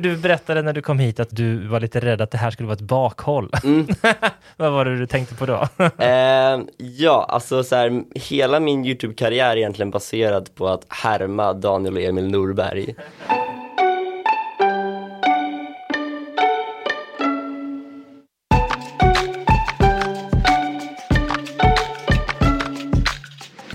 Du 0.00 0.16
berättade 0.16 0.62
när 0.62 0.72
du 0.72 0.82
kom 0.82 0.98
hit 0.98 1.20
att 1.20 1.28
du 1.30 1.66
var 1.66 1.80
lite 1.80 2.00
rädd 2.00 2.20
att 2.20 2.30
det 2.30 2.38
här 2.38 2.50
skulle 2.50 2.66
vara 2.66 2.74
ett 2.74 2.80
bakhåll. 2.80 3.50
Mm. 3.64 3.86
Vad 4.56 4.72
var 4.72 4.84
det 4.84 4.98
du 4.98 5.06
tänkte 5.06 5.34
på 5.34 5.46
då? 5.46 5.68
Eh, 5.98 6.60
ja, 6.76 7.26
alltså 7.28 7.64
så 7.64 7.76
här, 7.76 8.02
hela 8.14 8.60
min 8.60 8.84
YouTube-karriär 8.84 9.50
är 9.50 9.56
egentligen 9.56 9.90
baserad 9.90 10.54
på 10.54 10.68
att 10.68 10.86
härma 10.88 11.52
Daniel 11.52 11.96
och 11.96 12.02
Emil 12.02 12.30
Norberg. 12.30 12.94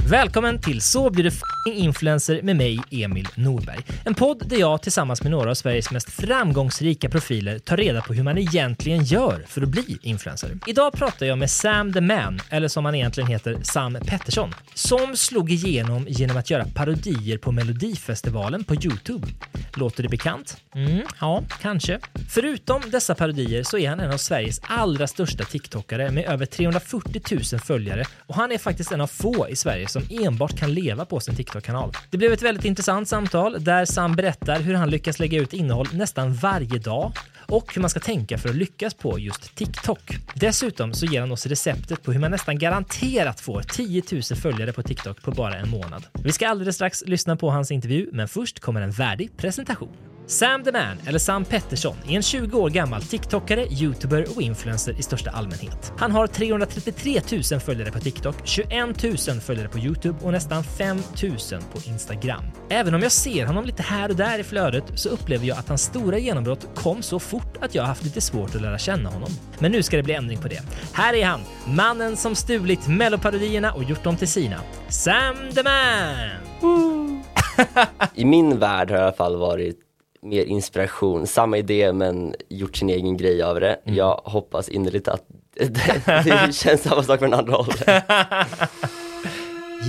Välkommen 0.09 0.61
till 0.61 0.81
Så 0.81 1.09
blir 1.09 1.23
du 1.23 1.27
f***ing 1.27 1.73
influencer 1.73 2.41
med 2.41 2.55
mig, 2.55 2.79
Emil 2.91 3.27
Norberg. 3.35 3.79
En 4.05 4.15
podd 4.15 4.49
där 4.49 4.57
jag 4.57 4.81
tillsammans 4.81 5.21
med 5.23 5.31
några 5.31 5.49
av 5.49 5.53
Sveriges 5.53 5.91
mest 5.91 6.09
framgångsrika 6.09 7.09
profiler 7.09 7.59
tar 7.59 7.77
reda 7.77 8.01
på 8.01 8.13
hur 8.13 8.23
man 8.23 8.37
egentligen 8.37 9.03
gör 9.03 9.45
för 9.47 9.61
att 9.61 9.69
bli 9.69 9.97
influencer. 10.01 10.57
Idag 10.67 10.93
pratar 10.93 11.25
jag 11.25 11.37
med 11.37 11.51
Sam 11.51 11.93
the 11.93 12.01
Man, 12.01 12.39
eller 12.49 12.67
som 12.67 12.85
han 12.85 12.95
egentligen 12.95 13.29
heter, 13.29 13.57
Sam 13.63 13.97
Pettersson, 14.05 14.53
som 14.73 15.15
slog 15.15 15.51
igenom 15.51 16.05
genom 16.09 16.37
att 16.37 16.49
göra 16.49 16.65
parodier 16.75 17.37
på 17.37 17.51
Melodifestivalen 17.51 18.63
på 18.63 18.75
Youtube. 18.75 19.27
Låter 19.73 20.03
det 20.03 20.09
bekant? 20.09 20.57
Mm, 20.75 21.01
ja, 21.19 21.43
kanske. 21.61 21.99
Förutom 22.29 22.81
dessa 22.91 23.15
parodier 23.15 23.63
så 23.63 23.77
är 23.77 23.89
han 23.89 23.99
en 23.99 24.11
av 24.11 24.17
Sveriges 24.17 24.61
allra 24.63 25.07
största 25.07 25.43
TikTokare 25.43 26.11
med 26.11 26.25
över 26.25 26.45
340 26.45 27.21
000 27.31 27.61
följare 27.61 28.05
och 28.27 28.35
han 28.35 28.51
är 28.51 28.57
faktiskt 28.57 28.91
en 28.91 29.01
av 29.01 29.07
få 29.07 29.47
i 29.49 29.55
Sverige 29.55 29.87
som 29.87 29.98
enbart 30.09 30.59
kan 30.59 30.73
leva 30.73 31.05
på 31.05 31.19
sin 31.19 31.35
TikTok-kanal. 31.35 31.91
Det 32.09 32.17
blev 32.17 32.33
ett 32.33 32.41
väldigt 32.41 32.65
intressant 32.65 33.07
samtal 33.07 33.63
där 33.63 33.85
Sam 33.85 34.15
berättar 34.15 34.59
hur 34.59 34.73
han 34.73 34.89
lyckas 34.89 35.19
lägga 35.19 35.39
ut 35.39 35.53
innehåll 35.53 35.87
nästan 35.93 36.33
varje 36.33 36.79
dag 36.79 37.11
och 37.49 37.73
hur 37.73 37.81
man 37.81 37.89
ska 37.89 37.99
tänka 37.99 38.37
för 38.37 38.49
att 38.49 38.55
lyckas 38.55 38.93
på 38.93 39.19
just 39.19 39.55
TikTok. 39.55 40.17
Dessutom 40.33 40.93
så 40.93 41.05
ger 41.05 41.19
han 41.19 41.31
oss 41.31 41.45
receptet 41.45 42.03
på 42.03 42.11
hur 42.11 42.19
man 42.19 42.31
nästan 42.31 42.59
garanterat 42.59 43.39
får 43.39 43.61
10 43.61 44.03
000 44.11 44.21
följare 44.21 44.73
på 44.73 44.83
TikTok 44.83 45.21
på 45.21 45.31
bara 45.31 45.55
en 45.55 45.69
månad. 45.69 46.05
Vi 46.23 46.31
ska 46.31 46.47
alldeles 46.47 46.75
strax 46.75 47.03
lyssna 47.05 47.35
på 47.35 47.49
hans 47.49 47.71
intervju, 47.71 48.09
men 48.11 48.27
först 48.27 48.59
kommer 48.59 48.81
en 48.81 48.91
värdig 48.91 49.37
presentation. 49.37 49.93
Sam 50.29 50.63
the 50.63 50.71
Man, 50.71 50.97
eller 51.07 51.19
Sam 51.19 51.45
Pettersson, 51.45 51.97
är 52.07 52.15
en 52.15 52.21
20 52.21 52.59
år 52.59 52.69
gammal 52.69 53.01
TikTokare, 53.01 53.65
YouTuber 53.65 54.25
och 54.35 54.41
influencer 54.41 54.99
i 54.99 55.03
största 55.03 55.29
allmänhet. 55.29 55.93
Han 55.97 56.11
har 56.11 56.27
333 56.27 57.21
000 57.51 57.59
följare 57.59 57.91
på 57.91 57.99
TikTok, 57.99 58.35
21 58.43 59.03
000 59.03 59.17
följare 59.17 59.67
på 59.67 59.79
YouTube 59.79 60.19
och 60.21 60.31
nästan 60.31 60.63
5 60.63 60.97
000 61.23 61.37
på 61.73 61.89
Instagram. 61.89 62.43
Även 62.69 62.93
om 62.93 63.01
jag 63.01 63.11
ser 63.11 63.45
honom 63.45 63.65
lite 63.65 63.83
här 63.83 64.09
och 64.09 64.15
där 64.15 64.39
i 64.39 64.43
flödet 64.43 64.83
så 64.95 65.09
upplever 65.09 65.45
jag 65.45 65.57
att 65.57 65.67
hans 65.67 65.81
stora 65.81 66.17
genombrott 66.17 66.67
kom 66.75 67.01
så 67.01 67.19
fort 67.19 67.57
att 67.61 67.75
jag 67.75 67.83
har 67.83 67.87
haft 67.87 68.03
lite 68.03 68.21
svårt 68.21 68.55
att 68.55 68.61
lära 68.61 68.77
känna 68.77 69.09
honom. 69.09 69.29
Men 69.59 69.71
nu 69.71 69.83
ska 69.83 69.97
det 69.97 70.03
bli 70.03 70.13
ändring 70.13 70.37
på 70.37 70.47
det. 70.47 70.61
Här 70.93 71.13
är 71.13 71.25
han, 71.25 71.41
mannen 71.67 72.17
som 72.17 72.35
stulit 72.35 72.87
melloparodierna 72.87 73.73
och 73.73 73.83
gjort 73.83 74.03
dem 74.03 74.17
till 74.17 74.27
sina. 74.27 74.59
Sam 74.89 75.35
the 75.55 75.63
Man! 75.63 77.23
I 78.15 78.25
min 78.25 78.59
värld 78.59 78.91
har 78.91 78.97
jag 78.97 79.03
i 79.03 79.07
alla 79.07 79.15
fall 79.15 79.37
varit 79.37 79.88
mer 80.21 80.45
inspiration, 80.45 81.27
samma 81.27 81.57
idé 81.57 81.93
men 81.93 82.35
gjort 82.49 82.77
sin 82.77 82.89
egen 82.89 83.17
grej 83.17 83.41
av 83.43 83.59
det. 83.59 83.79
Jag 83.83 84.21
hoppas 84.25 84.69
innerligt 84.69 85.07
att 85.07 85.23
det, 85.53 86.05
det 86.25 86.55
känns 86.55 86.81
samma 86.83 87.03
sak 87.03 87.19
från 87.19 87.33
andra 87.33 87.53
hållet. 87.55 88.03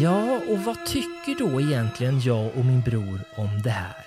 Ja, 0.02 0.38
och 0.48 0.58
vad 0.58 0.86
tycker 0.86 1.38
då 1.38 1.60
egentligen 1.60 2.20
jag 2.20 2.46
och 2.58 2.64
min 2.64 2.80
bror 2.80 3.20
om 3.36 3.62
det 3.64 3.70
här? 3.70 4.06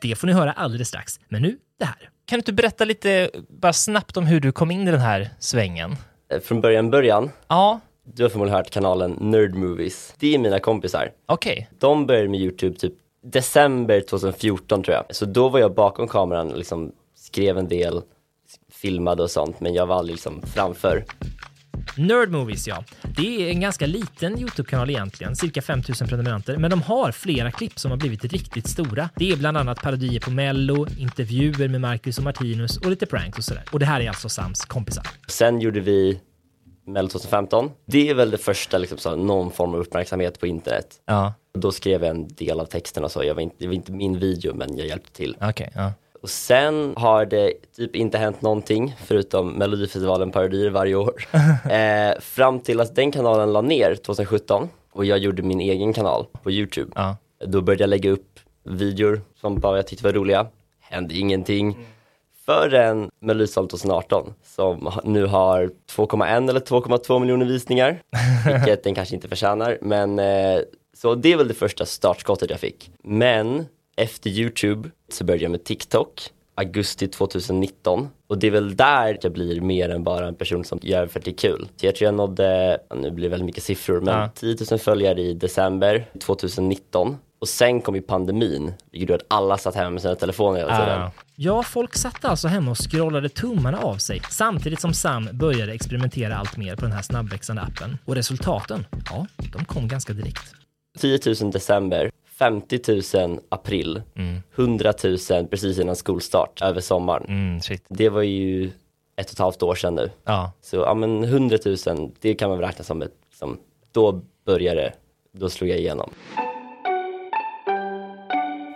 Det 0.00 0.14
får 0.14 0.26
ni 0.26 0.32
höra 0.32 0.52
alldeles 0.52 0.88
strax, 0.88 1.20
men 1.28 1.42
nu 1.42 1.58
det 1.78 1.84
här. 1.84 2.10
Kan 2.26 2.36
du 2.36 2.40
inte 2.40 2.52
berätta 2.52 2.84
lite 2.84 3.30
bara 3.48 3.72
snabbt 3.72 4.16
om 4.16 4.26
hur 4.26 4.40
du 4.40 4.52
kom 4.52 4.70
in 4.70 4.88
i 4.88 4.90
den 4.90 5.00
här 5.00 5.30
svängen? 5.38 5.96
Eh, 6.32 6.40
Från 6.40 6.60
början 6.60 6.90
början, 6.90 7.30
Ja, 7.48 7.80
du 8.14 8.22
har 8.22 8.30
förmodligen 8.30 8.56
hört 8.56 8.70
kanalen 8.70 9.16
Nerd 9.20 9.54
Movies. 9.54 10.14
Det 10.18 10.34
är 10.34 10.38
mina 10.38 10.58
kompisar. 10.60 11.10
okej. 11.26 11.68
De 11.78 12.06
började 12.06 12.28
med 12.28 12.40
YouTube 12.40 12.76
typ 12.78 12.92
december 13.32 14.00
2014 14.00 14.82
tror 14.82 14.94
jag. 14.94 15.16
Så 15.16 15.24
då 15.24 15.48
var 15.48 15.60
jag 15.60 15.74
bakom 15.74 16.08
kameran 16.08 16.52
och 16.52 16.58
liksom 16.58 16.92
skrev 17.14 17.58
en 17.58 17.68
del, 17.68 18.02
filmade 18.72 19.22
och 19.22 19.30
sånt, 19.30 19.60
men 19.60 19.74
jag 19.74 19.86
var 19.86 19.96
aldrig 19.96 20.14
liksom 20.14 20.42
framför. 20.54 21.04
Nerd 21.96 22.30
Movies, 22.30 22.68
ja. 22.68 22.84
Det 23.16 23.46
är 23.46 23.50
en 23.50 23.60
ganska 23.60 23.86
liten 23.86 24.38
YouTube-kanal 24.38 24.90
egentligen, 24.90 25.36
cirka 25.36 25.62
5000 25.62 26.08
prenumeranter, 26.08 26.56
men 26.56 26.70
de 26.70 26.82
har 26.82 27.12
flera 27.12 27.50
klipp 27.50 27.78
som 27.78 27.90
har 27.90 27.98
blivit 27.98 28.24
riktigt 28.24 28.68
stora. 28.68 29.10
Det 29.16 29.32
är 29.32 29.36
bland 29.36 29.56
annat 29.56 29.82
parodier 29.82 30.20
på 30.20 30.30
Mello, 30.30 30.86
intervjuer 30.98 31.68
med 31.68 31.80
Marcus 31.80 32.18
och 32.18 32.24
Martinus 32.24 32.76
och 32.76 32.90
lite 32.90 33.06
pranks 33.06 33.38
och 33.38 33.44
sådär. 33.44 33.64
Och 33.72 33.78
det 33.78 33.86
här 33.86 34.00
är 34.00 34.08
alltså 34.08 34.28
Sams 34.28 34.64
kompisar. 34.64 35.06
Sen 35.28 35.60
gjorde 35.60 35.80
vi 35.80 36.20
Mello 36.86 37.08
2015. 37.08 37.70
Det 37.84 38.08
är 38.10 38.14
väl 38.14 38.30
det 38.30 38.38
första, 38.38 38.78
liksom, 38.78 38.98
så, 38.98 39.16
någon 39.16 39.50
form 39.50 39.74
av 39.74 39.80
uppmärksamhet 39.80 40.40
på 40.40 40.46
internet. 40.46 41.00
Ja, 41.06 41.34
Då 41.52 41.72
skrev 41.72 42.04
jag 42.04 42.10
en 42.10 42.28
del 42.28 42.60
av 42.60 42.64
texten 42.64 43.04
och 43.04 43.10
så. 43.10 43.24
Jag 43.24 43.34
var 43.34 43.42
inte, 43.42 43.56
det 43.58 43.66
var 43.66 43.74
inte 43.74 43.92
min 43.92 44.18
video, 44.18 44.54
men 44.54 44.76
jag 44.76 44.86
hjälpte 44.86 45.12
till. 45.12 45.36
okej. 45.40 45.70
ja. 45.74 45.92
Och 46.22 46.30
sen 46.30 46.94
har 46.96 47.26
det 47.26 47.52
typ 47.76 47.96
inte 47.96 48.18
hänt 48.18 48.42
någonting 48.42 48.96
förutom 49.04 49.52
Melodifestivalen 49.52 50.30
parodier 50.30 50.70
varje 50.70 50.94
år. 50.94 51.14
eh, 51.70 52.20
fram 52.20 52.60
till 52.60 52.80
att 52.80 52.94
den 52.94 53.12
kanalen 53.12 53.52
la 53.52 53.60
ner 53.60 53.94
2017 53.94 54.68
och 54.92 55.04
jag 55.04 55.18
gjorde 55.18 55.42
min 55.42 55.60
egen 55.60 55.92
kanal 55.92 56.26
på 56.42 56.50
Youtube. 56.50 56.92
ja. 56.94 57.16
Då 57.46 57.60
började 57.60 57.82
jag 57.82 57.90
lägga 57.90 58.10
upp 58.10 58.40
videor 58.64 59.20
som 59.40 59.60
bara 59.60 59.76
jag 59.76 59.86
tyckte 59.86 60.04
var 60.04 60.12
roliga. 60.12 60.46
Hände 60.80 61.14
ingenting. 61.14 61.86
Förrän 62.46 63.10
Melodifestivalen 63.20 63.68
2018 63.68 64.34
som 64.44 64.92
nu 65.04 65.26
har 65.26 65.70
2,1 65.90 66.50
eller 66.50 66.60
2,2 66.60 67.20
miljoner 67.20 67.46
visningar. 67.46 68.02
Vilket 68.46 68.84
den 68.84 68.94
kanske 68.94 69.14
inte 69.14 69.28
förtjänar. 69.28 69.78
Men 69.80 70.18
eh, 70.18 70.60
så 70.96 71.14
det 71.14 71.32
är 71.32 71.36
väl 71.36 71.48
det 71.48 71.54
första 71.54 71.86
startskottet 71.86 72.50
jag 72.50 72.60
fick. 72.60 72.90
Men 73.02 73.66
efter 73.96 74.30
Youtube 74.30 74.88
så 75.12 75.24
började 75.24 75.44
jag 75.44 75.50
med 75.50 75.64
TikTok. 75.64 76.30
Augusti 76.58 77.08
2019 77.08 78.08
och 78.26 78.38
det 78.38 78.46
är 78.46 78.50
väl 78.50 78.76
där 78.76 79.18
jag 79.22 79.32
blir 79.32 79.60
mer 79.60 79.88
än 79.88 80.04
bara 80.04 80.26
en 80.28 80.34
person 80.34 80.64
som 80.64 80.78
gör 80.82 81.06
för 81.06 81.18
att 81.18 81.24
det 81.24 81.30
är 81.30 81.36
kul. 81.36 81.68
Så 81.76 81.86
jag 81.86 81.94
tror 81.96 82.06
jag 82.06 82.14
nådde, 82.14 82.78
nu 82.94 83.10
blir 83.10 83.22
det 83.24 83.30
väldigt 83.30 83.46
mycket 83.46 83.62
siffror, 83.62 84.00
men 84.00 84.20
Ja. 84.20 84.28
10 84.34 84.56
000 84.70 84.78
följare 84.78 85.20
i 85.20 85.34
december 85.34 86.04
2019 86.20 87.16
och 87.38 87.48
sen 87.48 87.80
kom 87.80 87.94
ju 87.94 88.02
pandemin, 88.02 88.72
vilket 88.90 89.10
gjorde 89.10 89.14
att 89.14 89.26
alla 89.28 89.58
satt 89.58 89.74
hemma 89.74 89.90
med 89.90 90.02
sina 90.02 90.14
telefoner 90.14 90.58
hela 90.60 90.78
tiden. 90.80 91.00
Ah. 91.02 91.10
Ja, 91.36 91.62
folk 91.62 91.94
satt 91.96 92.24
alltså 92.24 92.48
hemma 92.48 92.70
och 92.70 92.90
scrollade 92.90 93.28
tummarna 93.28 93.78
av 93.78 93.96
sig 93.96 94.22
samtidigt 94.30 94.80
som 94.80 94.94
Sam 94.94 95.28
började 95.32 95.72
experimentera 95.72 96.36
allt 96.36 96.56
mer 96.56 96.76
på 96.76 96.82
den 96.82 96.92
här 96.92 97.02
snabbväxande 97.02 97.62
appen. 97.62 97.98
Och 98.04 98.14
resultaten, 98.14 98.86
ja, 99.10 99.26
de 99.52 99.64
kom 99.64 99.88
ganska 99.88 100.12
direkt. 100.12 100.52
10 100.98 101.18
000 101.40 101.50
december, 101.50 102.10
50 102.38 102.80
000 103.18 103.40
april, 103.48 104.02
100 104.56 104.92
000 105.04 105.46
precis 105.46 105.78
innan 105.78 105.96
skolstart 105.96 106.62
över 106.62 106.80
sommaren. 106.80 107.24
Mm, 107.28 107.60
shit. 107.60 107.84
Det 107.88 108.08
var 108.08 108.22
ju 108.22 108.70
ett 109.16 109.26
och 109.26 109.32
ett 109.32 109.38
halvt 109.38 109.62
år 109.62 109.74
sedan 109.74 109.94
nu. 109.94 110.10
Ja, 110.24 110.52
Så 110.60 110.76
ja 110.76 110.94
men 110.94 111.24
100 111.24 111.58
000, 111.86 112.10
det 112.20 112.34
kan 112.34 112.48
man 112.48 112.58
väl 112.58 112.66
räkna 112.68 112.84
som 112.84 113.02
ett, 113.02 113.14
liksom, 113.30 113.58
då 113.92 114.20
började 114.46 114.80
det, 114.80 114.92
då 115.32 115.50
slog 115.50 115.70
jag 115.70 115.78
igenom. 115.78 116.10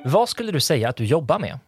Vad 0.05 0.29
skulle 0.29 0.53
du 0.53 0.61
säga 0.61 0.89
att 0.89 0.97
du 0.97 1.05
jobbar 1.05 1.39
med? 1.39 1.59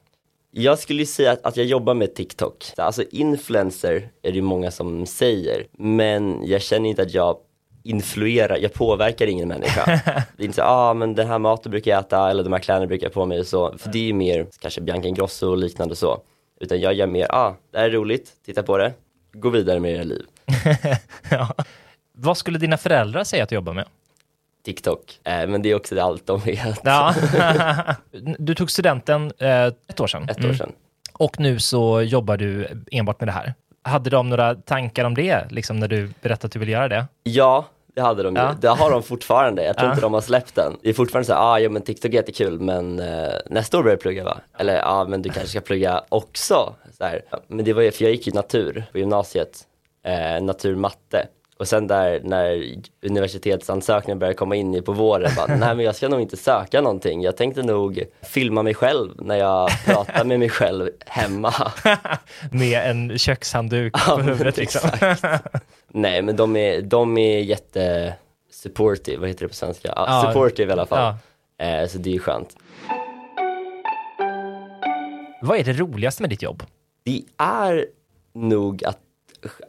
Jag 0.50 0.79
skulle 0.79 1.06
säga 1.06 1.32
att, 1.32 1.46
att 1.46 1.56
jag 1.56 1.67
jobbar 1.67 1.94
med 1.94 2.14
TikTok. 2.14 2.64
Alltså 2.76 3.02
influencer 3.11 4.08
är 4.23 4.32
det 4.32 4.43
många 4.43 4.70
som 4.70 5.06
säger, 5.06 5.67
men 5.73 6.46
jag 6.46 6.62
känner 6.62 6.88
inte 6.88 7.02
att 7.02 7.14
jag 7.14 7.37
influerar, 7.82 8.56
jag 8.56 8.73
påverkar 8.73 9.26
ingen 9.26 9.49
människa. 9.49 9.84
Det 10.37 10.43
är 10.43 10.44
inte 10.44 10.56
så, 10.56 10.62
ah 10.62 10.94
men 10.94 11.14
den 11.14 11.26
här 11.26 11.38
maten 11.38 11.70
brukar 11.70 11.90
jag 11.90 12.00
äta 12.00 12.31
eller 12.31 12.44
de 12.44 12.52
här 12.52 12.61
kläderna 12.61 12.87
brukar 12.87 13.06
jag 13.06 13.12
på 13.12 13.26
mig 13.26 13.40
och 13.40 13.46
så. 13.46 13.79
För 13.79 13.90
det 13.93 13.99
är 13.99 14.02
ju 14.02 14.12
mer 14.12 14.46
kanske 14.61 14.81
Bianca 14.81 15.08
Ingrosso 15.08 15.50
och 15.50 15.58
liknande 15.58 15.96
så. 15.96 16.20
Utan 16.61 16.81
jag 16.81 16.94
gör 16.94 17.06
mer, 17.06 17.26
ah 17.31 17.55
det 17.70 17.79
här 17.79 17.84
är 17.84 17.90
roligt, 17.90 18.32
titta 18.46 18.62
på 18.62 18.79
det, 18.79 18.93
gå 19.32 19.49
vidare 19.49 19.81
med 19.81 19.93
era 19.93 20.02
liv. 20.02 20.23
ja. 21.31 21.55
Vad 22.12 22.37
skulle 22.37 22.58
dina 22.58 22.76
föräldrar 22.76 23.25
säga 23.25 23.43
att 23.43 23.49
du 23.49 23.55
jobbar 23.55 23.73
med? 23.73 23.87
TikTok. 24.64 25.20
Eh, 25.25 25.47
men 25.47 25.62
det 25.62 25.70
är 25.70 25.75
också 25.76 26.00
allt 26.00 26.26
de 26.26 26.41
vet. 26.41 26.81
Ja. 26.85 27.14
du 28.38 28.55
tog 28.55 28.70
studenten 28.70 29.32
eh, 29.38 29.64
ett 29.67 30.00
år 30.00 30.06
sedan. 30.06 30.29
Ett 30.29 30.38
år 30.38 30.44
Mm. 30.44 30.56
sedan. 30.56 30.73
Och 31.12 31.41
nu 31.41 31.59
så 31.59 32.03
jobbar 32.03 32.37
du 32.37 32.69
enbart 32.93 33.20
med 33.20 33.29
det 33.29 33.32
här. 33.32 33.55
Hade 33.82 34.11
de 34.11 34.29
några 34.31 34.55
tankar 34.55 35.05
om 35.05 35.14
det, 35.14 35.47
liksom 35.50 35.76
när 35.81 35.88
du 35.88 36.11
berättade 36.23 36.47
att 36.47 36.53
du 36.53 36.59
vill 36.59 36.69
göra 36.69 36.88
det? 36.88 37.06
Ja, 37.23 37.67
det 37.94 38.00
hade 38.00 38.23
de 38.23 38.37
ju. 38.37 38.43
Ja. 38.43 38.55
Det 38.61 38.69
har 38.69 38.91
de 38.91 39.03
fortfarande. 39.03 39.64
Jag 39.64 39.76
tror 39.76 39.87
Ja. 39.88 39.93
inte 39.93 40.00
de 40.03 40.14
har 40.14 40.20
släppt 40.20 40.55
den. 40.55 40.73
Det 40.82 40.88
är 40.88 40.94
fortfarande 40.94 41.26
så 41.26 41.32
här, 41.32 41.41
ah, 41.41 41.58
ja 41.58 41.69
men 41.70 41.82
TikTok 41.82 42.11
är 42.11 42.15
jättekul 42.15 42.61
men 42.61 43.00
eh, 43.00 43.32
nästa 43.50 43.79
år 43.79 43.82
börjar 43.82 43.94
jag 43.97 44.00
plugga 44.00 44.25
va? 44.25 44.38
Eller 44.58 44.75
ja, 44.76 44.82
ah, 44.85 45.05
men 45.05 45.23
du 45.23 45.29
kanske 45.31 45.49
ska 45.50 45.61
plugga 45.61 46.03
också. 46.08 46.75
Så 46.99 47.05
här. 47.05 47.23
Men 47.47 47.65
det 47.65 47.73
var 47.73 47.82
ju, 47.82 47.91
för 47.91 48.05
jag 48.05 48.12
gick 48.12 48.26
ju 48.26 48.32
natur 48.32 48.85
på 48.93 48.99
gymnasiet, 48.99 49.61
eh, 50.05 50.43
naturmatte. 50.43 51.26
Och 51.62 51.69
sen 51.69 51.87
där 51.87 52.20
när 52.25 52.75
universitetsansökningen 53.06 54.19
började 54.19 54.35
komma 54.35 54.56
in 54.56 54.75
i 54.75 54.82
på 54.82 54.93
våren, 54.93 55.31
bara, 55.37 55.47
nej 55.56 55.75
men 55.75 55.81
jag 55.81 55.94
ska 55.97 56.09
nog 56.09 56.20
inte 56.20 56.37
söka 56.37 56.81
någonting. 56.81 57.23
Jag 57.23 57.37
tänkte 57.37 57.62
nog 57.62 58.03
filma 58.23 58.62
mig 58.62 58.75
själv 58.75 59.11
när 59.19 59.37
jag 59.37 59.70
pratar 59.85 60.25
med 60.25 60.38
mig 60.38 60.49
själv 60.49 60.91
hemma. 61.06 61.55
Med 62.50 62.91
en 62.91 63.19
kökshandduk 63.19 63.94
Ja, 64.06 64.17
på 64.17 64.23
huvudet 64.23 64.56
liksom. 64.56 64.91
Nej 65.88 66.23
men 66.23 66.37
de 66.37 66.56
är, 66.56 66.82
de 66.82 67.19
är 67.19 67.38
jätte 67.41 68.15
supportive, 68.50 69.19
vad 69.19 69.29
heter 69.29 69.41
det 69.44 69.49
på 69.49 69.55
svenska? 69.55 69.93
Ja, 69.97 70.05
Ja. 70.08 70.29
supportive 70.32 70.69
i 70.69 70.73
alla 70.73 70.87
fall. 70.87 71.15
Ja. 71.58 71.67
Eh, 71.67 71.88
så 71.88 71.99
det 71.99 72.11
är 72.11 72.15
ju 72.15 72.19
skönt. 72.20 72.56
Vad 75.43 75.58
är 75.58 75.65
det 75.65 75.73
roligaste 75.73 76.23
med 76.23 76.31
ditt 76.31 76.43
jobb? 76.43 76.62
Det 77.05 77.23
är 77.38 77.87
nog 78.35 78.85
att, 78.85 78.99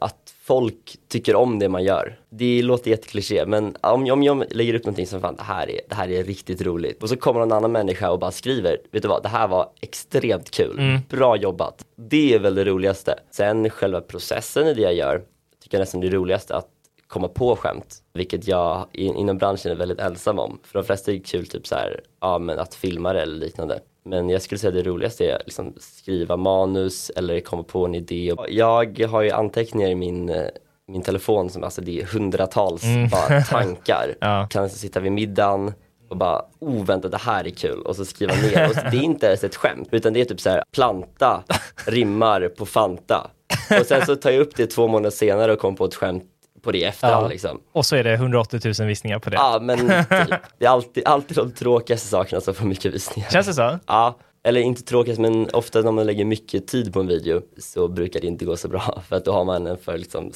att 0.02 0.23
folk 0.44 0.98
tycker 1.08 1.36
om 1.36 1.60
det 1.60 1.70
man 1.70 1.84
gör. 1.84 2.20
Det 2.30 2.62
låter 2.62 2.92
jättekliché 2.92 3.46
men 3.46 3.76
om, 3.82 4.12
om 4.12 4.24
jag 4.24 4.44
lägger 4.52 4.74
upp 4.74 4.86
någonting 4.86 5.08
som 5.08 5.22
fan 5.22 5.36
det 5.36 5.44
här, 5.44 5.70
är, 5.70 5.80
det 5.90 5.96
här 5.96 6.12
är 6.12 6.24
riktigt 6.24 6.62
roligt 6.62 7.04
och 7.04 7.10
så 7.10 7.16
kommer 7.16 7.40
någon 7.40 7.52
annan 7.52 7.72
människa 7.72 8.12
och 8.12 8.20
bara 8.20 8.32
skriver, 8.32 8.78
vet 8.92 9.02
du 9.02 9.08
vad, 9.08 9.24
det 9.24 9.30
här 9.30 9.48
var 9.48 9.70
extremt 9.82 10.52
kul, 10.52 11.00
bra 11.10 11.38
jobbat. 11.38 11.86
Det 11.96 12.34
är 12.34 12.40
väl 12.40 12.56
det 12.56 12.66
roligaste. 12.66 13.20
Sen 13.32 13.70
själva 13.70 14.02
processen 14.02 14.68
i 14.68 14.74
det 14.74 14.82
jag 14.82 14.94
gör, 14.94 15.22
tycker 15.64 15.78
jag 15.78 15.82
nästan 15.82 16.02
det 16.02 16.10
roligaste 16.10 16.56
att 16.56 16.68
komma 17.08 17.28
på 17.28 17.56
skämt, 17.56 17.98
vilket 18.14 18.48
jag 18.48 18.88
in, 18.92 19.16
inom 19.16 19.38
branschen 19.38 19.72
är 19.72 19.76
väldigt 19.76 20.00
ensam 20.00 20.40
om. 20.40 20.60
För 20.64 20.80
de 20.80 20.86
flesta 20.86 21.12
är 21.12 21.16
det 21.16 21.22
kul 21.22 21.48
typ 21.48 21.68
så 21.68 21.76
här, 21.76 22.02
ja 22.22 22.40
men 22.40 22.60
att 22.60 22.76
filma 22.76 23.14
det 23.14 23.22
eller 23.22 23.36
liknande. 23.36 23.80
Men 24.06 24.30
jag 24.30 24.42
skulle 24.42 24.60
säga 24.60 24.72
det 24.72 24.84
roligaste 24.84 25.26
är 25.26 25.42
liksom 25.46 25.74
skriva 25.80 26.38
manus 26.38 27.10
eller 27.10 27.40
komma 27.40 27.64
på 27.64 27.86
en 27.86 27.96
idé. 27.96 28.34
Jag 28.50 29.00
har 29.10 29.22
ju 29.22 29.32
anteckningar 29.32 29.90
i 29.90 29.96
min, 29.96 30.30
eh, 30.30 30.48
min 30.88 31.02
telefon 31.02 31.50
som 31.50 31.64
alltså 31.64 31.82
det 31.82 32.02
är 32.02 32.06
hundratals 32.06 32.84
bara 33.12 33.42
tankar. 33.50 34.16
Ja. 34.20 34.48
Kan 34.50 34.70
sitta 34.70 35.00
vid 35.00 35.12
middagen 35.12 35.74
och 36.10 36.18
bara, 36.18 36.42
oh 36.60 36.86
vänta 36.86 37.10
det 37.10 37.18
här 37.18 37.48
är 37.48 37.50
kul 37.50 37.82
och 37.82 37.96
så 37.96 38.06
skriva 38.06 38.34
ner. 38.34 38.70
Och 38.70 38.76
så, 38.76 38.82
det 38.82 38.98
är 38.98 39.04
inte 39.04 39.26
ens 39.26 39.44
ett 39.44 39.56
skämt 39.56 39.88
utan 39.92 40.14
det 40.14 40.22
är 40.22 40.26
typ 40.26 40.42
så 40.42 40.50
här, 40.50 40.64
planta 40.72 41.44
rimmar 41.86 42.48
på 42.48 42.66
Fanta. 42.66 43.32
Och 43.80 43.86
sen 43.86 44.06
så 44.06 44.16
tar 44.16 44.32
jag 44.32 44.42
upp 44.42 44.56
det 44.56 44.68
två 44.68 44.88
månader 44.88 45.10
senare 45.10 45.54
och 45.54 45.60
kommer 45.60 45.78
på 45.78 45.86
ett 45.86 45.96
skämt 45.96 46.24
på 46.64 46.72
det 46.72 46.78
i 46.78 46.84
efterhand 46.84 47.26
Ja. 47.26 47.30
liksom. 47.30 47.60
Och 47.72 47.86
så 47.86 47.96
är 47.96 48.04
det 48.04 48.14
180 48.14 48.60
000 48.80 48.88
visningar 48.88 49.20
på 49.20 49.30
det. 49.30 49.36
Ja 49.36 49.60
men 49.62 49.78
typ. 50.28 50.42
det 50.60 50.66
är 50.66 50.70
alltid, 50.70 51.08
alltid 51.08 51.38
de 51.38 51.52
tråkigaste 51.52 52.08
sakerna 52.08 52.42
som 52.42 52.54
får 52.54 52.66
mycket 52.66 52.94
visningar. 52.94 53.30
Känns 53.30 53.48
det 53.48 53.54
så? 53.54 53.80
Ja, 53.88 54.18
eller 54.44 54.62
inte 54.62 54.84
tråkigt 54.84 55.20
men 55.20 55.50
ofta 55.54 55.82
när 55.82 55.92
man 55.92 56.06
lägger 56.06 56.26
mycket 56.26 56.68
tid 56.68 56.94
på 56.94 57.00
en 57.00 57.08
video 57.08 57.42
så 57.58 57.88
brukar 57.88 58.22
det 58.22 58.28
inte 58.28 58.46
gå 58.46 58.58
så 58.58 58.68
bra 58.68 59.02
för 59.08 59.16
att 59.16 59.26
då 59.26 59.32
har 59.34 59.44
man 59.46 59.68
en 59.68 59.78
för 59.78 59.98
liksom 59.98 60.32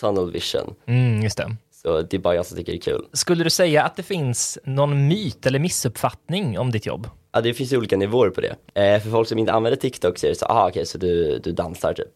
tunnel 0.00 0.30
vision. 0.32 0.74
Mm, 0.86 1.22
just 1.22 1.36
det. 1.36 1.56
Så 1.82 2.02
det 2.02 2.16
är 2.16 2.18
bara 2.18 2.34
jag 2.34 2.46
som 2.46 2.56
tycker 2.56 2.72
det 2.72 2.78
är 2.78 2.80
kul. 2.80 3.06
Skulle 3.12 3.44
du 3.44 3.50
säga 3.50 3.82
att 3.82 3.96
det 3.96 4.02
finns 4.02 4.58
någon 4.64 5.08
myt 5.08 5.46
eller 5.46 5.58
missuppfattning 5.58 6.58
om 6.58 6.70
ditt 6.70 6.86
jobb? 6.86 7.08
Ja 7.34 7.40
det 7.40 7.54
finns 7.54 7.72
ju 7.72 7.76
olika 7.76 7.96
nivåer 7.96 8.30
på 8.30 8.40
det. 8.40 8.56
Eh, 8.74 9.02
för 9.02 9.10
folk 9.10 9.28
som 9.28 9.38
inte 9.38 9.52
använder 9.52 9.76
TikTok 9.76 10.18
så 10.18 10.26
är 10.26 10.30
det 10.30 10.36
så, 10.36 10.46
aha 10.46 10.68
okej 10.68 10.86
så 10.86 10.98
du, 10.98 11.38
du 11.38 11.52
dansar 11.52 11.92
typ. 11.94 12.08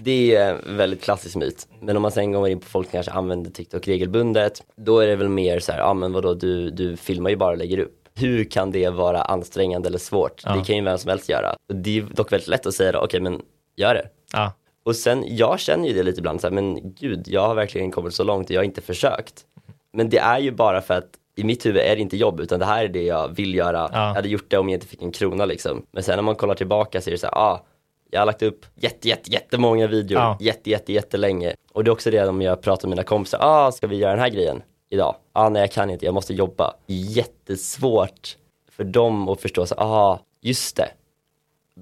det 0.04 0.36
är 0.36 0.54
en 0.54 0.76
väldigt 0.76 1.02
klassisk 1.02 1.36
myt. 1.36 1.68
Men 1.80 1.96
om 1.96 2.02
man 2.02 2.10
sen 2.10 2.32
går 2.32 2.48
in 2.48 2.60
på 2.60 2.66
folk 2.66 2.86
som 2.86 2.92
kanske 2.92 3.12
använder 3.12 3.50
TikTok 3.50 3.88
regelbundet, 3.88 4.62
då 4.76 4.98
är 4.98 5.06
det 5.06 5.16
väl 5.16 5.28
mer 5.28 5.60
så 5.60 5.72
här, 5.72 5.78
ja 5.78 5.94
men 5.94 6.12
vadå 6.12 6.34
du, 6.34 6.70
du 6.70 6.96
filmar 6.96 7.30
ju 7.30 7.36
bara 7.36 7.50
och 7.50 7.58
lägger 7.58 7.78
upp. 7.78 7.94
Hur 8.14 8.44
kan 8.44 8.70
det 8.70 8.90
vara 8.90 9.22
ansträngande 9.22 9.88
eller 9.88 9.98
svårt? 9.98 10.42
Ja. 10.44 10.56
Det 10.56 10.64
kan 10.64 10.76
ju 10.76 10.84
vem 10.84 10.98
som 10.98 11.08
helst 11.08 11.28
göra. 11.28 11.54
Det 11.72 11.98
är 11.98 12.02
dock 12.02 12.32
väldigt 12.32 12.48
lätt 12.48 12.66
att 12.66 12.74
säga 12.74 12.92
då, 12.92 12.98
okej 12.98 13.20
men 13.20 13.42
gör 13.76 13.94
det. 13.94 14.08
Ja. 14.32 14.52
Och 14.88 14.96
sen, 14.96 15.24
jag 15.36 15.60
känner 15.60 15.88
ju 15.88 15.94
det 15.94 16.02
lite 16.02 16.18
ibland 16.18 16.40
så 16.40 16.46
här, 16.46 16.54
men 16.54 16.94
gud, 16.94 17.28
jag 17.28 17.48
har 17.48 17.54
verkligen 17.54 17.90
kommit 17.90 18.14
så 18.14 18.24
långt 18.24 18.46
och 18.46 18.54
jag 18.54 18.60
har 18.60 18.64
inte 18.64 18.80
försökt. 18.80 19.44
Men 19.92 20.08
det 20.08 20.18
är 20.18 20.38
ju 20.38 20.50
bara 20.52 20.80
för 20.80 20.94
att 20.94 21.08
i 21.36 21.44
mitt 21.44 21.66
huvud 21.66 21.82
är 21.82 21.96
det 21.96 22.02
inte 22.02 22.16
jobb, 22.16 22.40
utan 22.40 22.58
det 22.60 22.66
här 22.66 22.84
är 22.84 22.88
det 22.88 23.02
jag 23.02 23.28
vill 23.28 23.54
göra. 23.54 23.90
Ja. 23.92 24.06
Jag 24.06 24.14
hade 24.14 24.28
gjort 24.28 24.50
det 24.50 24.58
om 24.58 24.68
jag 24.68 24.76
inte 24.76 24.86
fick 24.86 25.02
en 25.02 25.12
krona 25.12 25.44
liksom. 25.44 25.86
Men 25.90 26.02
sen 26.02 26.16
när 26.16 26.22
man 26.22 26.34
kollar 26.34 26.54
tillbaka 26.54 27.00
så 27.00 27.10
är 27.10 27.12
det 27.12 27.18
så 27.18 27.26
här, 27.26 27.34
ah, 27.34 27.64
jag 28.10 28.20
har 28.20 28.26
lagt 28.26 28.42
upp 28.42 28.66
jätte, 28.74 29.08
jätte, 29.08 29.30
jättemånga 29.32 29.86
videor, 29.86 30.20
Ja. 30.20 30.36
jätte, 30.40 30.70
jätte, 30.70 30.92
jättelänge. 30.92 31.54
Och 31.72 31.84
det 31.84 31.88
är 31.88 31.92
också 31.92 32.10
det 32.10 32.28
om 32.28 32.42
jag 32.42 32.62
pratar 32.62 32.88
med 32.88 32.96
mina 32.96 33.04
kompisar, 33.04 33.38
ah, 33.42 33.72
ska 33.72 33.86
vi 33.86 33.96
göra 33.96 34.10
den 34.10 34.20
här 34.20 34.28
grejen 34.30 34.62
idag? 34.90 35.14
Ah, 35.32 35.48
nej 35.48 35.62
jag 35.62 35.72
kan 35.72 35.90
inte, 35.90 36.04
jag 36.04 36.14
måste 36.14 36.34
jobba. 36.34 36.74
Jättesvårt 36.86 38.36
för 38.70 38.84
dem 38.84 39.28
att 39.28 39.40
förstå, 39.40 39.66
så, 39.66 39.74
ah, 39.74 40.20
just 40.40 40.76
det. 40.76 40.88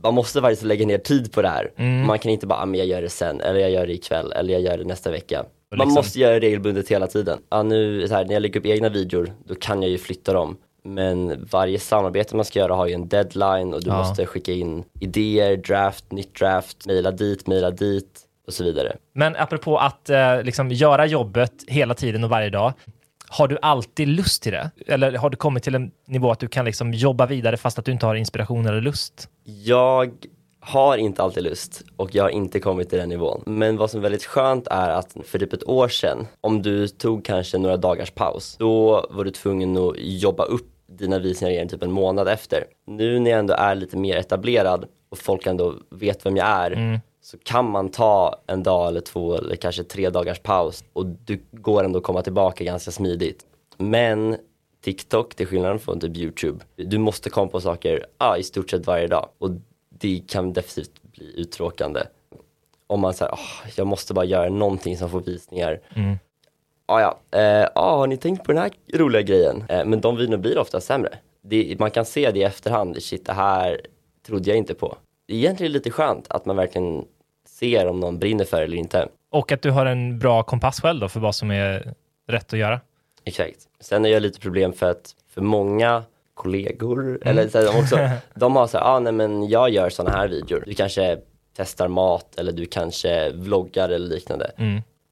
Man 0.02 0.14
måste 0.14 0.40
faktiskt 0.40 0.62
lägga 0.62 0.87
ner 0.87 0.98
tid 0.98 1.32
på 1.32 1.43
det 1.43 1.48
här. 1.48 1.70
Mm. 1.76 2.06
Man 2.06 2.19
kan 2.19 2.32
inte 2.32 2.46
bara, 2.46 2.58
ah, 2.62 2.66
men 2.66 2.78
jag 2.78 2.87
gör 2.87 3.02
det 3.02 3.08
sen, 3.08 3.40
eller 3.40 3.60
jag 3.60 3.70
gör 3.70 3.87
det 3.87 3.93
ikväll, 3.93 4.32
eller 4.32 4.52
jag 4.52 4.62
gör 4.62 4.78
det 4.78 4.84
nästa 4.84 5.10
vecka. 5.10 5.40
Och 5.40 5.46
Man 5.78 5.87
liksom- 5.87 5.94
måste 5.94 6.19
göra 6.20 6.34
det 6.34 6.40
regelbundet 6.40 6.88
hela 6.88 7.06
tiden. 7.06 7.38
Ja, 7.50 7.62
nu, 7.62 8.08
här, 8.10 8.25
när 8.25 8.32
jag 8.32 8.40
lägger 8.43 8.60
upp 8.60 8.66
egna 8.66 8.88
videor, 8.88 9.32
då 9.44 9.54
kan 9.54 9.82
jag 9.82 9.90
ju 9.90 9.98
flytta 9.98 10.32
dem. 10.32 10.56
Men 10.84 11.46
varje 11.50 11.78
samarbete 11.78 12.37
man 12.37 12.44
ska 12.44 12.58
göra 12.58 12.75
har 12.75 12.87
ju 12.87 12.93
en 12.94 13.08
deadline 13.08 13.75
och 13.75 13.82
du 13.82 13.90
Ja. 13.90 13.98
måste 13.98 14.26
skicka 14.26 14.52
in 14.52 14.84
idéer, 15.00 15.56
draft, 15.56 16.12
nytt 16.12 16.34
draft, 16.38 16.87
mejla 16.87 17.10
dit, 17.10 17.46
mejla 17.46 17.70
dit 17.70 18.20
och 18.46 18.52
så 18.52 18.64
vidare. 18.64 18.96
Men 19.14 19.37
apropå 19.37 19.78
att 19.78 20.10
eh, 20.10 20.43
liksom 20.43 20.70
göra 20.70 21.06
jobbet 21.06 21.52
hela 21.66 21.94
tiden 21.94 22.25
och 22.25 22.31
varje 22.31 22.50
dag. 22.50 22.72
Har 23.28 23.49
du 23.49 23.58
alltid 23.62 24.08
lust 24.08 24.43
till 24.43 24.52
det? 24.52 24.70
Eller 24.87 25.12
har 25.12 25.31
du 25.31 25.37
kommit 25.37 25.62
till 25.62 25.75
en 25.75 25.90
nivå 26.06 26.31
att 26.31 26.40
du 26.40 26.49
kan 26.49 26.64
liksom 26.64 26.93
jobba 26.93 27.26
vidare 27.26 27.56
fast 27.56 27.78
att 27.78 27.84
du 27.84 27.93
inte 27.93 28.06
har 28.06 28.14
inspiration 28.14 28.67
eller 28.67 28.81
lust? 28.81 29.28
Jag 29.44 30.12
har 30.61 30.96
inte 30.96 31.23
alltid 31.23 31.43
lust 31.43 31.82
och 31.96 32.14
jag 32.14 32.25
har 32.25 32.31
inte 32.31 32.61
kommit 32.61 32.88
till 32.90 32.99
den 32.99 33.08
nivån. 33.08 33.43
Men 33.46 33.76
vad 33.76 33.90
som 33.90 33.99
är 34.00 34.02
väldigt 34.02 34.25
skönt 34.25 34.67
är 34.67 34.90
att 34.90 35.17
för 35.25 35.38
typ 35.38 35.52
ett 35.52 35.69
år 35.69 35.88
sedan, 35.88 36.26
om 36.40 36.62
du 36.62 36.88
tog 36.88 37.25
kanske 37.25 37.58
några 37.58 37.76
dagars 37.76 38.11
paus, 38.11 38.56
då 38.58 39.06
var 39.11 39.25
du 39.25 39.31
tvungen 39.31 39.76
att 39.76 39.94
jobba 39.96 40.44
upp 40.44 40.72
dina 40.88 41.19
visningar 41.19 41.52
igen 41.52 41.69
typ 41.69 41.82
en 41.82 41.93
månad 41.93 42.29
efter. 42.29 42.64
Nu 42.87 43.19
när 43.19 43.31
jag 43.31 43.38
ändå 43.40 43.55
är 43.55 43.75
lite 43.75 43.96
mer 43.96 44.17
etablerad 44.17 44.87
och 45.08 45.19
folk 45.19 45.46
ändå 45.46 45.74
vet 45.91 46.27
vem 46.27 46.36
jag 46.36 46.46
är, 46.46 47.00
så 47.26 47.38
kan 47.38 47.70
man 47.70 47.88
ta 47.88 48.40
en 48.46 48.62
dag 48.62 48.88
eller 48.88 49.00
två 49.00 49.34
eller 49.34 49.56
kanske 49.56 49.84
tre 49.84 50.10
dagars 50.10 50.38
paus 50.38 50.84
och 50.92 51.06
du 51.06 51.40
går 51.52 51.84
ändå 51.84 52.00
komma 52.00 52.22
tillbaka 52.22 52.64
ganska 52.64 52.90
smidigt. 52.90 53.46
Men 53.76 54.36
TikTok, 54.80 55.34
till 55.34 55.46
skillnad 55.46 55.80
från 55.80 56.00
typ 56.00 56.16
YouTube, 56.16 56.64
du 56.76 56.98
måste 56.98 57.30
komma 57.30 57.50
på 57.50 57.60
saker 57.60 58.06
ah, 58.18 58.36
i 58.36 58.42
stort 58.42 58.70
sett 58.70 58.86
varje 58.86 59.06
dag 59.06 59.28
och 59.38 59.50
det 59.88 60.22
kan 60.28 60.52
definitivt 60.52 61.02
bli 61.02 61.40
uttråkande. 61.40 62.00
Om 62.86 63.00
man 63.00 63.14
säger, 63.14 63.32
oh, 63.32 63.70
jag 63.76 63.86
måste 63.86 64.14
bara 64.14 64.24
göra 64.24 64.48
någonting 64.48 64.96
som 64.96 65.10
får 65.10 65.20
visningar. 65.20 65.80
Ah, 66.86 67.00
ja, 67.00 67.38
eh, 67.40 67.68
ah, 67.74 67.96
har 67.96 68.06
ni 68.06 68.16
tänkt 68.16 68.44
på 68.44 68.52
den 68.52 68.62
här 68.62 68.70
roliga 68.94 69.22
grejen? 69.22 69.64
Eh, 69.68 69.84
men 69.84 70.00
de 70.00 70.16
videorna 70.16 70.38
blir 70.38 70.58
ofta 70.58 70.80
sämre. 70.80 71.18
Det, 71.42 71.76
man 71.78 71.90
kan 71.90 72.04
se 72.04 72.30
det 72.30 72.38
i 72.38 72.42
efterhand, 72.42 73.02
shit 73.02 73.26
det 73.26 73.32
här 73.32 73.80
trodde 74.26 74.50
jag 74.50 74.58
inte 74.58 74.74
på. 74.74 74.96
Det 75.26 75.34
är 75.34 75.38
egentligen 75.38 75.72
lite 75.72 75.90
skönt 75.90 76.26
att 76.28 76.46
man 76.46 76.56
verkligen 76.56 77.04
ser 77.58 77.86
om 77.86 78.01
någon 78.01 78.19
brinner 78.19 78.44
för 78.44 78.56
det 78.56 78.65
eller 78.65 78.77
inte. 78.77 79.08
Och 79.31 79.53
att 79.53 79.63
du 79.63 79.70
har 79.70 79.86
en 79.86 80.19
bra 80.19 80.43
kompass 80.43 80.81
själv 80.81 81.01
då 81.01 81.08
för 81.08 81.20
vad 81.20 81.34
som 81.34 81.51
är 81.51 81.94
rätt 82.29 82.53
att 82.53 82.58
göra? 82.58 82.81
Exakt. 83.25 83.56
Sen 83.81 84.05
är 84.05 84.08
jag 84.08 84.22
lite 84.22 84.41
problem 84.41 84.72
för 84.72 84.91
att 84.91 85.15
för 85.34 85.41
många 85.41 86.05
kollegor, 86.34 87.19
eller 87.22 87.48
så 87.48 87.60
de, 87.60 87.79
också, 87.81 87.98
de 88.34 88.56
har 88.56 88.67
så 88.67 88.79
här, 88.79 88.84
ah, 88.84 89.01
nej 89.01 89.13
men 89.13 89.48
jag 89.48 89.70
gör 89.70 89.91
sådana 89.91 90.17
här 90.17 90.29
videor. 90.29 90.63
Du 90.67 90.75
kanske 90.75 91.19
testar 91.56 91.89
mat 91.89 92.39
eller 92.39 92.53
du 92.53 92.67
kanske 92.67 93.31
vloggar 93.31 93.89
eller 93.89 94.08
liknande. 94.08 94.51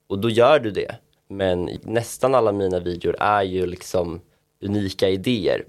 Och 0.09 0.19
då 0.19 0.31
gör 0.31 0.59
du 0.59 0.71
det. 0.71 0.95
Men 1.29 1.71
nästan 1.83 2.35
alla 2.35 2.53
mina 2.53 2.81
videor 2.81 3.17
är 3.21 3.43
ju 3.43 3.67
liksom 3.67 4.21
unika 4.63 5.09
idéer. 5.09 5.65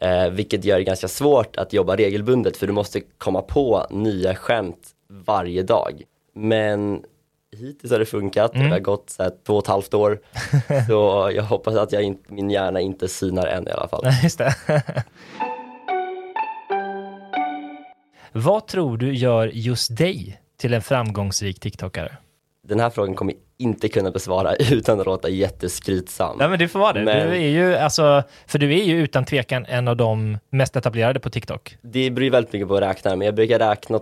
Eh, 0.00 0.28
vilket 0.30 0.64
gör 0.64 0.78
det 0.78 0.84
ganska 0.84 1.08
svårt 1.08 1.56
att 1.56 1.72
jobba 1.72 1.96
regelbundet 1.96 2.56
för 2.56 2.66
du 2.66 2.72
måste 2.72 3.00
komma 3.18 3.42
på 3.42 3.86
nya 3.90 4.34
skämt 4.34 4.90
varje 5.26 5.62
dag. 5.62 6.02
Men 6.34 7.04
hittills 7.56 7.92
har 7.92 7.98
det 7.98 8.06
funkat, 8.06 8.52
det 8.52 8.68
har 8.68 8.78
gått 8.78 9.10
så 9.10 9.22
här, 9.22 9.32
två 9.46 9.52
och 9.54 9.62
ett 9.64 9.68
halvt 9.68 9.94
år. 9.94 10.18
så 10.86 11.30
jag 11.34 11.42
hoppas 11.42 11.76
att 11.76 11.92
jag 11.92 12.02
inte, 12.02 12.32
min 12.34 12.50
hjärna 12.50 12.80
inte 12.80 13.08
sinar 13.08 13.46
än 13.46 13.68
i 13.68 13.70
alla 13.70 13.88
fall. 13.88 14.04
Just 14.22 14.38
det. 14.38 14.54
Vad 18.32 18.66
tror 18.66 18.96
du 18.96 19.14
gör 19.14 19.46
just 19.54 19.96
dig 19.96 20.40
till 20.58 20.74
en 20.74 20.82
framgångsrik 20.82 21.60
TikTokare? 21.60 22.16
Den 22.68 22.80
här 22.80 22.90
frågan 22.90 23.14
kommer 23.14 23.34
inte 23.58 23.88
kunna 23.88 24.10
besvara 24.10 24.54
utan 24.70 25.00
att 25.00 25.06
låta 25.06 25.28
jätteskrytsam. 25.28 26.36
Nej 26.38 26.48
men 26.48 26.58
det 26.58 26.68
får 26.68 26.78
vara 26.78 26.92
det. 26.92 27.04
Men- 27.04 27.30
Du 27.30 27.36
är 27.36 27.48
ju, 27.48 27.74
alltså, 27.76 28.22
för 28.46 28.58
du 28.58 28.72
är 28.80 28.84
ju 28.84 29.02
utan 29.02 29.24
tvekan 29.24 29.66
en 29.68 29.88
av 29.88 29.96
de 29.96 30.38
mest 30.50 30.76
etablerade 30.76 31.20
på 31.20 31.30
TikTok. 31.30 31.76
Det 31.82 32.10
beror 32.10 32.24
ju 32.24 32.30
väldigt 32.30 32.52
mycket 32.52 32.68
på 32.68 32.74
att 32.76 32.82
räkna, 32.82 33.16
men 33.16 33.26
jag 33.26 33.34
brukar 33.34 33.58
räkna 33.58 34.00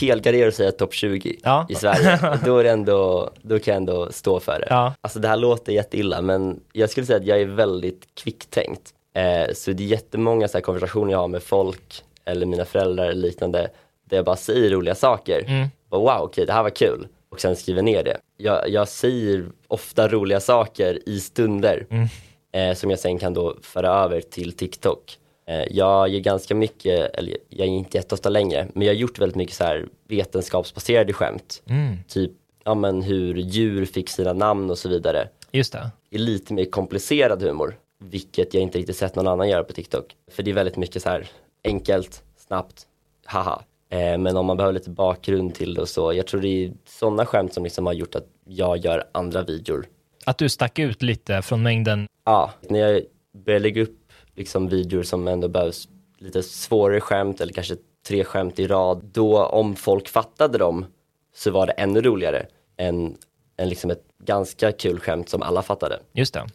helgardera 0.00 0.48
och 0.48 0.54
säga 0.54 0.72
topp 0.72 0.94
20 0.94 1.36
Ja. 1.42 1.66
i 1.68 1.74
Sverige. 1.74 2.38
Då, 2.44 2.58
är 2.58 2.64
ändå, 2.64 3.30
då 3.42 3.58
kan 3.58 3.72
jag 3.72 3.76
ändå 3.76 4.12
stå 4.12 4.40
för 4.40 4.58
det. 4.60 4.66
Ja. 4.70 4.94
Alltså 5.00 5.18
det 5.18 5.28
här 5.28 5.36
låter 5.36 5.72
jätteilla, 5.72 6.20
men 6.22 6.60
jag 6.72 6.90
skulle 6.90 7.06
säga 7.06 7.16
att 7.18 7.26
jag 7.26 7.40
är 7.40 7.44
väldigt 7.46 8.08
kvicktänkt. 8.14 8.94
Eh, 9.14 9.54
så 9.54 9.72
det 9.72 9.82
är 9.82 9.86
jättemånga 9.86 10.48
så 10.48 10.56
här 10.58 10.62
konversationer 10.62 11.12
jag 11.12 11.18
har 11.18 11.28
med 11.28 11.42
folk 11.42 12.04
eller 12.24 12.46
mina 12.46 12.64
föräldrar 12.64 13.04
eller 13.04 13.22
liknande, 13.22 13.70
där 14.04 14.16
jag 14.16 14.24
bara 14.24 14.36
säger 14.36 14.70
roliga 14.70 14.94
saker. 14.94 15.44
Mm. 15.46 15.68
Och 15.88 16.00
wow, 16.00 16.20
okej, 16.20 16.46
det 16.46 16.52
här 16.52 16.62
var 16.62 16.70
kul. 16.70 17.08
Och 17.30 17.40
sen 17.40 17.56
skriver 17.56 17.82
ner 17.82 18.04
det. 18.04 18.16
Jag, 18.36 18.68
jag 18.68 18.88
säger 18.88 19.46
ofta 19.68 20.08
roliga 20.08 20.40
saker 20.40 20.98
i 21.08 21.20
stunder 21.20 21.86
Mm. 21.90 22.08
eh, 22.52 22.74
som 22.76 22.90
jag 22.90 22.98
sen 22.98 23.18
kan 23.18 23.34
då 23.34 23.56
föra 23.62 23.88
över 23.88 24.20
till 24.20 24.52
TikTok. 24.52 25.16
Eh, 25.50 25.64
jag 25.70 26.08
gör 26.08 26.20
ganska 26.20 26.54
mycket, 26.54 27.14
eller 27.14 27.36
jag 27.48 27.66
är 27.66 27.70
inte 27.70 27.96
jätteofta 27.96 28.28
längre, 28.28 28.68
men 28.74 28.86
jag 28.86 28.94
har 28.94 28.98
gjort 28.98 29.18
väldigt 29.18 29.36
mycket 29.36 29.56
så 29.56 29.64
här 29.64 29.86
vetenskapsbaserade 30.08 31.12
skämt. 31.12 31.62
Mm. 31.66 31.96
Typ, 32.08 32.32
ja 32.64 32.74
men 32.74 33.02
hur 33.02 33.34
djur 33.34 33.84
fick 33.84 34.08
sina 34.08 34.32
namn 34.32 34.70
och 34.70 34.78
så 34.78 34.88
vidare. 34.88 35.28
Just 35.52 35.72
det. 35.72 35.90
I 36.10 36.18
lite 36.18 36.54
mer 36.54 36.64
komplicerad 36.64 37.42
humor, 37.42 37.76
vilket 37.98 38.54
jag 38.54 38.62
inte 38.62 38.78
riktigt 38.78 38.96
sett 38.96 39.16
någon 39.16 39.28
annan 39.28 39.48
göra 39.48 39.64
på 39.64 39.72
TikTok. 39.72 40.16
För 40.30 40.42
det 40.42 40.50
är 40.50 40.54
väldigt 40.54 40.76
mycket 40.76 41.02
så 41.02 41.08
här 41.08 41.28
enkelt, 41.64 42.22
snabbt, 42.36 42.86
haha. 43.24 43.62
Eh, 43.90 44.18
men 44.18 44.36
om 44.36 44.46
man 44.46 44.56
behöver 44.56 44.72
lite 44.72 44.90
bakgrund 44.90 45.54
till 45.54 45.74
det 45.74 45.80
och 45.80 45.88
så, 45.88 46.12
jag 46.12 46.26
tror 46.26 46.40
det 46.40 46.64
är 46.64 46.72
sådana 46.86 47.26
skämt 47.26 47.54
som 47.54 47.64
liksom 47.64 47.86
har 47.86 47.92
gjort 47.92 48.14
att 48.14 48.26
jag 48.44 48.76
gör 48.78 49.04
andra 49.12 49.42
videor. 49.42 49.86
Att 50.24 50.38
du 50.38 50.48
stack 50.48 50.78
ut 50.78 51.02
lite 51.02 51.42
från 51.42 51.62
mängden. 51.62 52.06
Ja, 52.24 52.52
när 52.68 52.78
jag 52.78 53.02
börjar 53.44 53.60
lägga 53.60 53.82
upp 53.82 53.99
liksom 54.40 54.68
videor 54.68 55.02
som 55.02 55.28
ändå 55.28 55.48
behövs 55.48 55.88
lite 56.18 56.42
svårare 56.42 57.00
skämt 57.00 57.40
eller 57.40 57.52
kanske 57.52 57.76
tre 58.08 58.24
skämt 58.24 58.58
i 58.58 58.66
rad, 58.66 59.04
då 59.12 59.44
om 59.44 59.76
folk 59.76 60.08
fattade 60.08 60.58
dem 60.58 60.86
så 61.34 61.50
var 61.50 61.66
det 61.66 61.72
ännu 61.72 62.00
roligare 62.00 62.46
än, 62.76 63.16
än 63.56 63.68
liksom 63.68 63.90
ett 63.90 64.04
ganska 64.24 64.72
kul 64.72 65.00
skämt 65.00 65.28
som 65.28 65.42
alla 65.42 65.62
fattade. 65.62 65.98
Just 66.12 66.34
det. 66.34 66.46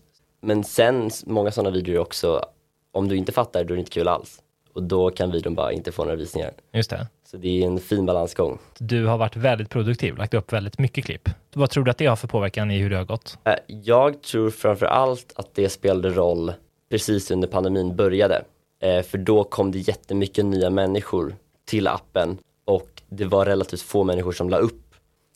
Men 0.42 0.63
sen, 0.63 1.10
många 1.25 1.51
sådana 1.51 1.70
videor 1.70 1.98
också, 1.98 2.46
om 2.92 3.08
du 3.08 3.15
inte 3.18 3.32
fattar, 3.32 3.63
då 3.63 3.74
är 3.74 3.75
det 3.75 3.80
inte 3.80 3.92
kul 3.92 4.08
alls. 4.08 4.42
Och 4.74 4.84
då 4.84 5.10
kan 5.10 5.32
videon 5.32 5.56
bara 5.56 5.72
inte 5.72 5.92
få 5.92 6.04
några 6.04 6.15
visningar. 6.15 6.54
Just 6.74 6.89
det. 6.89 7.08
Så 7.32 7.38
det 7.38 7.63
är 7.63 7.68
en 7.68 7.80
fin 7.80 8.06
balansgång. 8.06 8.58
Du 8.80 9.06
har 9.06 9.18
varit 9.18 9.36
väldigt 9.36 9.70
produktiv, 9.70 10.18
lagt 10.18 10.34
upp 10.34 10.54
väldigt 10.54 10.80
mycket 10.80 11.06
klipp. 11.06 11.30
Vad 11.54 11.70
tror 11.70 11.84
du 11.84 11.92
att 11.92 11.98
det 11.98 12.06
har 12.06 12.15
för 12.15 12.27
påverkan 12.27 12.72
i 12.72 12.77
hur 12.77 12.89
det 12.89 12.98
har 12.98 13.06
gått? 13.06 13.38
Eh, 13.44 13.54
Jag 13.68 14.22
tror 14.22 14.50
framför 14.50 14.86
allt 14.86 15.34
att 15.36 15.56
det 15.56 15.70
spelade 15.70 16.10
roll 16.10 16.54
precis 16.89 17.32
under 17.32 17.48
pandemin 17.48 17.96
började. 17.96 18.46
Eh, 18.82 19.01
För 19.01 19.18
då 19.18 19.44
kom 19.44 19.72
det 19.72 19.80
jättemycket 19.80 20.46
nya 20.46 20.70
människor 20.70 21.36
till 21.65 21.88
appen 21.88 22.38
och 22.65 23.01
det 23.10 23.25
var 23.25 23.46
relativt 23.46 23.82
få 23.82 24.04
människor 24.04 24.32
som 24.32 24.50
la 24.50 24.58
upp. 24.58 24.82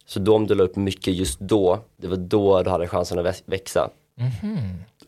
Så 0.06 0.20
då 0.20 0.36
om 0.36 0.48
du 0.48 0.56
la 0.56 0.64
upp 0.64 0.76
mycket 0.76 1.14
just 1.14 1.40
då, 1.40 1.80
det 1.98 2.08
var 2.08 2.18
då 2.18 2.64
du 2.64 2.70
hade 2.70 2.88
chansen 2.88 3.20
att 3.20 3.26
väx- 3.26 3.44
växa. 3.46 3.90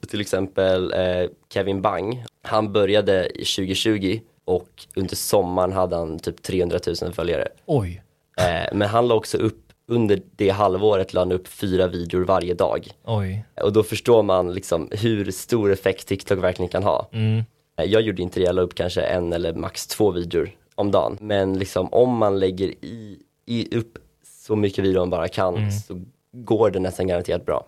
Till 0.07 0.21
exempel 0.21 0.93
eh, 0.93 1.29
Kevin 1.53 1.81
Bang, 1.81 2.24
han 2.41 2.74
började 2.74 3.25
i 3.41 3.45
2020 3.45 4.19
och 4.45 4.69
under 4.95 5.15
sommaren 5.15 5.71
hade 5.71 5.95
han 5.95 6.19
typ 6.19 6.41
300 6.41 6.79
000 7.01 7.13
följare. 7.13 7.48
Oj. 7.65 8.03
Eh, 8.39 8.74
Men 8.77 8.88
han 8.88 9.07
la 9.07 9.15
också 9.15 9.38
upp, 9.38 9.70
under 9.91 10.21
det 10.36 10.50
halvåret 10.50 11.13
la 11.13 11.21
han 11.21 11.31
upp 11.31 11.48
fyra 11.48 11.88
videor 11.88 12.21
varje 12.21 12.53
dag. 12.53 12.88
Oj. 13.03 13.45
Och 13.62 13.74
då 13.74 13.83
förstår 13.83 14.24
man 14.24 14.53
liksom 14.53 14.89
hur 14.91 15.31
stor 15.31 15.71
effekt 15.71 16.07
TikTok 16.07 16.39
verkligen 16.43 16.69
kan 16.69 16.83
ha. 16.83 17.10
Mm. 17.12 17.43
Eh, 17.77 17.86
Jag 17.86 18.01
gjorde 18.01 18.21
inte 18.21 18.39
det, 18.39 18.45
jag 18.45 18.55
la 18.55 18.62
upp 18.62 18.75
kanske 18.75 19.01
en 19.01 19.33
eller 19.33 19.53
max 19.53 19.88
två 19.88 20.12
videor 20.12 20.50
om 20.75 20.91
dagen. 20.91 21.17
Men 21.21 21.60
liksom 21.60 21.93
om 21.93 22.17
man 22.17 22.39
lägger 22.39 22.67
i, 22.67 23.19
i 23.45 23.77
upp 23.77 23.98
så 24.45 24.55
mycket 24.55 24.83
video 24.83 25.00
man 25.00 25.10
bara 25.10 25.27
kan 25.27 25.71
så 25.71 26.01
går 26.33 26.69
det 26.71 26.79
nästan 26.79 27.07
garanterat 27.07 27.45
bra. 27.45 27.65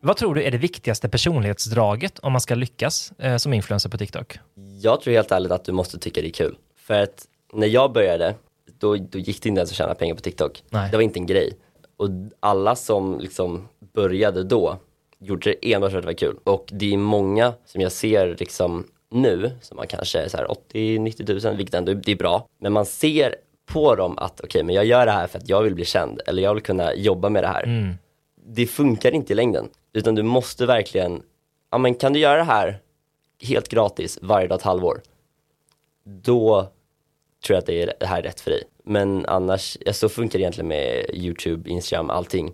Vad 0.00 0.16
tror 0.16 0.34
du 0.34 0.42
är 0.42 0.50
det 0.50 0.58
viktigaste 0.58 1.08
personlighetsdraget 1.08 2.18
om 2.18 2.32
man 2.32 2.40
ska 2.40 2.54
lyckas 2.54 3.12
eh, 3.18 3.36
som 3.36 3.52
influencer 3.52 3.88
på 3.90 3.98
TikTok? 3.98 4.38
Jag 4.82 5.00
tror 5.00 5.14
helt 5.14 5.32
ärligt 5.32 5.52
att 5.52 5.64
du 5.64 5.72
måste 5.72 5.98
tycka 5.98 6.20
det 6.20 6.28
är 6.28 6.32
kul. 6.32 6.56
För 6.76 7.02
att 7.02 7.26
när 7.52 7.66
jag 7.66 7.92
började, 7.92 8.34
då, 8.78 8.96
då 8.96 9.18
gick 9.18 9.42
det 9.42 9.48
inte 9.48 9.58
ens 9.58 9.70
att 9.70 9.76
tjäna 9.76 9.94
pengar 9.94 10.14
på 10.14 10.20
TikTok. 10.20 10.62
Nej. 10.70 10.90
Det 10.90 10.96
var 10.96 11.02
inte 11.02 11.18
en 11.18 11.26
grej. 11.26 11.52
Och 11.96 12.08
alla 12.40 12.76
som 12.76 13.18
liksom 13.20 13.68
började 13.94 14.44
då 14.44 14.78
gjorde 15.18 15.50
det 15.60 15.72
enbart 15.72 15.90
för 15.90 15.98
att 15.98 16.02
det 16.02 16.06
var 16.06 16.12
kul. 16.12 16.36
Och 16.44 16.68
det 16.72 16.94
är 16.94 16.98
många 16.98 17.54
som 17.66 17.80
jag 17.80 17.92
ser 17.92 18.36
liksom 18.38 18.86
nu, 19.10 19.50
som 19.60 19.78
har 19.78 19.84
kanske 19.84 20.28
så 20.28 20.36
här 20.36 20.46
80-90 20.72 21.26
tusen, 21.26 21.56
vilket 21.56 21.74
ändå 21.74 21.94
det 21.94 22.12
är 22.12 22.16
bra. 22.16 22.46
Men 22.60 22.72
man 22.72 22.86
ser 22.86 23.34
på 23.66 23.94
dem 23.94 24.18
att 24.18 24.40
okej, 24.40 24.62
men 24.62 24.74
jag 24.74 24.84
gör 24.84 25.06
det 25.06 25.12
här 25.12 25.26
för 25.26 25.38
att 25.38 25.48
jag 25.48 25.62
vill 25.62 25.74
bli 25.74 25.84
känd 25.84 26.20
eller 26.26 26.42
jag 26.42 26.54
vill 26.54 26.62
kunna 26.62 26.94
jobba 26.94 27.28
med 27.28 27.44
det 27.44 27.48
här. 27.48 27.62
Mm. 27.62 27.94
Det 28.48 28.66
funkar 28.66 29.14
inte 29.14 29.32
i 29.32 29.36
längden, 29.36 29.68
utan 29.92 30.14
du 30.14 30.22
måste 30.22 30.66
verkligen, 30.66 31.22
ja 31.70 31.78
men 31.78 31.94
kan 31.94 32.12
du 32.12 32.18
göra 32.20 32.36
det 32.36 32.44
här 32.44 32.78
helt 33.42 33.68
gratis 33.68 34.18
varje 34.22 34.48
dag 34.48 34.56
ett 34.56 34.62
halvår, 34.62 35.02
då 36.04 36.72
tror 37.46 37.54
jag 37.54 37.60
att 37.60 37.66
det, 37.66 37.82
är, 37.82 37.92
det 38.00 38.06
här 38.06 38.18
är 38.18 38.22
rätt 38.22 38.40
för 38.40 38.50
dig. 38.50 38.62
Men 38.84 39.26
annars, 39.26 39.78
ja, 39.80 39.92
så 39.92 40.08
funkar 40.08 40.38
det 40.38 40.42
egentligen 40.42 40.68
med 40.68 41.10
YouTube, 41.14 41.70
Instagram, 41.70 42.10
allting. 42.10 42.52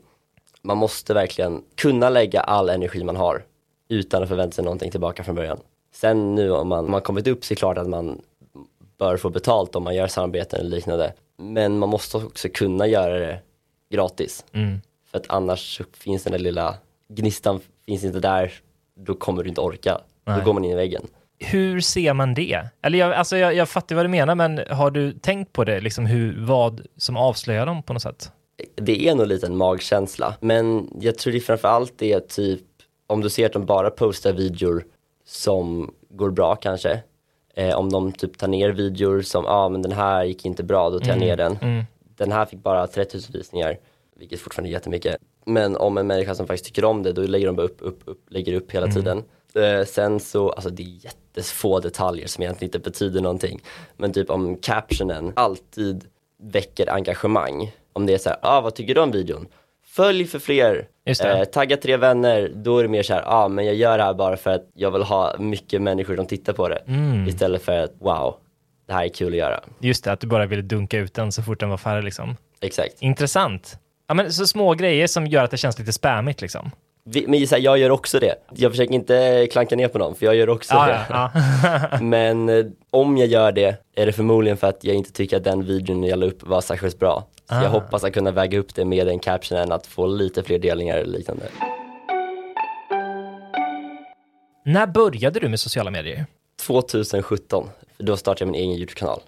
Man 0.62 0.76
måste 0.76 1.14
verkligen 1.14 1.64
kunna 1.75 2.08
lägga 2.08 2.40
all 2.40 2.68
energi 2.68 3.04
man 3.04 3.16
har 3.16 3.44
utan 3.88 4.22
att 4.22 4.28
förvänta 4.28 4.54
sig 4.54 4.64
någonting 4.64 4.90
tillbaka 4.90 5.25
från 5.25 5.34
början. 5.34 5.61
Sen 5.94 6.34
nu 6.34 6.50
om 6.50 6.68
man, 6.68 6.84
om 6.84 6.90
man 6.90 7.00
kommit 7.00 7.26
upp 7.26 7.44
så 7.44 7.52
är 7.52 7.54
det 7.54 7.58
klart 7.58 7.78
att 7.78 7.88
man 7.88 8.20
bör 8.99 9.16
få 9.16 9.30
betalt 9.30 9.76
om 9.76 9.84
man 9.84 9.94
gör 9.94 10.06
samarbeten 10.06 10.61
eller 10.61 10.70
liknande. 10.70 11.14
Men 11.37 11.78
man 11.78 11.88
måste 11.88 12.16
också 12.16 12.49
kunna 12.49 12.87
göra 12.87 13.18
det 13.18 13.38
gratis. 13.90 14.44
Mm. 14.52 14.80
För 15.11 15.18
att 15.18 15.25
annars 15.28 15.80
finns 15.92 16.25
den 16.25 16.32
där 16.32 16.38
lilla 16.38 16.75
gnistan 17.08 17.61
finns 17.87 18.04
inte 18.04 18.20
där, 18.20 18.52
då 18.94 19.14
kommer 19.14 19.42
du 19.42 19.49
inte 19.49 19.61
orka. 19.61 20.00
Nej. 20.25 20.38
Då 20.38 20.44
går 20.44 20.52
man 20.52 20.64
in 20.64 20.70
i 20.70 20.75
väggen. 20.75 21.06
Hur 21.44 21.80
ser 21.80 22.14
man 22.14 22.34
det? 22.34 22.61
Eller 22.82 22.99
jag, 22.99 23.12
alltså 23.12 23.37
jag, 23.37 23.54
jag 23.54 23.68
fattar 23.68 23.96
vad 23.96 24.04
du 24.04 24.08
menar, 24.08 24.34
men 24.34 24.61
har 24.70 24.90
du 24.90 25.12
tänkt 25.12 25.52
på 25.52 25.64
det, 25.64 25.80
liksom 25.80 26.06
hur, 26.06 26.44
vad 26.46 26.87
som 26.96 27.16
avslöjar 27.16 27.66
dem 27.66 27.82
på 27.82 27.92
något 27.92 28.02
sätt? 28.02 28.32
Det 28.75 29.08
är 29.08 29.14
nog 29.14 29.26
lite 29.26 29.46
en 29.46 29.56
magkänsla, 29.56 30.34
men 30.40 30.88
jag 31.00 31.18
tror 31.18 31.32
det 31.32 31.40
framför 31.40 31.68
allt 31.68 32.02
är 32.02 32.20
typ 32.20 32.62
om 33.06 33.20
du 33.20 33.30
ser 33.30 33.46
att 33.46 33.52
de 33.52 33.66
bara 33.66 33.90
postar 33.90 34.32
videor 34.32 34.84
som 35.25 35.94
går 36.11 36.30
bra 36.30 36.56
kanske. 36.56 37.02
Eh, 37.54 37.75
om 37.78 37.92
de 37.92 38.12
typ 38.12 38.38
tar 38.38 38.49
ner 38.49 38.70
videor 38.70 39.22
som, 39.22 39.44
ja 39.44 39.50
ah, 39.50 39.68
men 39.68 39.82
den 39.82 39.92
här 39.92 40.25
gick 40.25 40.44
inte 40.44 40.62
bra, 40.62 40.90
då 40.90 41.00
tar 41.00 41.08
jag 41.08 41.18
ner 41.18 41.37
den. 41.37 41.58
Mm. 41.62 41.84
Den 42.16 42.32
här 42.32 42.44
fick 42.44 42.62
bara 42.62 42.87
30 42.87 43.16
000 43.16 43.22
visningar, 43.32 43.76
vilket 44.16 44.40
fortfarande 44.40 44.70
är 44.70 44.72
jättemycket. 44.72 45.16
Men 45.46 45.76
om 45.76 45.99
en 45.99 46.06
människa 46.06 46.34
som 46.34 46.46
faktiskt 46.46 46.64
tycker 46.64 46.84
om 46.84 47.02
det, 47.02 47.12
då 47.12 47.22
lägger 47.22 47.46
de 47.46 47.56
bara 47.56 47.66
upp, 47.66 47.76
upp, 47.80 48.02
upp, 48.04 48.20
lägger 48.30 48.54
upp 48.54 48.70
hela 48.72 48.87
tiden. 48.87 49.22
Eh, 49.56 49.85
sen 49.85 50.21
så, 50.21 50.50
alltså 50.50 50.71
det 50.71 50.82
är 50.82 51.04
jättefå 51.04 51.80
detaljer 51.80 52.26
som 52.26 52.42
egentligen 52.42 52.68
inte 52.68 52.90
betyder 52.90 53.21
någonting. 53.21 53.61
Men 53.97 54.12
typ 54.12 54.30
om 54.30 54.56
captionen 54.56 55.32
alltid 55.37 56.04
väcker 56.42 56.90
engagemang. 56.90 57.73
Om 57.92 58.06
det 58.06 58.14
är 58.14 58.18
så 58.18 58.28
här, 58.28 58.38
ah, 58.42 58.61
vad 58.61 58.75
tycker 58.75 58.94
du 58.94 59.00
om 59.00 59.11
videon? 59.11 59.47
Följ 59.85 60.26
för 60.26 60.38
fler, 60.38 60.88
eh, 61.25 61.44
tagga 61.44 61.76
tre 61.76 61.97
vänner, 61.97 62.52
då 62.54 62.78
är 62.78 62.82
det 62.82 62.88
mer 62.88 63.02
så 63.02 63.14
här, 63.14 63.23
ah, 63.26 63.49
men 63.49 63.66
jag 63.66 63.75
gör 63.75 63.99
det 63.99 64.04
här 64.04 64.14
bara 64.14 64.37
för 64.37 64.50
att 64.50 64.71
jag 64.75 64.90
vill 64.90 65.02
ha 65.02 65.37
mycket 65.38 65.82
människor 65.82 66.16
som 66.16 66.26
tittar 66.26 66.52
på 66.52 66.68
det. 66.68 66.82
Mm. 66.87 67.28
Istället 67.28 67.62
för 67.62 67.78
att, 67.78 67.92
wow, 67.99 68.37
det 68.87 68.92
här 68.92 69.04
är 69.04 69.09
kul 69.09 69.32
att 69.32 69.38
göra. 69.38 69.61
Just 69.80 70.04
det, 70.04 70.12
att 70.12 70.21
du 70.21 70.26
bara 70.26 70.47
ville 70.47 70.62
dunka 70.62 70.99
ut 70.99 71.14
den 71.14 71.32
så 71.32 71.42
fort 71.42 71.61
den 71.61 71.71
var 71.71 71.76
färdig 71.76 72.04
liksom. 72.04 72.37
Exakt. 72.61 72.94
Intressant. 73.02 73.78
Ja, 74.06 74.14
men 74.14 74.32
så 74.32 74.47
små 74.47 74.75
grejer 74.75 75.06
som 75.06 75.26
gör 75.26 75.44
att 75.44 75.50
det 75.50 75.56
känns 75.56 75.78
lite 75.78 75.92
spammigt 75.92 76.40
liksom. 76.40 76.71
Vi, 77.04 77.26
men 77.26 77.47
så 77.47 77.54
här, 77.54 77.62
jag 77.62 77.78
gör 77.78 77.90
också 77.90 78.18
det. 78.18 78.35
Jag 78.50 78.71
försöker 78.73 78.94
inte 78.94 79.49
klanka 79.52 79.76
ner 79.76 79.88
på 79.88 79.99
någon, 79.99 80.14
för 80.14 80.26
jag 80.26 80.35
gör 80.37 80.49
också 80.49 80.75
Ja, 80.75 80.87
det. 80.87 81.00
ja, 81.11 81.30
ja. 81.90 81.99
Men 82.00 82.49
eh, 82.49 82.64
om 82.90 83.16
jag 83.18 83.28
gör 83.28 83.52
det 83.52 83.76
är 83.94 84.06
det 84.06 84.12
förmodligen 84.12 84.56
för 84.56 84.66
att 84.66 84.85
jag 84.85 84.97
inte 84.97 85.12
tycker 85.12 85.37
att 85.37 85.44
den 85.44 85.64
videon 85.64 86.04
jag 86.04 86.18
la 86.18 86.26
upp 86.26 86.42
var 86.42 86.61
särskilt 86.61 86.99
bra. 86.99 87.26
Så 87.49 87.54
Ah. 87.54 87.62
jag 87.62 87.71
hoppas 87.71 88.04
att 88.04 88.12
kunna 88.12 88.30
väga 88.30 88.59
upp 88.59 88.75
det 88.75 88.85
med 88.85 89.09
en 89.09 89.18
caption 89.18 89.59
än 89.59 89.73
att 89.73 89.87
få 89.87 90.06
lite 90.06 90.42
fler 90.42 90.59
delningar 90.59 90.97
eller 90.97 91.18
liknande. 91.18 91.44
När 94.64 94.87
började 94.87 95.40
du 95.40 95.49
med 95.49 95.61
sociala 95.61 95.90
medier? 95.90 96.26
2017, 96.66 97.68
för 97.97 98.04
då 98.04 98.16
startade 98.16 98.44
jag 98.49 98.52
min 98.52 98.61
egen 98.61 98.71
YouTube-kanal, 98.76 99.21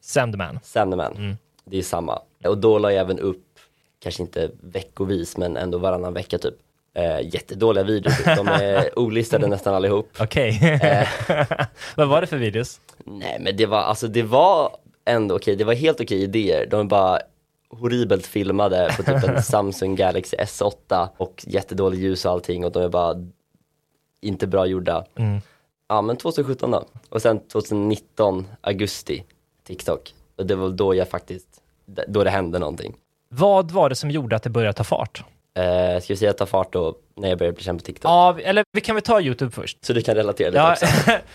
Sam 0.00 0.32
the 0.32 0.38
man. 0.38 0.58
Sam 0.62 0.90
the 0.90 0.96
Man. 0.96 1.16
Mm. 1.16 1.36
Det 1.64 1.78
är 1.78 1.82
samma. 1.82 2.18
Och 2.44 2.58
då 2.58 2.78
la 2.78 2.92
jag 2.92 3.00
även 3.00 3.18
upp, 3.18 3.44
kanske 4.02 4.22
inte 4.22 4.50
veckovis, 4.60 5.36
men 5.36 5.56
ändå 5.56 5.78
varannan 5.78 6.14
vecka 6.14 6.38
typ. 6.38 6.54
Eh, 6.94 7.34
jättedåliga 7.34 7.84
videor, 7.84 8.36
de 8.36 8.48
är 8.48 8.98
olistade 8.98 9.46
nästan 9.46 9.74
allihop. 9.74 10.08
Okej. 10.20 10.78
Eh. 10.82 11.08
Vad 11.96 12.08
var 12.08 12.20
det 12.20 12.26
för 12.26 12.36
videos? 12.36 12.80
Nej 13.04 13.36
men 13.40 13.56
det 13.56 13.66
var, 13.66 13.78
alltså 13.78 14.08
det 14.08 14.22
var 14.22 14.76
ändå 15.04 15.36
okej, 15.36 15.56
det 15.56 15.64
var 15.64 15.74
helt 15.74 16.00
okej 16.00 16.22
idéer. 16.22 16.66
De 16.66 16.80
är 16.80 16.84
bara 16.84 17.18
horribelt 17.70 18.26
filmade 18.26 18.94
på 18.96 19.02
typ 19.02 19.24
en 19.24 19.42
Samsung 19.42 19.96
Galaxy 19.96 20.36
S8 20.36 21.08
och 21.16 21.44
jättedålig 21.46 21.98
ljus 21.98 22.24
och 22.24 22.32
allting 22.32 22.64
och 22.64 22.72
de 22.72 22.82
är 22.82 22.88
bara 22.88 23.16
inte 24.20 24.46
bra 24.46 24.66
gjorda. 24.66 25.04
Mm. 25.16 25.40
Ja 25.88 26.02
men 26.02 26.16
2017 26.16 26.70
då. 26.70 26.84
Och 27.08 27.22
sen 27.22 27.40
2019, 27.48 28.46
augusti, 28.60 29.24
TikTok. 29.66 30.14
Och 30.36 30.46
det 30.46 30.54
var 30.54 30.68
då 30.68 30.94
jag 30.94 31.08
faktiskt, 31.08 31.48
då 32.08 32.24
det 32.24 32.30
hände 32.30 32.58
någonting. 32.58 32.94
Vad 33.28 33.70
var 33.70 33.88
det 33.88 33.94
som 33.94 34.10
gjorde 34.10 34.36
att 34.36 34.42
det 34.42 34.50
började 34.50 34.72
ta 34.72 34.84
fart? 34.84 35.24
Eh, 35.54 36.00
ska 36.00 36.12
vi 36.12 36.16
säga 36.16 36.32
ta 36.32 36.46
fart 36.46 36.72
då 36.72 36.94
när 37.16 37.28
jag 37.28 37.38
började 37.38 37.56
bekämpa 37.56 37.84
TikTok? 37.84 38.10
Ja, 38.10 38.38
eller 38.42 38.64
vi 38.72 38.80
kan 38.80 38.94
väl 38.94 39.02
ta 39.02 39.20
YouTube 39.20 39.50
först. 39.50 39.84
Så 39.84 39.92
du 39.92 40.02
kan 40.02 40.14
relatera 40.14 40.48
lite 40.48 40.58
Ja, 40.58 40.72
också. 40.72 40.86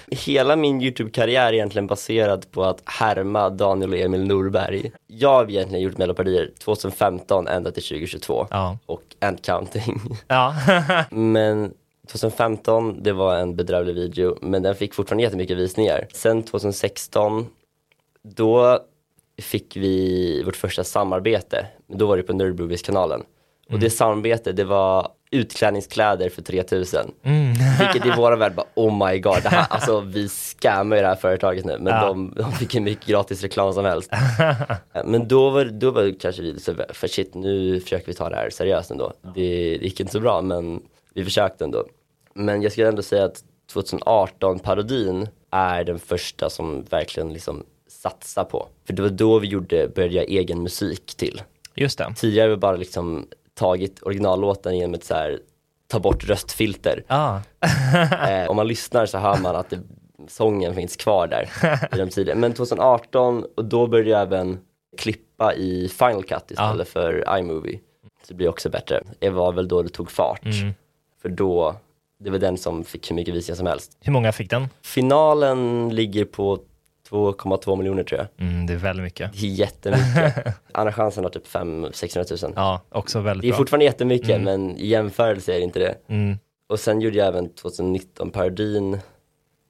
Hela 0.26 0.56
min 0.56 0.82
YouTube-karriär 0.82 1.48
är 1.48 1.54
egentligen 1.54 1.88
baserad 1.88 2.52
på 2.52 2.64
att 2.64 2.82
härma 2.86 3.50
Daniel 3.50 3.94
och 3.94 4.00
Emil 4.00 4.28
Norberg. 4.28 4.92
Jag 5.08 5.30
har 5.30 5.50
egentligen 5.50 5.84
gjort 5.84 5.98
mellopartier 5.98 6.52
2015 6.60 7.48
ända 7.48 7.72
till 7.72 7.84
2022 7.84 8.48
ja. 8.50 8.78
och 8.86 9.04
and 9.22 9.42
counting. 9.42 10.02
ja. 10.28 10.56
Men 11.10 11.74
2015, 12.08 13.04
det 13.04 13.14
var 13.14 13.36
en 13.36 13.56
bedrövlig 13.56 13.96
video, 13.96 14.38
men 14.42 14.64
den 14.64 14.76
fick 14.76 14.94
fortfarande 14.94 15.24
jättemycket 15.24 15.58
visningar. 15.58 16.08
Sen 16.14 16.44
2016, 16.44 17.48
då 18.24 18.80
fick 19.42 19.78
vi 19.78 20.44
vårt 20.44 20.56
första 20.56 20.84
samarbete. 20.84 21.66
Då 21.88 22.08
var 22.08 22.18
det 22.18 22.24
på 22.24 22.34
Nerdboobies-kanalen. 22.34 23.24
Och 23.72 23.80
det 23.80 23.90
samarbetet, 23.90 24.56
det 24.56 24.64
var 24.64 25.12
utklädningskläder 25.32 26.30
för 26.30 26.42
3000. 26.42 27.12
Mm. 27.24 27.54
Vilket 27.80 28.06
i 28.06 28.12
våra 28.18 28.36
värld 28.36 28.56
bara, 28.56 28.66
oh 28.76 29.08
my 29.08 29.20
god, 29.20 29.44
det 29.44 29.50
här, 29.50 29.66
alltså 29.70 30.00
vi 30.00 30.30
scammar 30.30 30.96
ju 30.96 31.02
det 31.02 31.08
här 31.08 31.16
företaget 31.16 31.66
nu. 31.66 31.78
Men 31.80 31.94
Ja. 31.94 32.08
de, 32.08 32.34
de 32.38 32.52
fick 32.52 32.74
ju 32.74 32.80
mycket 32.82 33.06
gratis 33.06 33.42
reklam 33.42 33.74
som 33.74 33.86
helst. 33.86 34.12
Men 35.06 35.28
då 35.28 35.50
var, 35.50 35.66
då 35.66 35.92
var 35.92 36.20
kanske 36.20 36.42
vi 36.42 36.60
så 36.60 36.74
för 36.90 37.08
shit, 37.08 37.34
nu 37.36 37.80
försöker 37.80 38.06
vi 38.08 38.14
ta 38.14 38.30
det 38.30 38.36
här 38.36 38.50
seriöst 38.50 38.92
ändå. 38.92 39.14
Det, 39.22 39.78
det 39.78 39.86
gick 39.86 40.00
inte 40.00 40.12
så 40.12 40.20
bra, 40.20 40.42
men 40.42 40.82
vi 41.14 41.24
försökte 41.24 41.64
ändå. 41.64 41.86
Men 42.34 42.62
jag 42.62 42.72
skulle 42.72 42.88
ändå 42.88 43.02
säga 43.02 43.26
att 43.26 43.44
2018-parodin 43.74 45.28
är 45.52 45.84
den 45.84 46.00
första 46.00 46.50
som 46.50 46.84
verkligen 46.90 47.34
liksom 47.34 47.64
satsar 47.90 48.44
på. 48.44 48.68
För 48.88 48.94
det 48.94 49.02
var 49.02 49.10
då 49.10 49.40
vi 49.40 49.48
gjorde, 49.48 49.88
började 49.88 50.14
göra 50.14 50.26
egen 50.26 50.64
musik 50.64 51.16
till. 51.18 51.42
Just 51.76 51.98
det. 51.98 52.14
Tidigare 52.18 52.44
har 52.46 52.50
vi 52.50 52.58
bara 52.58 52.76
liksom 52.76 53.28
tagit 53.58 54.04
originallåten 54.04 54.78
genom 54.78 54.94
ett 54.94 55.04
så 55.04 55.14
här 55.14 55.40
ta 55.88 56.00
bort 56.00 56.24
röstfilter. 56.24 57.04
Ja. 57.08 57.42
Eh, 58.28 58.50
om 58.50 58.56
man 58.56 58.68
lyssnar 58.68 59.06
så 59.06 59.18
hör 59.18 59.38
man 59.38 59.56
att 59.56 59.70
det, 59.70 59.80
sången 60.28 60.76
finns 60.76 60.96
kvar 60.96 61.28
där 61.28 61.50
i 61.94 61.98
de 61.98 62.10
tidigare. 62.10 62.40
Men 62.40 62.54
2018, 62.54 63.46
och 63.58 63.66
då 63.66 63.88
började 63.88 64.10
jag 64.10 64.22
även 64.22 64.60
klippa 64.98 65.54
i 65.54 65.90
Final 65.90 66.24
Cut 66.24 66.52
istället 66.52 66.88
för 66.88 67.38
iMovie. 67.40 67.80
Så 68.22 68.28
det 68.28 68.34
blir 68.34 68.50
också 68.50 68.70
bättre. 68.70 69.04
Det 69.20 69.30
var 69.30 69.52
väl 69.52 69.68
då 69.68 69.82
det 69.82 69.90
tog 69.90 70.12
fart. 70.12 70.46
Mm. 70.46 70.74
För 71.22 71.30
då, 71.30 71.76
det 72.20 72.30
var 72.30 72.40
den 72.40 72.58
som 72.58 72.84
fick 72.84 73.12
hur 73.12 73.16
mycket 73.16 73.36
visningar 73.36 73.58
som 73.58 73.68
helst. 73.68 73.98
Hur 74.02 74.12
många 74.12 74.32
fick 74.32 74.50
den? 74.50 74.68
Finalen 74.82 75.90
ligger 75.96 76.26
på 76.26 76.60
2,2 77.10 77.76
miljoner 77.76 78.04
tror 78.04 78.20
jag. 78.22 78.48
Mm, 78.48 78.66
det 78.68 78.74
är 78.74 78.78
väldigt 78.78 79.04
mycket. 79.04 79.32
Det 79.34 79.46
är 79.48 79.50
jättemycket. 79.52 80.56
Andra 80.72 80.94
chansen 80.94 81.24
har 81.24 81.32
typ 81.32 81.48
500-600 81.48 82.44
000. 82.46 82.54
Ja, 82.56 82.82
också 82.90 83.20
väldigt 83.20 83.42
Det 83.42 83.48
är 83.48 83.50
bra. 83.52 83.58
fortfarande 83.58 83.86
jättemycket 83.86 84.42
men 84.42 84.78
i 84.78 84.88
jämförelse 84.88 85.54
är 85.54 85.58
det 85.58 85.64
inte 85.64 85.80
det. 85.80 85.96
Mm. 86.08 86.38
Och 86.70 86.80
sen 86.80 87.02
gjorde 87.02 87.18
jag 87.18 87.28
även 87.28 87.50
2019 87.50 88.30
parodin, 88.30 88.98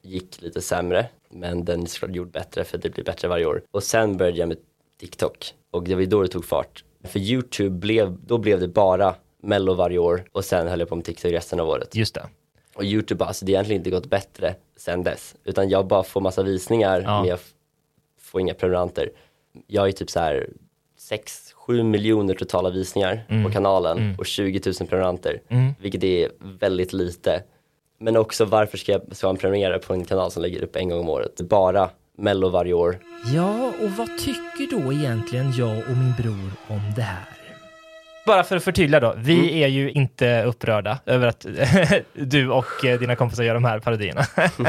gick 0.03 0.41
lite 0.41 0.61
sämre, 0.61 1.05
men 1.29 1.65
den 1.65 1.81
är 1.83 1.85
såklart 1.85 2.15
gjord 2.15 2.31
bättre 2.31 2.63
för 2.63 2.77
det 2.77 2.89
blir 2.89 3.03
bättre 3.03 3.27
varje 3.27 3.45
år. 3.45 3.61
Och 3.71 3.83
sen 3.83 4.17
började 4.17 4.37
jag 4.37 4.47
med 4.47 4.57
TikTok 4.99 5.53
och 5.71 5.83
det 5.83 5.95
var 5.95 6.03
då 6.05 6.21
det 6.21 6.27
tog 6.27 6.45
fart. 6.45 6.83
För 7.03 7.19
YouTube 7.19 7.69
blev, 7.79 8.17
då 8.25 8.37
blev 8.37 8.59
det 8.59 8.67
bara 8.67 9.15
mello 9.43 9.73
varje 9.73 9.97
år 9.97 10.23
och 10.31 10.45
sen 10.45 10.67
höll 10.67 10.79
jag 10.79 10.89
på 10.89 10.95
med 10.95 11.05
TikTok 11.05 11.31
resten 11.31 11.59
av 11.59 11.69
året. 11.69 11.95
Just 11.95 12.15
det. 12.15 12.25
Och 12.77 12.83
YouTube, 12.83 13.25
alltså 13.25 13.45
det 13.45 13.53
har 13.53 13.57
egentligen 13.59 13.79
inte 13.79 13.89
gått 13.89 14.05
bättre 14.09 14.55
sen 14.77 15.03
dess, 15.03 15.35
utan 15.43 15.69
jag 15.69 15.87
bara 15.87 16.03
får 16.03 16.21
massa 16.21 16.43
visningar 16.43 17.01
Ja. 17.01 17.19
men 17.19 17.29
jag 17.29 17.39
får 18.21 18.41
inga 18.41 18.53
prenumeranter. 18.53 19.09
Jag 19.67 19.87
ju 19.87 19.91
typ 19.91 20.09
så 20.09 20.19
här 20.19 20.49
6-7 21.67 21.83
miljoner 21.83 22.33
totala 22.33 22.69
visningar 22.69 23.43
på 23.45 23.51
kanalen 23.51 24.15
och 24.17 24.25
20 24.25 24.61
000 24.65 24.73
prenumeranter, 24.89 25.41
vilket 25.81 26.03
är 26.03 26.31
väldigt 26.39 26.93
lite. 26.93 27.43
Men 27.99 28.17
också 28.17 28.45
varför 28.45 28.77
ska, 28.77 28.91
jag, 28.91 29.01
ska 29.15 29.27
man 29.27 29.37
prenumerera 29.37 29.79
på 29.79 29.93
en 29.93 30.05
kanal 30.05 30.31
som 30.31 30.41
lägger 30.41 30.63
upp 30.63 30.75
en 30.75 30.89
gång 30.89 30.99
om 30.99 31.09
året? 31.09 31.41
Bara 31.41 31.89
mello 32.17 32.49
varje 32.49 32.73
år. 32.73 32.99
Ja, 33.35 33.67
och 33.81 33.91
vad 33.91 34.17
tycker 34.17 34.71
då 34.81 34.93
egentligen 34.93 35.51
jag 35.57 35.77
och 35.77 35.97
min 35.97 36.13
bror 36.21 36.51
om 36.67 36.81
det 36.95 37.01
här? 37.01 37.25
Bara 38.27 38.43
för 38.43 38.55
att 38.55 38.63
förtydliga 38.63 38.99
då, 38.99 39.13
vi 39.17 39.33
Mm. 39.39 39.63
är 39.63 39.67
ju 39.67 39.91
inte 39.91 40.43
upprörda 40.43 40.99
över 41.05 41.27
att 41.27 41.45
du 42.13 42.49
och 42.49 42.85
eh, 42.85 42.99
dina 42.99 43.15
kompisar 43.15 43.43
gör 43.43 43.53
de 43.53 43.63
här 43.65 43.79
parodierna. 43.79 44.21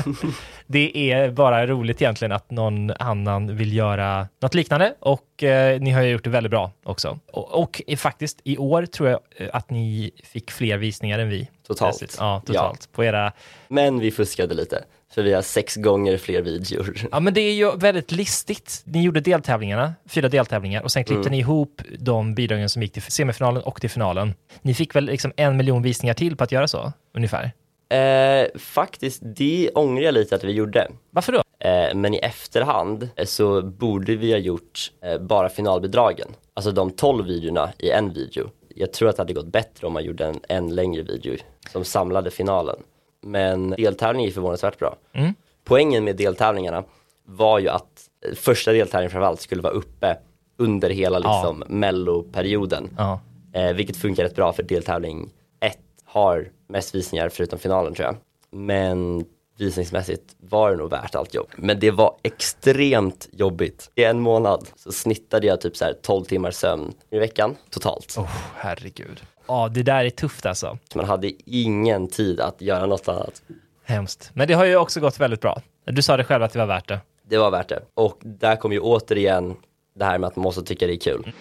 det 0.66 1.12
är 1.12 1.30
bara 1.30 1.66
roligt 1.66 2.02
egentligen 2.02 2.32
att 2.32 2.50
någon 2.50 2.90
annan 2.90 3.56
vill 3.56 3.72
göra 3.76 4.28
något 4.40 4.54
liknande 4.54 4.94
och 5.00 5.42
eh, 5.42 5.80
ni 5.80 5.90
har 5.90 6.02
ju 6.02 6.08
gjort 6.10 6.24
det 6.24 6.30
väldigt 6.30 6.50
bra 6.50 6.70
också. 6.84 7.18
Och, 7.32 7.62
och 7.62 7.82
i- 7.86 7.96
faktiskt 7.96 8.40
i 8.44 8.58
år 8.58 8.86
tror 8.86 9.08
jag 9.08 9.20
eh, 9.36 9.48
att 9.52 9.70
ni 9.70 10.10
fick 10.24 10.50
fler 10.50 10.76
visningar 10.78 11.18
än 11.18 11.28
vi. 11.28 11.48
Totalt. 11.66 12.16
Ja, 12.18 12.42
totalt. 12.46 12.88
På 12.92 13.04
era 13.04 13.32
Men 13.68 13.98
vi 13.98 14.10
fuskade 14.10 14.54
lite, 14.54 14.84
för 15.14 15.22
vi 15.22 15.32
har 15.32 15.42
sex 15.42 15.76
gånger 15.76 16.16
fler 16.16 16.42
videor. 16.42 16.94
Ja, 17.12 17.20
men 17.20 17.34
det 17.34 17.40
är 17.40 17.52
ju 17.54 17.76
väldigt 17.76 18.12
listigt. 18.12 18.82
Ni 18.84 19.02
gjorde 19.02 19.20
deltävlingarna, 19.20 19.94
fyra 20.08 20.28
deltävlingar 20.28 20.82
och 20.82 20.92
sen 20.92 21.04
klippte 21.04 21.20
Mm. 21.28 21.32
ni 21.32 21.38
ihop 21.38 21.82
de 21.98 22.34
bidragen 22.34 22.68
som 22.68 22.82
gick 22.82 22.92
till 22.92 23.02
semifinalen 23.02 23.62
och 23.62 23.80
till 23.80 23.90
finalen. 23.90 24.34
Ni 24.62 24.74
fick 24.74 24.94
väl 24.96 25.04
liksom 25.04 25.32
en 25.36 25.56
miljon 25.56 25.82
visningar 25.82 26.14
till 26.14 26.36
på 26.36 26.44
att 26.44 26.52
göra 26.52 26.68
så, 26.68 26.92
ungefär? 27.16 27.52
Eh, 27.90 28.46
faktiskt, 28.58 29.20
det 29.22 29.70
ångrar 29.74 30.02
jag 30.02 30.14
lite 30.14 30.34
att 30.34 30.44
vi 30.44 30.52
gjorde. 30.52 30.88
Varför 31.10 31.32
då? 31.32 31.42
Eh, 31.68 31.94
men 31.94 32.14
i 32.14 32.18
efterhand 32.18 33.08
eh, 33.16 33.24
så 33.24 33.62
borde 33.62 34.16
vi 34.16 34.30
ha 34.32 34.38
gjort 34.38 34.92
eh, 35.04 35.18
bara 35.18 35.48
finalbidragen. 35.48 36.28
Alltså 36.54 36.70
de 36.72 36.90
12 36.90 37.26
videorna 37.26 37.72
i 37.78 37.90
en 37.90 38.12
video. 38.12 38.50
Jag 38.74 38.92
tror 38.92 39.08
att 39.08 39.16
det 39.16 39.20
hade 39.22 39.32
gått 39.32 39.52
bättre 39.52 39.86
om 39.86 39.92
man 39.92 40.04
gjorde 40.04 40.26
en, 40.26 40.40
en 40.48 40.74
längre 40.74 41.02
video 41.02 41.36
som 41.72 41.84
samlade 41.84 42.30
finalen. 42.30 42.76
Men 43.22 43.70
deltävlingen 43.70 44.24
gick 44.24 44.34
förvånansvärt 44.34 44.78
bra. 44.78 44.96
Mm. 45.12 45.34
Poängen 45.64 46.04
med 46.04 46.16
deltävlingarna 46.16 46.84
var 47.24 47.58
ju 47.58 47.68
att 47.68 48.08
eh, 48.28 48.34
första 48.34 48.72
deltävlingen 48.72 49.10
framförallt 49.10 49.40
skulle 49.40 49.62
vara 49.62 49.72
uppe 49.72 50.16
under 50.56 50.90
hela 50.90 51.20
Ja. 51.20 51.34
liksom 51.52 51.64
melloperioden. 51.78 52.90
Ja. 52.98 53.20
Eh, 53.52 53.72
vilket 53.72 53.96
funkar 53.96 54.22
rätt 54.24 54.34
bra 54.36 54.52
för 54.52 54.62
deltävling 54.62 55.30
1 55.60 55.78
har 56.04 56.48
mest 56.68 56.94
visningar 56.94 57.28
förutom 57.28 57.58
finalen 57.58 57.94
tror 57.94 58.06
jag. 58.06 58.16
Men 58.50 59.24
visningsmässigt 59.58 60.36
var 60.40 60.70
det 60.70 60.76
nog 60.76 60.90
värt 60.90 61.14
allt 61.14 61.34
jobb. 61.34 61.48
Men 61.56 61.80
det 61.80 61.90
var 61.90 62.16
extremt 62.22 63.28
jobbigt. 63.32 63.90
I 63.94 64.04
en 64.04 64.20
månad 64.20 64.68
så 64.76 64.92
snittade 64.92 65.46
jag 65.46 65.60
typ 65.60 65.76
så 65.76 65.84
här 65.84 65.94
12 66.02 66.24
timmar 66.24 66.50
sömn 66.50 66.92
i 67.10 67.18
veckan 67.18 67.56
totalt. 67.70 68.14
Oh, 68.18 68.28
herregud. 68.54 69.20
Ja, 69.48 69.68
det 69.68 69.82
där 69.82 70.04
är 70.04 70.10
tufft 70.10 70.46
alltså. 70.46 70.78
Så 70.92 70.98
man 70.98 71.06
hade 71.06 71.32
ingen 71.46 72.08
tid 72.08 72.40
att 72.40 72.60
göra 72.60 72.86
något 72.86 73.08
annat. 73.08 73.42
Hemskt. 73.84 74.30
Men 74.34 74.48
det 74.48 74.54
har 74.54 74.64
ju 74.64 74.76
också 74.76 75.00
gått 75.00 75.20
väldigt 75.20 75.40
bra. 75.40 75.60
Du 75.84 76.02
sa 76.02 76.16
det 76.16 76.24
själv 76.24 76.42
att 76.42 76.52
det 76.52 76.58
var 76.58 76.66
värt 76.66 76.88
det. 76.88 77.00
Det 77.28 77.38
var 77.38 77.50
värt 77.50 77.68
det. 77.68 77.82
Och 77.94 78.18
där 78.22 78.56
kom 78.56 78.72
ju 78.72 78.80
återigen 78.80 79.56
det 79.94 80.04
här 80.04 80.18
med 80.18 80.28
att 80.28 80.36
man 80.36 80.42
måste 80.42 80.62
tycka 80.62 80.86
det 80.86 80.92
är 80.92 81.00
kul. 81.00 81.32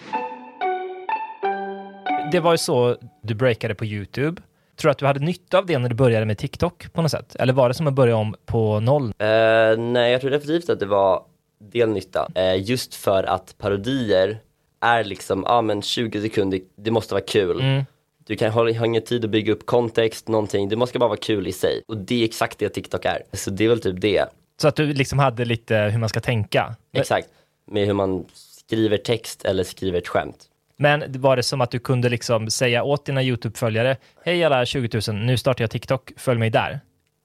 Det 2.32 2.40
var 2.40 2.52
ju 2.52 2.58
så 2.58 2.96
du 3.22 3.34
breakade 3.34 3.74
på 3.74 3.84
YouTube. 3.84 4.42
Tror 4.76 4.88
du 4.88 4.90
att 4.90 4.98
du 4.98 5.06
hade 5.06 5.20
nytta 5.20 5.58
av 5.58 5.66
det 5.66 5.78
när 5.78 5.88
du 5.88 5.94
började 5.94 6.26
med 6.26 6.38
TikTok 6.38 6.92
på 6.92 7.02
något 7.02 7.10
sätt? 7.10 7.36
Eller 7.36 7.52
var 7.52 7.68
det 7.68 7.74
som 7.74 7.86
att 7.86 7.94
börja 7.94 8.16
om 8.16 8.34
på 8.46 8.80
noll? 8.80 9.04
Eh, 9.04 9.78
nej, 9.78 10.12
jag 10.12 10.20
tror 10.20 10.30
definitivt 10.30 10.70
att 10.70 10.80
det 10.80 10.86
var 10.86 11.22
del 11.58 11.88
nytta. 11.88 12.28
Eh, 12.34 12.62
just 12.62 12.94
för 12.94 13.24
att 13.24 13.54
parodier 13.58 14.38
är 14.80 15.04
liksom, 15.04 15.42
ja 15.46 15.52
ah, 15.52 15.62
men 15.62 15.82
20 15.82 16.20
sekunder, 16.20 16.60
det 16.76 16.90
måste 16.90 17.14
vara 17.14 17.24
kul. 17.24 17.60
Mm. 17.60 17.84
Du 18.28 18.36
kan 18.36 18.50
ha, 18.50 18.72
ha 18.72 18.86
ingen 18.86 19.02
tid 19.02 19.24
att 19.24 19.30
bygga 19.30 19.52
upp 19.52 19.66
kontext, 19.66 20.28
någonting. 20.28 20.68
Det 20.68 20.76
måste 20.76 20.98
bara 20.98 21.08
vara 21.08 21.18
kul 21.18 21.46
i 21.46 21.52
sig. 21.52 21.82
Och 21.86 21.96
det 21.96 22.22
är 22.22 22.24
exakt 22.24 22.58
det 22.58 22.68
TikTok 22.68 23.04
är. 23.04 23.22
Så 23.32 23.50
det 23.50 23.64
är 23.64 23.68
väl 23.68 23.80
typ 23.80 24.00
det. 24.00 24.24
Så 24.60 24.68
att 24.68 24.76
du 24.76 24.92
liksom 24.92 25.18
hade 25.18 25.44
lite 25.44 25.76
hur 25.76 25.98
man 25.98 26.08
ska 26.08 26.20
tänka. 26.20 26.74
Exakt. 26.92 27.28
Med 27.66 27.86
hur 27.86 27.92
man 27.92 28.24
skriver 28.32 28.96
text 28.96 29.44
eller 29.44 29.64
skriver 29.64 29.98
ett 29.98 30.08
skämt. 30.08 30.44
Men 30.76 31.20
var 31.20 31.36
det 31.36 31.42
som 31.42 31.60
att 31.60 31.70
du 31.70 31.78
kunde 31.78 32.08
liksom 32.08 32.50
säga 32.50 32.82
åt 32.82 33.06
dina 33.06 33.22
YouTube-följare, 33.22 33.96
hej 34.24 34.44
alla 34.44 34.66
20 34.66 35.00
000, 35.08 35.16
nu 35.16 35.36
startar 35.36 35.62
jag 35.62 35.70
TikTok, 35.70 36.12
följ 36.16 36.38
mig 36.38 36.50
där. 36.50 36.80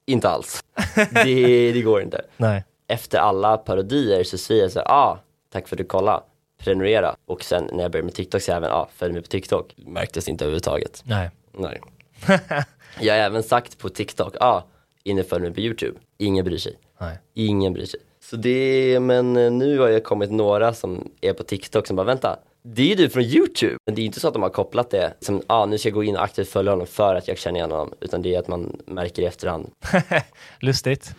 Inte 0.05 0.29
alls. 0.29 0.63
det, 1.11 1.71
det 1.71 1.81
går 1.81 2.01
inte. 2.01 2.21
Nej. 2.37 2.63
Efter 2.87 3.17
alla 3.17 3.57
parodier 3.57 4.23
så 4.23 4.37
säger 4.37 4.61
jag 4.61 4.71
så 4.71 4.79
här, 4.79 4.87
ah, 4.87 5.19
tack 5.51 5.67
för 5.67 5.75
att 5.75 5.77
du 5.77 5.83
kollade. 5.83 6.23
Prenumerera. 6.63 7.15
Och 7.25 7.43
sen 7.43 7.69
när 7.71 7.81
jag 7.83 7.91
började 7.91 8.05
med 8.05 8.15
TikTok 8.15 8.41
så 8.41 8.51
jag 8.51 8.57
även, 8.57 8.71
ah, 8.71 8.89
följ 8.95 9.13
mig 9.13 9.21
på 9.21 9.27
TikTok. 9.27 9.73
Märktes 9.77 10.29
inte 10.29 10.43
överhuvudtaget. 10.45 11.03
Nej. 11.05 11.29
Nej. 11.51 11.81
jag 12.99 13.13
har 13.13 13.21
även 13.21 13.43
sagt 13.43 13.77
på 13.77 13.89
TikTok, 13.89 14.35
ah, 14.39 14.63
inne 15.03 15.23
följ 15.23 15.41
mig 15.43 15.53
på 15.53 15.59
YouTube. 15.59 15.99
Ingen 16.17 16.45
bryr 16.45 16.57
sig. 16.57 16.77
Nej. 16.99 17.17
Ingen 17.33 17.73
bryr 17.73 17.85
sig. 17.85 17.99
Så 18.29 18.35
det, 18.35 18.99
men 18.99 19.37
eh, 19.37 19.51
nu 19.51 19.79
har 19.79 19.87
jag 19.87 20.03
kommit 20.03 20.31
några 20.31 20.73
som 20.73 21.11
är 21.21 21.33
på 21.33 21.43
TikTok 21.43 21.87
som 21.87 21.95
bara, 21.95 22.03
vänta, 22.03 22.39
Det 22.61 22.81
är 22.81 22.87
ju 22.87 22.95
du 22.95 23.09
från 23.09 23.23
YouTube. 23.23 23.77
Men 23.85 23.95
det 23.95 24.01
är 24.01 24.05
inte 24.05 24.19
så 24.19 24.27
att 24.27 24.33
de 24.33 24.43
har 24.43 24.49
kopplat 24.49 24.89
det 24.89 25.13
som, 25.19 25.35
ja 25.35 25.55
ah, 25.55 25.65
nu 25.65 25.77
ska 25.77 25.89
jag 25.89 25.93
gå 25.93 26.03
in 26.03 26.15
och 26.15 26.23
aktivt 26.23 26.49
följa 26.49 26.71
honom 26.71 26.87
för 26.87 27.15
att 27.15 27.27
jag 27.27 27.37
känner 27.37 27.59
igen 27.59 27.71
honom. 27.71 27.93
Utan 27.99 28.21
det 28.21 28.35
är 28.35 28.39
att 28.39 28.47
man 28.47 28.81
märker 28.85 29.21
i 29.21 29.25
efterhand. 29.25 29.71
Lustigt. 30.59 31.15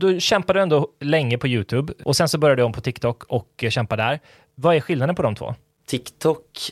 Du 0.00 0.20
kämpade 0.20 0.60
ändå 0.60 0.88
länge 1.00 1.38
på 1.38 1.48
YouTube 1.48 1.92
och 2.04 2.16
sen 2.16 2.28
så 2.28 2.38
började 2.38 2.62
du 2.62 2.66
om 2.66 2.72
på 2.72 2.80
TikTok 2.80 3.24
och 3.24 3.64
kämpa 3.70 3.96
där. 3.96 4.20
Vad 4.54 4.76
är 4.76 4.80
skillnaden 4.80 5.14
på 5.14 5.22
de 5.22 5.34
två? 5.34 5.54
TikTok 5.86 6.70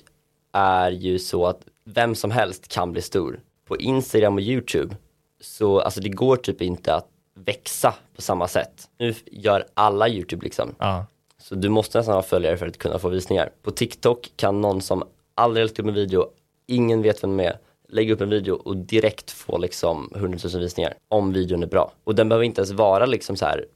är 0.53 0.91
ju 0.91 1.19
så 1.19 1.47
att 1.47 1.61
vem 1.85 2.15
som 2.15 2.31
helst 2.31 2.69
kan 2.69 2.93
bli 2.93 3.03
stor. 3.03 3.41
På 3.69 3.77
Instagram 3.77 4.35
och 4.35 4.41
YouTube 4.41 4.97
så 5.41 5.81
alltså 5.81 6.01
det 6.01 6.09
går 6.09 6.37
typ 6.37 6.62
inte 6.62 6.95
att 6.95 7.07
växa 7.35 7.95
på 8.17 8.23
samma 8.23 8.49
sätt. 8.49 8.89
Nu 8.99 9.15
gör 9.27 9.67
alla 9.75 10.09
YouTube 10.09 10.45
liksom. 10.45 10.75
Ja. 10.79 11.07
Så 11.39 11.55
du 11.55 11.69
måste 11.69 11.99
nästan 11.99 12.15
ha 12.15 12.23
följare 12.23 12.57
för 12.57 12.67
att 12.67 12.79
kunna 12.79 12.99
få 12.99 13.09
visningar. 13.09 13.51
På 13.62 13.71
TikTok 13.71 14.31
kan 14.37 14.61
någon 14.61 14.83
som 14.83 15.05
aldrig 15.35 15.62
har 15.62 15.69
lagt 15.69 15.79
upp 15.79 15.87
en 15.87 15.95
video, 15.95 16.27
ingen 16.67 17.03
vet 17.03 17.23
vem 17.23 17.37
de 17.37 17.45
är, 17.45 17.59
lägga 17.88 18.14
upp 18.14 18.20
en 18.20 18.31
video 18.31 18.55
och 18.55 18.77
direkt 18.77 19.31
få 19.31 19.59
liksom 19.59 20.12
100 20.14 20.38
000 20.53 20.62
visningar. 20.62 20.94
Om 21.09 21.33
videon 21.33 21.62
är 21.62 21.66
bra. 21.66 21.92
Och 22.05 22.14
den 22.14 22.29
behöver 22.29 22.44
inte 22.44 22.61
ens 22.61 22.70
vara 22.72 23.07
liksom 23.07 23.37
så 23.37 23.44
här 23.44 23.66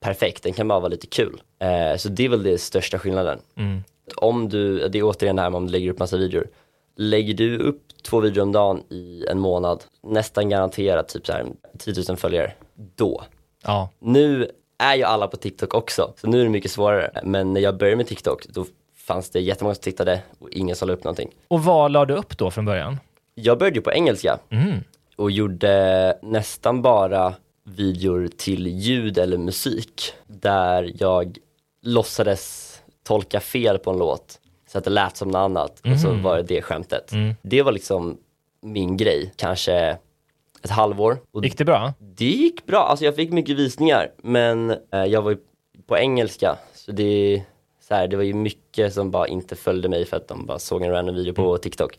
perfekt, 0.00 0.42
den 0.42 0.52
kan 0.52 0.68
bara 0.68 0.80
vara 0.80 0.88
lite 0.88 1.06
kul. 1.06 1.42
Eh, 1.58 1.96
så 1.96 2.08
det 2.08 2.24
är 2.24 2.28
väl 2.28 2.42
det 2.42 2.58
största 2.58 2.98
skillnaden. 2.98 3.38
Mm. 3.56 3.82
Om 4.16 4.48
du, 4.48 4.88
det 4.88 4.98
är 4.98 5.02
återigen 5.02 5.36
det 5.36 5.42
här 5.42 5.50
med 5.50 5.56
om 5.56 5.66
du 5.66 5.72
lägger 5.72 5.90
upp 5.90 5.98
massa 5.98 6.16
videor. 6.16 6.46
Lägger 6.96 7.34
du 7.34 7.58
upp 7.58 7.82
två 8.02 8.20
videor 8.20 8.42
om 8.42 8.52
dagen 8.52 8.82
i 8.88 9.26
en 9.30 9.38
månad, 9.38 9.84
nästan 10.02 10.48
garanterat 10.48 11.08
typ 11.08 11.26
så 11.26 11.32
här 11.32 11.46
10 11.78 11.94
000 12.08 12.16
följare, 12.16 12.52
då. 12.74 13.22
Ja. 13.64 13.88
Nu 13.98 14.50
är 14.78 14.94
ju 14.94 15.02
alla 15.02 15.28
på 15.28 15.36
TikTok 15.36 15.74
också, 15.74 16.12
så 16.16 16.26
nu 16.26 16.40
är 16.40 16.44
det 16.44 16.50
mycket 16.50 16.70
svårare. 16.70 17.10
Men 17.22 17.52
när 17.52 17.60
jag 17.60 17.76
började 17.76 17.96
med 17.96 18.06
TikTok, 18.06 18.46
då 18.48 18.66
fanns 18.96 19.30
det 19.30 19.40
jättemånga 19.40 19.74
som 19.74 19.82
tittade 19.82 20.22
och 20.38 20.50
ingen 20.50 20.76
som 20.76 20.88
la 20.88 20.94
upp 20.94 21.04
någonting. 21.04 21.30
Och 21.48 21.64
vad 21.64 21.92
la 21.92 22.04
du 22.04 22.14
upp 22.14 22.38
då 22.38 22.50
från 22.50 22.64
början? 22.64 22.96
Jag 23.42 23.58
började 23.58 23.76
ju 23.76 23.82
på 23.82 23.92
engelska 23.92 24.38
Mm. 24.50 24.84
och 25.16 25.30
gjorde 25.30 26.18
nästan 26.22 26.82
bara 26.82 27.34
videor 27.64 28.28
till 28.36 28.66
ljud 28.66 29.18
eller 29.18 29.38
musik 29.38 30.12
där 30.26 30.92
jag 30.98 31.38
låtsades 31.82 32.74
tolka 33.06 33.40
fel 33.40 33.78
på 33.78 33.90
en 33.90 33.98
låt 33.98 34.40
så 34.68 34.78
att 34.78 34.84
det 34.84 34.90
lät 34.90 35.16
som 35.16 35.28
något 35.28 35.38
annat 35.38 35.80
och 35.94 36.00
så 36.00 36.12
var 36.12 36.36
det 36.36 36.42
det 36.42 36.62
skämtet. 36.62 37.12
Mm. 37.12 37.34
Det 37.42 37.62
var 37.62 37.72
liksom 37.72 38.16
min 38.62 38.96
grej, 38.96 39.32
kanske 39.36 39.98
ett 40.62 40.70
halvår. 40.70 41.18
Och 41.32 41.44
Gick 41.44 41.58
det 41.58 41.64
bra? 41.64 41.92
det 41.98 42.24
gick 42.24 42.66
bra, 42.66 42.78
alltså 42.78 43.04
jag 43.04 43.16
fick 43.16 43.30
mycket 43.32 43.56
visningar 43.56 44.10
men 44.22 44.70
eh, 44.70 45.04
jag 45.06 45.22
var 45.22 45.30
ju 45.30 45.36
på 45.86 45.96
engelska 45.98 46.56
så 46.74 46.92
det, 46.92 47.42
så 47.88 47.94
här, 47.94 48.08
det 48.08 48.16
var 48.16 48.24
ju 48.24 48.34
mycket 48.34 48.94
som 48.94 49.10
bara 49.10 49.28
inte 49.28 49.56
följde 49.56 49.88
mig 49.88 50.04
för 50.04 50.16
att 50.16 50.28
de 50.28 50.46
bara 50.46 50.58
såg 50.58 50.82
en 50.82 50.90
random 50.90 51.14
video 51.14 51.34
på 51.34 51.58
TikTok. 51.58 51.96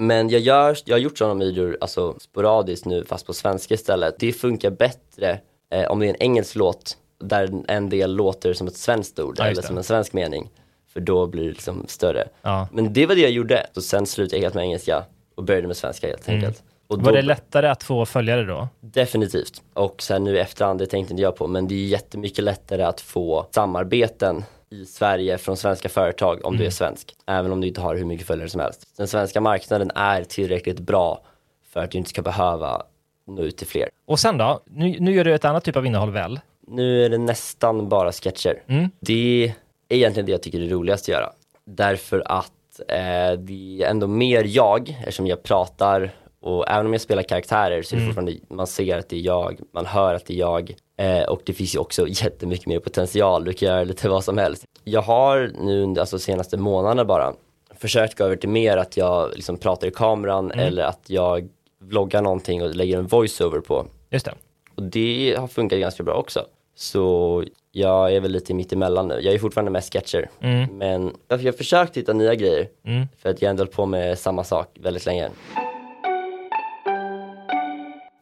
Mm. 0.00 0.06
Men 0.06 0.28
jag, 0.28 0.40
gör, 0.40 0.76
jag 0.84 0.94
har 0.94 1.00
gjort 1.00 1.18
sådana 1.18 1.44
videor 1.44 1.76
alltså, 1.80 2.14
sporadiskt 2.20 2.86
nu 2.86 3.04
fast 3.04 3.26
på 3.26 3.34
svenska 3.34 3.74
istället. 3.74 4.14
Det 4.18 4.32
funkar 4.32 4.70
bättre 4.70 5.40
eh, 5.70 5.90
om 5.90 6.00
det 6.00 6.06
är 6.06 6.10
en 6.10 6.22
engelsk 6.22 6.56
låt 6.56 6.96
där 7.20 7.50
en 7.68 7.88
del 7.88 8.14
låter 8.14 8.52
som 8.52 8.66
ett 8.66 8.76
svenskt 8.76 9.18
ord 9.18 9.34
Ja, 9.38 9.44
eller 9.44 9.62
som 9.62 9.78
en 9.78 9.84
svensk 9.84 10.12
mening. 10.12 10.50
För 10.92 11.00
då 11.00 11.26
blir 11.26 11.42
det 11.42 11.50
liksom 11.50 11.84
större. 11.88 12.28
Ja. 12.42 12.68
Men 12.72 12.92
det 12.92 13.06
var 13.06 13.14
det 13.14 13.20
jag 13.20 13.30
gjorde. 13.30 13.66
Så 13.72 13.82
sen 13.82 14.06
slutade 14.06 14.36
jag 14.36 14.42
helt 14.42 14.54
med 14.54 14.64
engelska 14.64 15.04
och 15.34 15.44
började 15.44 15.66
med 15.66 15.76
svenska 15.76 16.06
helt 16.06 16.28
enkelt. 16.28 16.62
Och 16.86 16.94
Mm. 16.94 17.04
Var 17.04 17.12
då, 17.12 17.16
det 17.16 17.22
lättare 17.22 17.68
att 17.68 17.82
få 17.82 18.06
följare 18.06 18.44
då? 18.44 18.68
Definitivt. 18.80 19.62
Och 19.74 20.02
sen 20.02 20.24
nu 20.24 20.36
i 20.36 20.38
efterhand, 20.38 20.78
det 20.78 20.86
tänkte 20.86 21.12
inte 21.12 21.22
jag 21.22 21.36
på, 21.36 21.46
men 21.46 21.68
det 21.68 21.74
är 21.74 21.86
jättemycket 21.86 22.44
lättare 22.44 22.82
att 22.82 23.00
få 23.00 23.46
samarbeten 23.50 24.44
i 24.72 24.86
Sverige 24.86 25.38
från 25.38 25.56
svenska 25.56 25.88
företag 25.88 26.44
om 26.44 26.56
du 26.56 26.66
är 26.66 26.70
svensk. 26.70 27.14
Även 27.26 27.52
om 27.52 27.60
du 27.60 27.68
inte 27.68 27.80
har 27.80 27.96
hur 27.96 28.04
mycket 28.04 28.26
följare 28.26 28.48
som 28.48 28.60
helst. 28.60 28.96
Den 28.96 29.08
svenska 29.08 29.40
marknaden 29.40 29.90
är 29.94 30.24
tillräckligt 30.24 30.80
bra 30.80 31.24
för 31.68 31.80
att 31.80 31.90
du 31.90 31.98
inte 31.98 32.10
ska 32.10 32.22
behöva 32.22 32.82
nå 33.26 33.42
ut 33.42 33.56
till 33.56 33.66
fler. 33.66 33.88
Och 34.06 34.20
sen 34.20 34.38
då? 34.38 34.60
Nu, 34.64 34.96
nu 35.00 35.14
gör 35.14 35.24
du 35.24 35.34
ett 35.34 35.44
annat 35.44 35.64
typ 35.64 35.76
av 35.76 35.86
innehåll 35.86 36.10
väl? 36.10 36.40
Nu 36.66 37.04
är 37.04 37.08
det 37.08 37.18
nästan 37.18 37.88
bara 37.88 38.12
sketcher. 38.12 38.62
Mm. 38.66 38.90
Det 39.00 39.54
är 39.88 39.96
egentligen 39.96 40.26
det 40.26 40.32
jag 40.32 40.42
tycker 40.42 40.60
är 40.60 40.68
roligast 40.68 41.04
att 41.04 41.08
göra. 41.08 41.32
Därför 41.64 42.22
att 42.26 42.80
eh, 42.88 43.38
det 43.38 43.82
är 43.82 43.90
ändå 43.90 44.06
mer 44.06 44.44
jag, 44.44 44.96
eftersom 45.00 45.26
jag 45.26 45.42
pratar 45.42 46.10
och 46.42 46.68
även 46.68 46.86
om 46.86 46.92
jag 46.92 47.00
spelar 47.00 47.22
karaktärer 47.22 47.82
så 47.82 47.96
är 47.96 48.00
det 48.00 48.06
fortfarande, 48.06 48.36
man 48.48 48.66
ser 48.66 48.98
att 48.98 49.08
det 49.08 49.16
är 49.16 49.20
jag, 49.20 49.60
man 49.74 49.86
hör 49.86 50.14
att 50.14 50.26
det 50.26 50.34
är 50.34 50.38
jag. 50.38 50.74
Eh, 50.96 51.22
och 51.22 51.42
det 51.44 51.52
finns 51.52 51.74
ju 51.74 51.78
också 51.78 52.06
jättemycket 52.08 52.66
mer 52.66 52.78
potential, 52.78 53.44
du 53.44 53.52
kan 53.52 53.68
göra 53.68 53.84
lite 53.84 54.08
vad 54.08 54.24
som 54.24 54.38
helst. 54.38 54.64
Jag 54.84 55.02
har 55.02 55.50
nu 55.60 55.82
under 55.82 56.00
alltså, 56.00 56.18
senaste 56.18 56.56
månaderna 56.56 57.04
bara 57.04 57.34
försökt 57.78 58.18
gå 58.18 58.24
över 58.24 58.36
till 58.36 58.48
mer 58.48 58.76
att 58.76 58.96
jag 58.96 59.30
liksom 59.34 59.56
pratar 59.56 59.86
i 59.86 59.90
kameran 59.90 60.50
eller 60.50 60.82
att 60.82 61.04
jag 61.06 61.48
vloggar 61.80 62.22
någonting 62.22 62.62
och 62.62 62.74
lägger 62.74 62.98
en 62.98 63.06
voiceover 63.06 63.60
på. 63.60 63.86
Just 64.10 64.24
det. 64.26 64.34
Och 64.74 64.82
det 64.82 65.36
har 65.38 65.48
funkat 65.48 65.78
ganska 65.78 66.02
bra 66.02 66.14
också. 66.14 66.44
Så 66.76 67.44
jag 67.72 68.14
är 68.14 68.20
väl 68.20 68.30
lite 68.30 68.54
mitt 68.54 68.72
emellan 68.72 69.08
nu. 69.08 69.20
Jag 69.20 69.34
är 69.34 69.38
fortfarande 69.38 69.70
med 69.70 69.84
sketcher. 69.84 70.30
Mm. 70.40 70.78
Men 70.78 71.16
jag 71.28 71.38
har 71.38 71.52
försökt 71.52 71.96
hitta 71.96 72.12
nya 72.12 72.34
grejer. 72.34 72.68
Mm. 72.84 73.06
För 73.18 73.28
att 73.28 73.42
jag 73.42 73.48
har 73.48 73.50
ändå 73.50 73.66
på 73.66 73.86
med 73.86 74.18
samma 74.18 74.44
sak 74.44 74.68
väldigt 74.80 75.06
länge. 75.06 75.30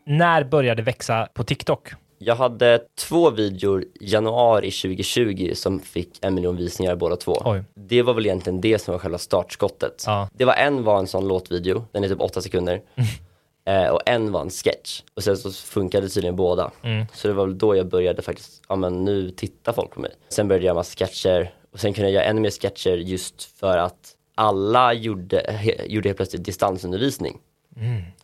När 0.09 0.44
började 0.44 0.83
växa 0.83 1.29
på 1.35 1.44
TikTok? 1.44 1.88
Jag 2.18 2.37
hade 2.37 2.81
två 2.99 3.31
videor 3.31 3.85
januari 4.01 4.71
2020 4.71 5.53
som 5.55 5.81
fick 5.81 6.18
en 6.25 6.35
miljon 6.35 6.57
visningar 6.57 6.97
båda 6.97 7.16
två. 7.16 7.42
Oj. 7.44 7.64
Det 7.75 8.03
var 8.03 8.14
väl 8.14 8.27
egentligen 8.27 8.61
det 8.61 8.79
som 8.79 8.92
var 8.92 8.99
själva 8.99 9.18
startskottet. 9.18 10.05
Ja. 10.07 10.29
Det 10.33 10.44
var 10.44 10.55
en 10.55 10.85
var 10.85 10.99
en 10.99 11.07
sån 11.07 11.29
låtvideo, 11.29 11.85
den 11.92 12.05
är 12.05 12.09
typ 12.09 12.21
åtta 12.21 12.40
sekunder. 12.40 12.83
eh, 13.64 13.88
och 13.88 14.01
en 14.07 14.33
var 14.33 14.40
en 14.40 14.51
sketch. 14.51 15.03
Och 15.14 15.25
sen 15.25 15.37
så 15.37 15.53
funkade 15.53 16.09
tydligen 16.09 16.37
båda. 16.37 16.71
Mm. 16.83 17.07
Så 17.12 17.29
det 17.29 17.35
var 17.35 17.47
väl 17.47 17.59
då 17.59 17.77
jag 17.77 17.87
började 17.87 18.23
faktiskt, 18.23 18.62
ja 18.68 18.77
men 18.77 19.05
nu 19.05 19.31
tittar 19.31 19.73
folk 19.73 19.90
på 19.90 20.01
mig. 20.01 20.11
Sen 20.29 20.49
började 20.49 20.64
jag 20.64 20.66
göra 20.66 20.75
massa 20.75 20.97
sketcher 20.99 21.55
och 21.73 21.81
sen 21.81 21.94
kunde 21.94 22.11
jag 22.11 22.14
göra 22.14 22.25
ännu 22.25 22.40
mer 22.40 22.51
sketcher 22.51 22.97
just 22.97 23.42
för 23.42 23.79
att 23.79 24.14
alla 24.35 24.92
gjorde, 24.92 25.42
he, 25.49 25.87
gjorde 25.87 26.09
helt 26.09 26.16
plötsligt 26.16 26.44
distansundervisning. 26.44 27.38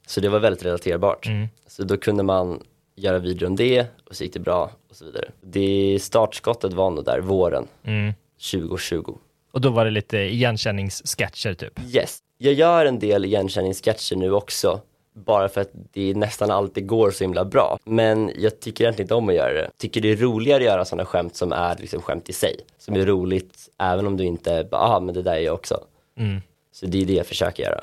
Så 0.06 0.20
det 0.20 0.28
var 0.28 0.38
väldigt 0.38 0.64
relaterbart. 0.64 1.26
Mm. 1.26 1.48
Så 1.66 1.84
då 1.84 1.96
kunde 1.96 2.22
man 2.22 2.62
göra 2.96 3.18
videor 3.18 3.48
om 3.48 3.56
det 3.56 3.86
och 4.08 4.16
så 4.16 4.24
gick 4.24 4.32
det 4.32 4.40
bra 4.40 4.70
och 4.90 4.96
så 4.96 5.04
vidare. 5.04 5.30
Det 5.40 5.98
startskottet 6.02 6.72
var 6.72 6.90
nog 6.90 7.04
där 7.04 7.20
våren 7.20 7.66
Mm. 7.84 8.12
2020. 8.52 9.18
Och 9.52 9.60
då 9.60 9.70
var 9.70 9.84
det 9.84 9.90
lite 9.90 10.18
igenkänningssketcher 10.18 11.54
typ? 11.54 11.80
Yes, 11.94 12.18
jag 12.38 12.54
gör 12.54 12.86
en 12.86 12.98
del 12.98 13.24
igenkänningssketcher 13.24 14.16
nu 14.16 14.32
också. 14.32 14.80
Bara 15.16 15.48
för 15.48 15.60
att 15.60 15.70
det 15.92 16.14
nästan 16.14 16.50
alltid 16.50 16.86
går 16.86 17.10
så 17.10 17.24
himla 17.24 17.44
bra. 17.44 17.78
Men 17.84 18.30
jag 18.38 18.60
tycker 18.60 18.84
egentligen 18.84 19.04
inte 19.04 19.14
om 19.14 19.28
att 19.28 19.34
göra 19.34 19.52
det. 19.52 19.70
Tycker 19.78 20.00
det 20.00 20.10
är 20.10 20.16
roligare 20.16 20.56
att 20.58 20.64
göra 20.64 20.84
sådana 20.84 21.04
skämt 21.06 21.36
som 21.36 21.52
är 21.52 21.76
liksom 21.78 22.02
skämt 22.02 22.28
i 22.28 22.32
sig. 22.32 22.56
Som 22.78 22.94
är 22.94 23.06
roligt 23.06 23.68
även 23.78 24.06
om 24.06 24.16
du 24.16 24.24
inte 24.24 24.68
bara, 24.70 24.80
ah 24.80 25.00
men 25.00 25.14
det 25.14 25.22
där 25.22 25.34
är 25.34 25.38
jag 25.40 25.54
också. 25.54 25.80
Mm. 26.18 26.40
Så 26.72 26.86
det 26.86 27.02
är 27.02 27.06
det 27.06 27.12
jag 27.12 27.26
försöker 27.26 27.62
göra. 27.62 27.80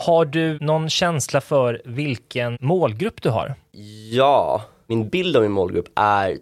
Har 0.00 0.24
du 0.24 0.58
någon 0.60 0.90
känsla 0.90 1.40
för 1.40 1.82
vilken 1.84 2.58
målgrupp 2.60 3.22
du 3.22 3.28
har? 3.30 3.54
Ja, 4.10 4.62
min 4.86 5.08
bild 5.08 5.36
av 5.36 5.42
min 5.42 5.52
målgrupp 5.52 5.88
är 5.94 6.38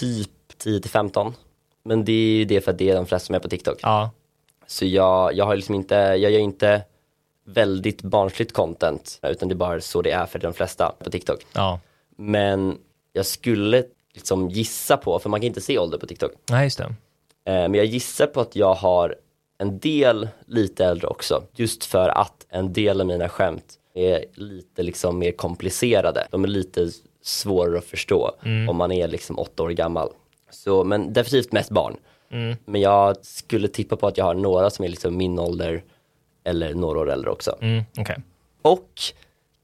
typ 0.00 0.30
10 0.58 0.80
till 0.80 0.90
15. 0.90 1.34
Men 1.84 2.04
det 2.04 2.12
är 2.12 2.36
ju 2.36 2.44
det 2.44 2.60
för 2.60 2.70
att 2.70 2.78
det 2.78 2.90
är 2.90 2.94
de 2.94 3.06
flesta 3.06 3.26
som 3.26 3.34
är 3.34 3.38
på 3.38 3.48
TikTok. 3.48 3.78
Ja. 3.82 4.10
Så 4.66 4.86
jag, 4.86 5.34
jag 5.34 5.44
har 5.44 5.56
liksom 5.56 5.74
inte, 5.74 5.94
jag 5.94 6.30
gör 6.30 6.40
inte 6.40 6.82
väldigt 7.46 8.02
barnsligt 8.02 8.52
content, 8.52 9.18
utan 9.22 9.48
det 9.48 9.52
är 9.52 9.56
bara 9.56 9.80
så 9.80 10.02
det 10.02 10.10
är 10.10 10.26
för 10.26 10.38
de 10.38 10.52
flesta 10.54 10.92
på 10.98 11.10
TikTok. 11.10 11.46
Ja. 11.52 11.80
Men 12.16 12.78
jag 13.12 13.26
skulle 13.26 13.84
liksom 14.14 14.48
gissa 14.50 14.96
på, 14.96 15.18
för 15.18 15.30
man 15.30 15.40
kan 15.40 15.46
inte 15.46 15.60
se 15.60 15.78
ålder 15.78 15.98
på 15.98 16.06
TikTok, 16.06 16.32
Nej, 16.50 16.64
just 16.64 16.78
det. 16.78 16.84
eh, 16.84 17.68
men 17.68 17.74
jag 17.74 17.84
gissar 17.86 18.26
på 18.26 18.40
att 18.40 18.56
jag 18.56 18.74
har 18.74 19.14
en 19.64 19.78
del 19.78 20.28
lite 20.46 20.84
äldre 20.84 21.06
också, 21.06 21.42
just 21.52 21.84
för 21.84 22.08
att 22.08 22.46
en 22.48 22.72
del 22.72 23.00
av 23.00 23.06
mina 23.06 23.28
skämt 23.28 23.78
är 23.94 24.24
lite 24.34 24.82
liksom 24.82 25.18
mer 25.18 25.32
komplicerade. 25.32 26.26
De 26.30 26.44
är 26.44 26.48
lite 26.48 26.90
svårare 27.22 27.78
att 27.78 27.84
förstå 27.84 28.32
om 28.68 28.76
man 28.76 28.92
är 28.92 29.08
liksom 29.08 29.38
åtta 29.38 29.62
år 29.62 29.70
gammal. 29.70 30.08
Så, 30.50 30.84
men 30.84 31.12
definitivt 31.12 31.52
mest 31.52 31.70
barn. 31.70 31.96
Mm. 32.30 32.56
Men 32.64 32.80
jag 32.80 33.16
skulle 33.22 33.68
tippa 33.68 33.96
på 33.96 34.06
att 34.06 34.18
jag 34.18 34.24
har 34.24 34.34
några 34.34 34.70
som 34.70 34.84
är 34.84 34.88
liksom 34.88 35.16
min 35.16 35.38
ålder 35.38 35.82
eller 36.44 36.74
några 36.74 37.00
år 37.00 37.10
äldre 37.10 37.30
också. 37.30 37.56
Mm, 37.60 37.84
Okej. 37.98 38.16
Och 38.62 38.88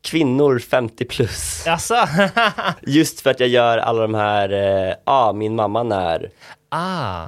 kvinnor 0.03 0.59
50 0.59 1.05
plus. 1.05 1.63
Jaså? 1.67 1.95
Just 2.83 3.21
för 3.21 3.31
att 3.31 3.41
jag 3.41 3.49
gör 3.49 3.79
alla 3.79 4.03
de 4.03 4.15
här, 4.15 4.49
ja 4.49 4.89
eh, 4.89 4.97
ah, 5.05 5.33
min 5.33 5.57
mamma 5.57 5.83
när. 5.83 6.31
ah. 6.69 7.27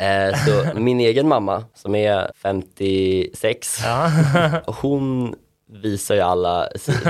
Eh, 0.00 0.34
så 0.46 0.64
min 0.80 1.00
egen 1.00 1.28
mamma 1.28 1.64
som 1.74 1.94
är 1.94 2.30
56, 2.34 3.78
Ja. 3.84 4.10
hon 4.80 5.34
visar 5.72 6.14
ju 6.14 6.20
alla 6.20 6.68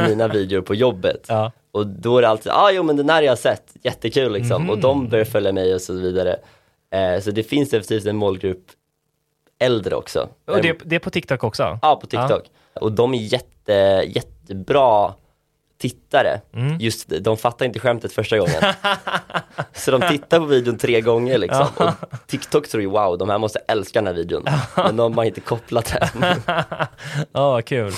mina 0.08 0.28
videor 0.28 0.60
på 0.60 0.74
jobbet. 0.74 1.26
ja. 1.28 1.52
Och 1.72 1.86
då 1.86 2.18
är 2.18 2.22
det 2.22 2.28
alltid, 2.28 2.52
ah 2.52 2.70
jo 2.70 2.82
men 2.82 2.96
den 2.96 3.08
här 3.08 3.16
har 3.16 3.22
jag 3.22 3.38
sett, 3.38 3.74
jättekul 3.82 4.32
liksom. 4.32 4.70
Och 4.70 4.78
de 4.78 5.08
börjar 5.08 5.24
följa 5.24 5.52
mig 5.52 5.74
och 5.74 5.80
så 5.80 5.92
vidare. 5.92 6.36
Eh, 6.90 7.20
så 7.20 7.30
det 7.30 7.42
finns 7.42 7.70
definitivt 7.70 8.06
en 8.06 8.16
målgrupp 8.16 8.66
äldre 9.58 9.94
också. 9.94 10.28
Och 10.46 10.62
det, 10.62 10.78
det 10.84 10.96
är 10.96 11.00
på 11.00 11.10
TikTok 11.10 11.44
också? 11.44 11.78
Ja, 11.82 11.96
på 11.96 12.06
TikTok. 12.06 12.42
Och 12.74 12.92
de 12.92 13.14
är 13.14 13.18
jätte, 13.18 13.72
jättebra 14.06 15.14
tittare. 15.80 16.40
Just 16.78 17.08
det, 17.08 17.18
de 17.18 17.36
fattar 17.36 17.66
inte 17.66 17.78
skämtet 17.78 18.12
första 18.12 18.38
gången. 18.38 18.62
så 19.72 19.90
de 19.90 20.08
tittar 20.08 20.38
på 20.38 20.44
videon 20.44 20.78
tre 20.78 21.00
gånger 21.00 21.38
liksom. 21.38 21.66
Och 21.76 22.26
TikTok 22.26 22.68
tror 22.68 22.82
ju 22.82 22.88
wow, 22.88 23.18
de 23.18 23.30
här 23.30 23.38
måste 23.38 23.58
älska 23.58 23.98
den 23.98 24.06
här 24.06 24.14
videon. 24.14 24.44
Men 24.76 24.96
de 24.96 25.16
har 25.16 25.24
inte 25.24 25.40
kopplat 25.40 25.96
den. 26.12 26.24
Ja, 27.32 27.50
vad 27.50 27.64
kul. 27.64 27.92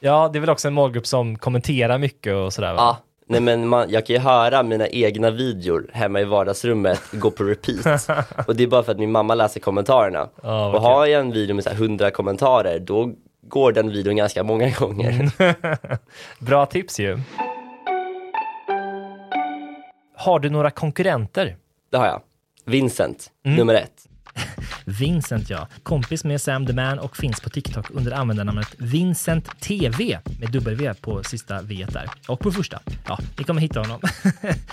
Ja, 0.00 0.30
det 0.32 0.38
är 0.38 0.40
väl 0.40 0.50
också 0.50 0.68
en 0.68 0.74
målgrupp 0.74 1.06
som 1.06 1.38
kommenterar 1.38 1.98
mycket 1.98 2.34
och 2.34 2.52
sådär 2.52 2.74
va? 2.74 2.76
ja, 2.78 2.98
nej 3.26 3.40
men 3.40 3.68
man, 3.68 3.90
jag 3.90 4.06
kan 4.06 4.16
ju 4.16 4.20
höra 4.22 4.62
mina 4.62 4.88
egna 4.88 5.30
videor 5.30 5.90
hemma 5.92 6.20
i 6.20 6.24
vardagsrummet 6.24 7.00
gå 7.12 7.30
på 7.30 7.44
repeat. 7.44 8.08
Och 8.48 8.56
det 8.56 8.62
är 8.62 8.66
bara 8.66 8.82
för 8.82 8.92
att 8.92 8.98
min 8.98 9.12
mamma 9.12 9.34
läser 9.34 9.60
kommentarerna. 9.60 10.28
Vad 10.42 10.74
och 10.74 10.80
har 10.80 11.06
jag 11.06 11.20
en 11.20 11.32
video 11.32 11.54
med 11.54 11.64
så 11.64 11.70
här 11.70 11.76
100 11.76 12.10
kommentarer, 12.10 12.78
då 12.78 13.12
går 13.50 13.72
den 13.72 13.90
videon 13.90 14.16
ganska 14.16 14.42
många 14.42 14.70
gånger. 14.78 15.30
Bra 16.44 16.66
tips 16.66 17.00
ju. 17.00 17.18
Har 20.16 20.38
du 20.40 20.50
några 20.50 20.70
konkurrenter? 20.70 21.56
Det 21.90 21.96
har 21.96 22.06
jag. 22.06 22.22
Vincent, 22.64 23.30
Mm. 23.44 23.56
nummer 23.56 23.74
ett. 23.74 24.06
Vincent 25.00 25.50
ja, 25.50 25.68
kompis 25.82 26.24
med 26.24 26.40
Sam 26.40 26.66
the 26.66 26.72
Man 26.72 26.98
och 26.98 27.16
finns 27.16 27.40
på 27.40 27.50
TikTok 27.50 27.90
under 27.90 28.12
användarnamnet 28.12 28.68
Vincent 28.78 29.60
TV 29.60 30.18
med 30.40 30.50
W 30.52 30.94
på 31.00 31.22
sista 31.22 31.62
V 31.62 31.86
där 31.92 32.10
och 32.28 32.40
på 32.40 32.52
första. 32.52 32.80
Ja, 33.08 33.18
ni 33.38 33.44
kommer 33.44 33.60
hitta 33.60 33.80
honom. 33.80 34.00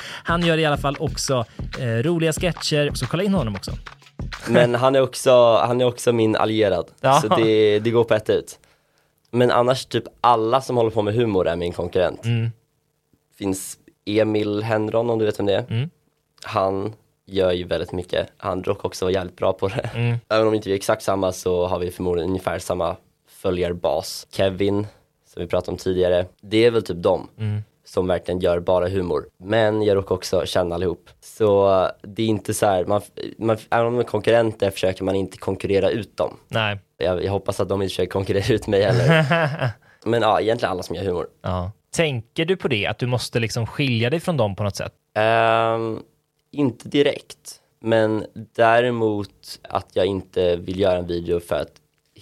Han 0.03 0.41
gör 0.45 0.57
i 0.57 0.65
alla 0.65 0.77
fall 0.77 0.97
också 0.99 1.45
eh, 1.79 1.85
roliga 1.87 2.33
sketcher, 2.33 2.91
så 2.93 3.07
kolla 3.07 3.23
in 3.23 3.33
honom 3.33 3.55
också. 3.55 3.71
Men 4.47 4.75
han 4.75 4.95
är 4.95 5.01
också, 5.01 5.57
han 5.57 5.81
är 5.81 5.85
också 5.85 6.13
min 6.13 6.35
allierad. 6.35 6.87
Ja. 7.01 7.21
Så 7.21 7.27
det, 7.27 7.79
det 7.79 7.89
går 7.91 8.03
på 8.03 8.13
ett 8.13 8.29
ut. 8.29 8.59
Men 9.31 9.51
annars 9.51 9.85
typ 9.85 10.03
alla 10.21 10.61
som 10.61 10.77
håller 10.77 10.89
på 10.91 11.01
med 11.01 11.13
humor 11.13 11.47
är 11.47 11.55
min 11.55 11.73
konkurrent. 11.73 12.25
Mm. 12.25 12.51
Finns 13.35 13.77
Emil 14.05 14.63
Henron 14.63 15.09
om 15.09 15.19
du 15.19 15.25
vet 15.25 15.39
vem 15.39 15.45
det 15.45 15.55
är. 15.55 15.65
Mm. 15.69 15.89
Han 16.43 16.93
gör 17.25 17.51
ju 17.51 17.63
väldigt 17.63 17.91
mycket. 17.91 18.29
Han 18.37 18.63
råkar 18.63 18.85
också 18.85 19.05
vara 19.05 19.13
jävligt 19.13 19.35
bra 19.35 19.53
på 19.53 19.67
det. 19.67 19.89
Mm. 19.95 20.17
Även 20.29 20.47
om 20.47 20.53
inte 20.53 20.69
vi 20.69 20.73
är 20.73 20.77
exakt 20.77 21.01
samma 21.03 21.31
så 21.31 21.65
har 21.67 21.79
vi 21.79 21.91
förmodligen 21.91 22.29
ungefär 22.29 22.59
samma 22.59 22.95
följarbas. 23.29 24.27
Kevin, 24.31 24.87
som 25.33 25.41
vi 25.41 25.47
pratade 25.47 25.71
om 25.71 25.77
tidigare. 25.77 26.25
Det 26.41 26.65
är 26.65 26.71
väl 26.71 26.83
typ 26.83 26.97
de 26.97 27.27
Mm. 27.37 27.63
som 27.85 28.07
verkligen 28.07 28.39
gör 28.39 28.59
bara 28.59 28.87
humor. 28.89 29.25
Men 29.37 29.81
jag 29.83 29.95
råkar 29.95 30.15
också 30.15 30.45
känna 30.45 30.75
allihop. 30.75 31.09
Så 31.21 31.67
det 32.01 32.23
är 32.23 32.27
inte 32.27 32.53
så 32.53 32.65
här, 32.65 32.85
man, 32.85 33.01
man, 33.37 33.57
även 33.69 33.87
om 33.87 33.93
de 33.93 33.99
är 33.99 34.03
konkurrenter 34.03 34.71
försöker 34.71 35.03
man 35.03 35.15
inte 35.15 35.37
konkurrera 35.37 35.89
ut 35.89 36.17
dem. 36.17 36.37
Nej. 36.47 36.79
Jag, 36.97 37.23
jag 37.23 37.31
hoppas 37.31 37.59
att 37.59 37.69
de 37.69 37.81
inte 37.81 37.89
försöker 37.91 38.11
konkurrera 38.11 38.53
ut 38.53 38.67
mig 38.67 38.83
heller. 38.83 39.25
Men 40.05 40.21
ja, 40.21 40.41
egentligen 40.41 40.71
alla 40.71 40.83
som 40.83 40.95
gör 40.95 41.03
humor. 41.03 41.27
Ja. 41.41 41.71
Tänker 41.95 42.45
du 42.45 42.55
på 42.55 42.67
det, 42.67 42.87
att 42.87 42.99
du 42.99 43.07
måste 43.07 43.39
liksom 43.39 43.67
skilja 43.67 44.09
dig 44.09 44.19
från 44.19 44.37
dem 44.37 44.55
på 44.55 44.63
något 44.63 44.75
sätt? 44.75 44.93
Ehm, 45.15 45.99
inte 46.51 46.89
direkt, 46.89 47.61
men 47.81 48.25
däremot 48.55 49.59
att 49.61 49.87
jag 49.93 50.05
inte 50.05 50.55
vill 50.55 50.79
göra 50.79 50.97
en 50.97 51.07
video 51.07 51.39
för 51.39 51.55
att 51.55 51.71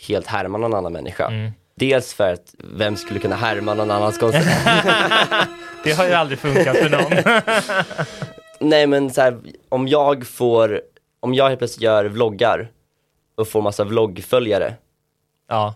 helt 0.07 0.27
härma 0.27 0.57
någon 0.57 0.73
annan 0.73 0.93
människa. 0.93 1.31
Dels 1.75 2.13
för 2.13 2.33
att 2.33 2.55
vem 2.77 2.95
skulle 2.95 3.19
kunna 3.19 3.35
härma 3.35 3.73
någon 3.73 3.91
annans 3.91 4.17
koncept? 4.17 4.45
Det 5.83 5.91
har 5.91 6.05
ju 6.05 6.13
aldrig 6.13 6.39
funkat 6.39 6.77
för 6.77 6.89
någon. 6.89 7.35
Nej 8.69 8.87
men 8.87 9.09
så 9.11 9.21
här, 9.21 9.37
om 9.69 9.87
jag 9.87 10.27
får, 10.27 10.81
om 11.19 11.33
jag 11.33 11.47
helt 11.47 11.59
plötsligt 11.59 11.83
gör 11.83 12.05
vloggar 12.05 12.71
och 13.35 13.47
får 13.47 13.61
massa 13.61 13.83
vloggföljare, 13.83 14.73
ja. 15.49 15.75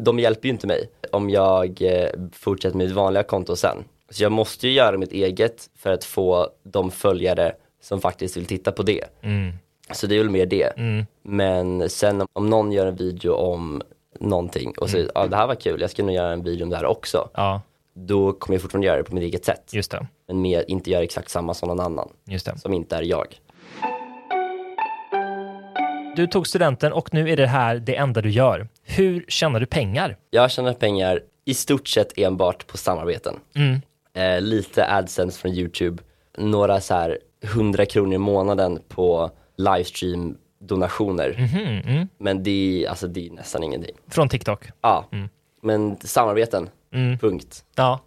de 0.00 0.18
hjälper 0.18 0.48
ju 0.48 0.52
inte 0.52 0.66
mig 0.66 0.90
om 1.12 1.30
jag 1.30 1.82
eh, 1.82 2.10
fortsätter 2.32 2.76
med 2.76 2.86
mitt 2.86 2.96
vanliga 2.96 3.22
konto 3.22 3.56
sen. 3.56 3.84
Så 4.10 4.22
jag 4.22 4.32
måste 4.32 4.68
ju 4.68 4.72
göra 4.74 4.98
mitt 4.98 5.12
eget 5.12 5.70
för 5.76 5.92
att 5.92 6.04
få 6.04 6.48
de 6.62 6.90
följare 6.90 7.52
som 7.82 8.00
faktiskt 8.00 8.36
vill 8.36 8.46
titta 8.46 8.72
på 8.72 8.82
det. 8.82 9.04
Mm. 9.20 9.52
Så 9.92 10.06
det 10.06 10.14
är 10.14 10.18
väl 10.18 10.30
mer 10.30 10.46
det. 10.46 10.72
Mm. 10.78 11.06
Men 11.22 11.88
sen 11.90 12.26
om- 12.32 12.50
någon 12.50 12.72
gör 12.72 12.86
en 12.86 12.96
video 12.96 13.32
om 13.32 13.82
någonting 14.20 14.72
och 14.78 14.90
säger 14.90 15.10
ja 15.14 15.26
det 15.26 15.36
här 15.36 15.46
var 15.46 15.54
kul, 15.54 15.80
jag 15.80 15.90
ska 15.90 16.02
nog 16.02 16.14
göra 16.14 16.32
en 16.32 16.42
video 16.42 16.64
om 16.64 16.70
det 16.70 16.76
här 16.76 16.86
också. 16.86 17.28
Ja, 17.34 17.60
Då 17.94 18.32
kommer 18.32 18.54
jag 18.54 18.62
fortfarande 18.62 18.86
göra 18.86 18.96
det 18.96 19.04
på 19.04 19.14
mitt 19.14 19.24
eget 19.24 19.44
sätt. 19.44 19.70
just 19.72 19.90
det. 19.90 20.06
Men 20.28 20.40
mer, 20.40 20.64
inte 20.68 20.90
göra 20.90 21.02
exakt 21.02 21.30
samma 21.30 21.54
som 21.54 21.68
någon 21.68 21.80
annan, 21.80 22.08
som 22.56 22.74
inte 22.74 22.96
är 22.96 23.02
jag. 23.02 23.40
Du 26.16 26.26
tog 26.26 26.46
studenten 26.46 26.92
och 26.92 27.14
nu 27.14 27.30
är 27.30 27.36
det 27.36 27.46
här 27.46 27.76
det 27.78 27.96
enda 27.96 28.20
du 28.20 28.30
gör. 28.30 28.68
Hur 28.82 29.24
tjänar 29.28 29.60
du 29.60 29.66
pengar? 29.66 30.16
Jag 30.30 30.50
tjänar 30.50 30.72
pengar 30.72 31.20
i 31.44 31.54
stort 31.54 31.88
sett 31.88 32.18
enbart 32.18 32.66
på 32.66 32.76
samarbeten. 32.76 33.34
Mm. 33.54 33.80
Eh, 34.14 34.40
lite 34.40 34.86
AdSense 34.92 35.40
från 35.40 35.52
YouTube, 35.52 36.02
några 36.38 36.80
så 36.80 36.94
här 36.94 37.18
100 37.42 37.86
kronor 37.86 38.14
i 38.14 38.18
månaden 38.18 38.78
på 38.88 39.30
livestream 39.56 40.36
donationer. 40.60 41.34
Mhm, 41.38 41.92
mm. 41.94 42.08
Men 42.18 42.42
det 42.42 42.84
är, 42.84 42.88
alltså, 42.88 43.06
det 43.06 43.26
är 43.26 43.30
nästan 43.30 43.62
ingenting. 43.62 43.96
Från 44.08 44.28
TikTok? 44.28 44.64
Ja, 44.80 45.04
men 45.62 45.96
samarbeten, 46.00 46.68
Mm. 46.92 47.18
punkt. 47.18 47.64
Ja. 47.74 48.00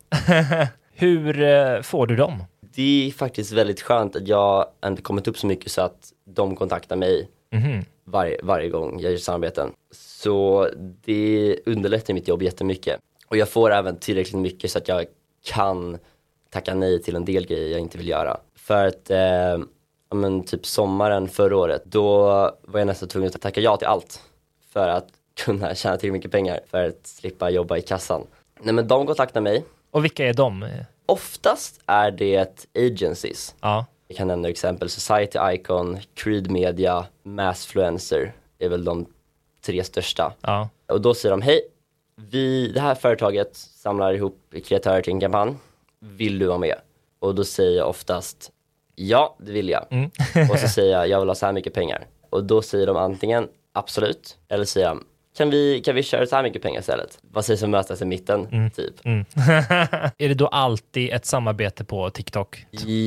Hur 0.94 1.42
eh, 1.42 1.82
får 1.82 2.08
du 2.08 2.16
dem? 2.16 2.44
Det 2.76 3.08
är 3.08 3.12
faktiskt 3.12 3.52
väldigt 3.52 3.82
skönt 3.82 4.16
att 4.16 4.28
jag 4.28 4.66
inte 4.86 5.02
kommit 5.02 5.28
upp 5.28 5.38
så 5.38 5.48
mycket 5.48 5.72
så 5.72 5.82
att 5.82 6.14
de 6.26 6.56
kontaktar 6.56 6.96
mig 6.96 7.30
Mhm. 7.52 7.86
Varje, 8.12 8.40
varje 8.44 8.70
gång 8.70 9.00
jag 9.00 9.12
gör 9.12 9.18
samarbeten. 9.18 9.72
Så 9.92 10.70
det 11.06 11.60
underlättar 11.66 12.14
mitt 12.14 12.28
jobb 12.28 12.42
jättemycket. 12.42 13.00
Och 13.28 13.38
jag 13.38 13.50
får 13.50 13.72
även 13.72 14.00
tillräckligt 14.00 14.42
mycket 14.42 14.72
så 14.72 14.78
att 14.78 14.88
jag 14.88 15.06
kan 15.46 15.98
tacka 16.50 16.74
nej 16.74 17.02
till 17.02 17.16
en 17.16 17.26
del 17.26 17.48
grejer 17.48 17.72
jag 17.72 17.80
inte 17.80 17.98
vill 17.98 18.08
göra. 18.08 18.38
För 18.56 18.88
att, 18.88 19.10
eh, 19.10 19.18
ja, 20.10 20.16
men 20.16 20.44
typ 20.44 20.66
sommaren 20.66 21.28
förra 21.28 21.58
året, 21.58 21.84
då 21.86 22.24
var 22.62 22.80
jag 22.80 22.88
nästan 22.88 23.10
tvungen 23.10 23.32
att 23.36 23.42
tacka 23.42 23.62
ja 23.62 23.78
till 23.78 23.88
allt. 23.88 24.22
För 24.74 24.88
att 24.88 25.08
kunna 25.46 25.76
tjäna 25.76 25.98
tillräckligt 25.98 26.14
mycket 26.14 26.32
pengar 26.32 26.60
för 26.68 26.88
att 26.88 27.08
slippa 27.08 27.50
jobba 27.50 27.78
i 27.78 27.82
kassan. 27.82 28.28
Nej 28.60 28.74
men 28.74 28.88
de 28.88 29.08
kontaktar 29.08 29.42
mig. 29.42 29.66
Och 29.92 30.04
vilka 30.04 30.26
är 30.26 30.34
de? 30.34 30.66
Oftast 31.06 31.82
är 31.86 32.12
det 32.12 32.68
agencies. 32.76 33.56
Ja. 33.62 33.86
Jag 34.12 34.18
kan 34.18 34.28
nämna 34.28 34.50
exempel 34.50 34.90
Society 34.90 35.40
Icon, 35.54 35.98
Creed 36.14 36.52
Media, 36.52 37.06
Massfluencer 37.24 38.34
är 38.60 38.70
väl 38.70 38.84
de 38.84 39.06
tre 39.66 39.84
största. 39.84 40.34
Ja. 40.42 40.70
Och 40.88 41.02
då 41.02 41.14
säger 41.14 41.32
de, 41.32 41.42
hej, 41.42 41.62
vi, 42.16 42.72
det 42.72 42.80
här 42.80 42.96
företaget 42.96 43.56
samlar 43.56 44.14
ihop 44.14 44.38
kreatörer 44.66 45.02
till 45.02 45.14
en 45.14 45.20
kampanj. 45.20 45.56
Vill 46.00 46.40
du 46.40 46.46
vara 46.46 46.58
med? 46.58 46.76
Och 47.20 47.36
då 47.36 47.44
säger 47.44 47.78
jag 47.78 47.90
oftast, 47.90 48.52
ja, 48.96 49.36
det 49.40 49.52
vill 49.52 49.70
jag. 49.70 49.86
Mm. 49.90 50.10
och 50.52 50.60
så 50.60 50.68
säger 50.68 50.92
jag, 50.92 51.08
jag 51.08 51.20
vill 51.20 51.30
ha 51.30 51.36
så 51.36 51.46
här 51.46 51.54
mycket 51.54 51.74
pengar. 51.74 52.08
Och 52.30 52.44
då 52.44 52.62
säger 52.62 52.88
de 52.88 52.98
antingen, 52.98 53.48
absolut, 53.74 54.38
eller 54.48 54.66
säger 54.66 54.88
jag, 54.88 55.04
kan 55.38 55.50
vi, 55.50 55.82
kan 55.82 55.96
vi 55.96 56.04
köra 56.04 56.26
så 56.26 56.36
här 56.36 56.44
mycket 56.44 56.62
pengar 56.62 56.80
istället? 56.80 57.20
Vad 57.22 57.46
sägs 57.46 57.64
om 57.64 57.72
mötas 57.72 58.02
i 58.02 58.06
mitten, 58.06 58.72
typ? 58.76 59.06
Mm. 59.06 59.26
är 60.18 60.28
det 60.28 60.34
då 60.34 60.48
alltid 60.48 61.14
ett 61.14 61.26
samarbete 61.26 61.84
på 61.86 62.10
TikTok? 62.10 62.66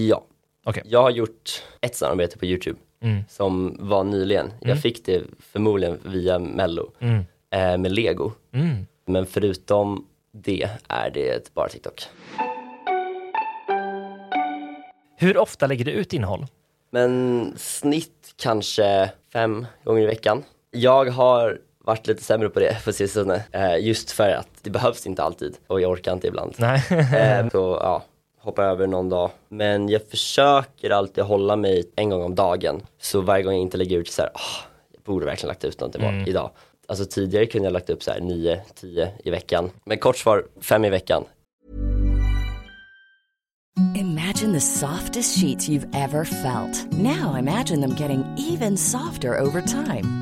Ja. 0.09 0.25
Okej. 0.64 0.83
Jag 0.87 1.03
har 1.03 1.11
gjort 1.11 1.62
ett 1.81 1.96
samarbete 1.96 2.38
på 2.38 2.46
YouTube 2.46 2.79
Mm. 3.03 3.25
som 3.29 3.77
var 3.81 4.05
nyligen. 4.05 4.53
Jag 4.61 4.81
fick 4.81 5.05
det 5.07 5.22
förmodligen 5.53 5.98
via 6.05 6.38
Mello 6.38 6.90
Mm. 7.01 7.25
eh, 7.51 7.79
med 7.79 7.92
Lego. 7.92 8.33
Mm. 8.55 8.87
Men 9.07 9.27
förutom 9.27 10.07
det 10.33 10.68
är 10.88 11.11
det 11.11 11.55
bara 11.55 11.68
TikTok. 11.68 12.03
Hur 15.16 15.37
ofta 15.38 15.66
lägger 15.66 15.85
du 15.85 15.90
ut 15.90 16.12
innehåll? 16.12 16.46
Men 16.90 17.55
snitt 17.57 18.35
kanske 18.37 19.11
fem 19.33 19.66
gånger 19.85 20.03
i 20.03 20.07
veckan. 20.07 20.44
Jag 20.70 21.11
har 21.11 21.59
varit 21.85 22.07
lite 22.07 22.22
sämre 22.25 22.48
på 22.48 22.61
det 22.61 22.77
på 22.85 22.92
sistone. 22.92 23.44
Eh, 23.53 23.77
just 23.87 24.11
för 24.11 24.31
att 24.31 24.48
det 24.62 24.70
behövs 24.70 25.07
inte 25.07 25.22
alltid 25.22 25.57
och 25.66 25.81
jag 25.81 25.90
orkar 25.90 26.12
inte 26.12 26.27
ibland. 26.27 26.55
Nej. 26.59 26.83
Eh, 26.90 27.48
så 27.48 27.79
ja, 27.83 28.03
hoppa 28.42 28.64
över 28.64 28.87
någon 28.87 29.09
dag. 29.09 29.31
Men 29.48 29.88
jag 29.88 30.02
försöker 30.11 30.90
alltid 30.90 31.24
hålla 31.24 31.57
mig 31.57 31.85
en 31.96 32.11
gång 32.11 32.22
om 32.22 32.35
dagen. 32.35 32.83
Så 33.00 33.20
varje 33.20 33.42
gång 33.42 33.52
jag 33.52 33.62
inte 33.62 33.76
lägger 33.76 33.98
ut 33.98 34.11
så 34.11 34.22
här, 34.22 34.31
"Ah, 34.35 34.64
jag 34.92 35.02
borde 35.02 35.26
verkligen 35.26 35.48
lagt 35.48 35.64
ut 35.64 35.81
något 35.81 35.94
imorgon, 35.94 36.28
idag. 36.28 36.50
Alltså 36.87 37.05
tidigare 37.05 37.46
kunde 37.46 37.66
jag 37.66 37.72
lagt 37.72 37.90
upp 37.90 38.02
så 38.02 38.11
här 38.11 38.20
9-10 38.20 39.09
i 39.24 39.31
veckan. 39.31 39.70
Men 39.85 39.98
kort 39.98 40.16
svar, 40.16 40.44
fem 40.61 40.85
i 40.85 40.90
veckan. 40.90 41.24
Imagine 43.94 44.52
the 44.52 44.61
softest 44.61 45.38
sheets 45.40 45.68
you've 45.68 45.88
ever 45.94 46.24
felt. 46.24 46.92
Now 46.92 47.38
imagine 47.38 47.81
them 47.81 47.94
getting 47.98 48.24
even 48.52 48.76
softer 48.76 49.40
over 49.40 49.61
time. 49.61 50.21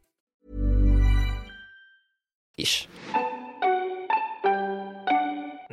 Ish. 2.63 2.87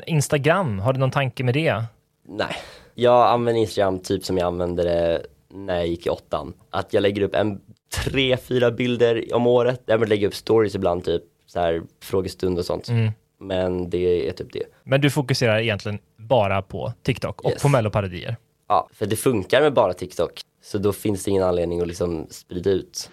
Instagram, 0.07 0.79
har 0.79 0.92
du 0.92 0.98
någon 1.01 1.11
tanke 1.11 1.44
med 1.44 1.55
det? 1.55 1.83
Nej, 2.29 2.57
jag 2.94 3.27
använder 3.29 3.61
Instagram 3.61 3.98
typ 3.98 4.24
som 4.24 4.38
jag 4.38 4.46
använde 4.46 4.83
det 4.83 5.22
när 5.55 5.77
jag 5.77 5.87
gick 5.87 6.07
i 6.07 6.11
åttan. 6.11 6.53
Att 6.70 6.92
jag 6.92 7.01
lägger 7.01 7.22
upp 7.22 7.35
en 7.35 7.61
tre, 8.05 8.37
fyra 8.37 8.70
bilder 8.70 9.35
om 9.35 9.46
året. 9.46 9.83
Jag 9.87 10.09
lägger 10.09 10.27
upp 10.27 10.35
stories 10.35 10.74
ibland, 10.74 11.05
typ 11.05 11.22
så 11.46 11.61
här 11.61 11.83
frågestund 12.03 12.59
och 12.59 12.64
sånt. 12.64 12.88
Mm. 12.88 13.12
Men 13.40 13.90
det 13.90 14.29
är 14.29 14.33
typ 14.33 14.53
det. 14.53 14.62
Men 14.85 15.01
du 15.01 15.11
fokuserar 15.11 15.59
egentligen 15.59 15.98
bara 16.16 16.62
på 16.62 16.92
TikTok 17.03 17.40
och 17.40 17.51
Yes. 17.51 17.62
på 17.62 17.68
melloparodier. 17.68 18.37
Ja, 18.68 18.88
för 18.92 19.07
det 19.07 19.16
funkar 19.16 19.61
med 19.61 19.72
bara 19.74 19.92
TikTok. 19.94 20.40
Så 20.62 20.79
då 20.79 20.92
finns 20.92 21.24
det 21.24 21.31
ingen 21.31 21.42
anledning 21.42 21.81
att 21.81 21.88
liksom 21.88 22.27
sprida 22.31 22.70
ut. 22.70 23.11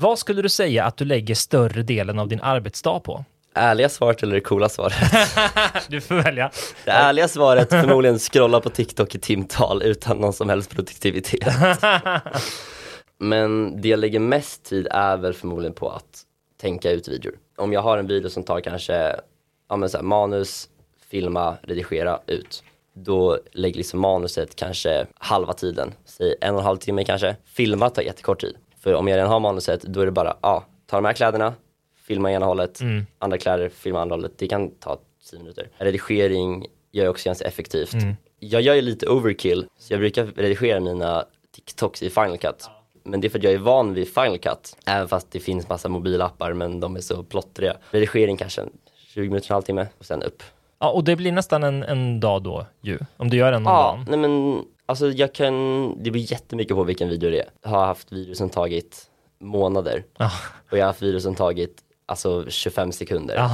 Vad 0.00 0.18
skulle 0.18 0.42
du 0.42 0.48
säga 0.48 0.84
att 0.84 0.96
du 0.96 1.04
lägger 1.04 1.34
större 1.34 1.82
delen 1.82 2.18
av 2.18 2.28
din 2.28 2.40
arbetsdag 2.40 3.00
på? 3.00 3.24
Ärliga 3.54 3.88
svaret 3.88 4.22
eller 4.22 4.34
det 4.34 4.40
coola 4.40 4.68
svaret? 4.68 4.94
Du 5.88 6.00
får 6.00 6.14
välja. 6.14 6.50
Det 6.84 6.90
ärliga 6.90 7.28
svaret 7.28 7.70
förmodligen 7.70 8.18
scrolla 8.18 8.60
på 8.60 8.70
TikTok 8.70 9.14
i 9.14 9.18
timtal 9.18 9.82
utan 9.82 10.16
någon 10.18 10.32
som 10.32 10.48
helst 10.48 10.70
produktivitet. 10.70 11.48
Men 13.18 13.80
det 13.80 13.88
jag 13.88 13.98
lägger 13.98 14.18
mest 14.18 14.64
tid 14.64 14.88
är 14.90 15.16
väl 15.16 15.34
förmodligen 15.34 15.74
på 15.74 15.88
att 15.88 16.22
tänka 16.60 16.90
ut 16.90 17.08
videor. 17.08 17.34
Om 17.56 17.72
jag 17.72 17.82
har 17.82 17.98
en 17.98 18.06
video 18.06 18.30
som 18.30 18.42
tar 18.42 18.60
kanske 18.60 19.16
ja, 19.68 19.76
men 19.76 19.90
så 19.90 19.96
här, 19.96 20.04
manus, 20.04 20.68
filma, 21.10 21.56
redigera, 21.62 22.20
ut. 22.26 22.62
Då 22.94 23.38
lägger 23.52 23.76
liksom 23.76 24.00
manuset 24.00 24.56
kanske 24.56 25.06
halva 25.14 25.52
tiden, 25.52 25.92
säg 26.04 26.34
en 26.40 26.54
och 26.54 26.60
en 26.60 26.66
halv 26.66 26.78
timme 26.78 27.04
kanske. 27.04 27.36
Filma 27.44 27.90
tar 27.90 28.02
jättekort 28.02 28.40
tid. 28.40 28.56
För 28.82 28.94
om 28.94 29.08
jag 29.08 29.16
redan 29.16 29.30
har 29.30 29.40
manuset, 29.40 29.82
då 29.82 30.00
är 30.00 30.06
det 30.06 30.12
bara, 30.12 30.36
ja, 30.42 30.64
ta 30.86 30.96
de 30.96 31.04
här 31.04 31.12
kläderna, 31.12 31.54
filma 32.06 32.32
ena 32.32 32.46
hållet, 32.46 32.80
andra 33.18 33.38
kläder, 33.38 33.68
filma 33.68 34.00
andra 34.00 34.16
hållet. 34.16 34.32
Det 34.38 34.48
kan 34.48 34.70
ta 34.70 34.98
10 35.30 35.38
minuter. 35.38 35.68
Redigering 35.78 36.66
gör 36.92 37.04
jag 37.04 37.10
också 37.10 37.28
ganska 37.28 37.44
effektivt. 37.48 37.92
Jag 38.38 38.62
gör 38.62 38.74
ju 38.74 38.80
lite 38.82 39.06
overkill, 39.08 39.66
så 39.78 39.92
jag 39.92 40.00
brukar 40.00 40.26
redigera 40.26 40.80
mina 40.80 41.24
TikToks 41.54 42.02
i 42.02 42.10
Final 42.10 42.38
Cut. 42.38 42.68
Men 43.04 43.20
det 43.20 43.26
är 43.26 43.30
för 43.30 43.38
att 43.38 43.44
jag 43.44 43.52
är 43.52 43.58
van 43.58 43.94
vid 43.94 44.14
Final 44.14 44.38
Cut, 44.38 44.76
även 44.86 45.08
fast 45.08 45.30
det 45.30 45.40
finns 45.40 45.68
massa 45.68 45.88
mobilappar 45.88 46.52
men 46.52 46.80
de 46.80 46.96
är 46.96 47.00
så 47.00 47.22
plottriga. 47.22 47.76
Redigering 47.90 48.36
kanske 48.36 48.60
en 48.60 48.70
20 49.14 49.28
minuter, 49.28 49.50
en 49.50 49.54
halvtimme 49.54 49.86
och 49.98 50.04
sen 50.04 50.22
upp. 50.22 50.42
Ja, 50.78 50.90
och 50.90 51.04
det 51.04 51.16
blir 51.16 51.32
nästan 51.32 51.62
en, 51.64 51.82
en 51.82 52.20
dag 52.20 52.42
då 52.42 52.66
ju, 52.80 52.98
om 53.16 53.30
du 53.30 53.36
gör 53.36 53.52
en 53.52 53.66
om 53.66 53.72
Ja, 53.72 53.82
dagen. 53.82 54.06
nej 54.08 54.18
men 54.18 54.64
alltså 54.90 55.10
jag 55.10 55.32
kan, 55.32 55.54
det 56.02 56.10
beror 56.10 56.32
jättemycket 56.32 56.76
på 56.76 56.84
vilken 56.84 57.08
video 57.08 57.30
det 57.30 57.40
är. 57.40 57.48
Jag 57.62 57.70
har 57.70 57.86
haft 57.86 58.08
som 58.34 58.50
tagit 58.50 59.10
månader 59.38 60.04
Ja. 60.18 60.30
och 60.70 60.78
jag 60.78 60.86
har 60.86 60.86
haft 60.86 61.22
som 61.22 61.34
tagit 61.34 61.78
alltså 62.06 62.44
25 62.48 62.92
sekunder. 62.92 63.34
Ja. 63.34 63.50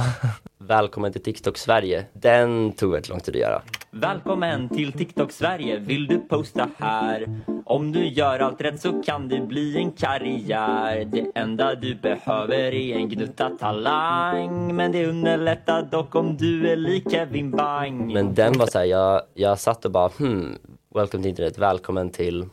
Välkommen 0.57 1.13
till 1.13 1.23
TikTok 1.23 1.57
Sverige. 1.57 2.05
Den 2.13 2.71
tog 2.71 2.91
väldigt 2.91 3.09
lång 3.09 3.19
tid 3.19 3.35
att 3.35 3.41
göra. 3.41 3.61
Välkommen 3.91 4.69
till 4.69 4.93
TikTok 4.93 5.31
Sverige, 5.31 5.79
vill 5.79 6.07
du 6.07 6.19
posta 6.19 6.69
här? 6.77 7.41
Om 7.65 7.91
du 7.91 8.07
gör 8.07 8.39
allt 8.39 8.61
rätt 8.61 8.81
så 8.81 9.01
kan 9.01 9.27
det 9.27 9.39
bli 9.39 9.77
en 9.77 9.91
karriär 9.91 11.05
Det 11.05 11.31
enda 11.35 11.75
du 11.75 11.95
behöver 11.95 12.73
är 12.73 12.95
en 12.95 13.09
gnutta 13.09 13.49
talang 13.49 14.75
Men 14.75 14.91
det 14.91 15.07
underlättar 15.07 15.81
dock 15.83 16.15
om 16.15 16.37
du 16.37 16.69
är 16.69 16.75
lik 16.75 17.11
Kevin 17.11 17.51
Bang 17.51 18.13
Men 18.13 18.33
den 18.33 18.57
var 18.57 18.67
så 18.67 18.77
här, 18.77 18.85
jag, 18.85 19.21
jag 19.33 19.59
satt 19.59 19.85
och 19.85 19.91
bara 19.91 20.07
hmm, 20.17 20.57
welcome 20.97 21.23
till 21.23 21.29
internet, 21.29 21.57
välkommen 21.57 22.09
till 22.09 22.45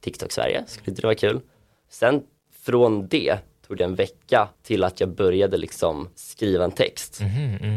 TikTok 0.00 0.32
Sverige, 0.32 0.64
skulle 0.66 0.90
inte 0.90 1.02
det 1.02 1.06
vara 1.06 1.14
kul? 1.14 1.40
Sen 1.88 2.22
från 2.62 3.08
det 3.08 3.38
tog 3.66 3.76
det 3.76 3.84
en 3.84 3.94
vecka 3.94 4.48
till 4.62 4.84
att 4.84 5.00
jag 5.00 5.08
började 5.08 5.56
liksom 5.56 6.08
skriva 6.14 6.64
en 6.64 6.70
text. 6.70 7.20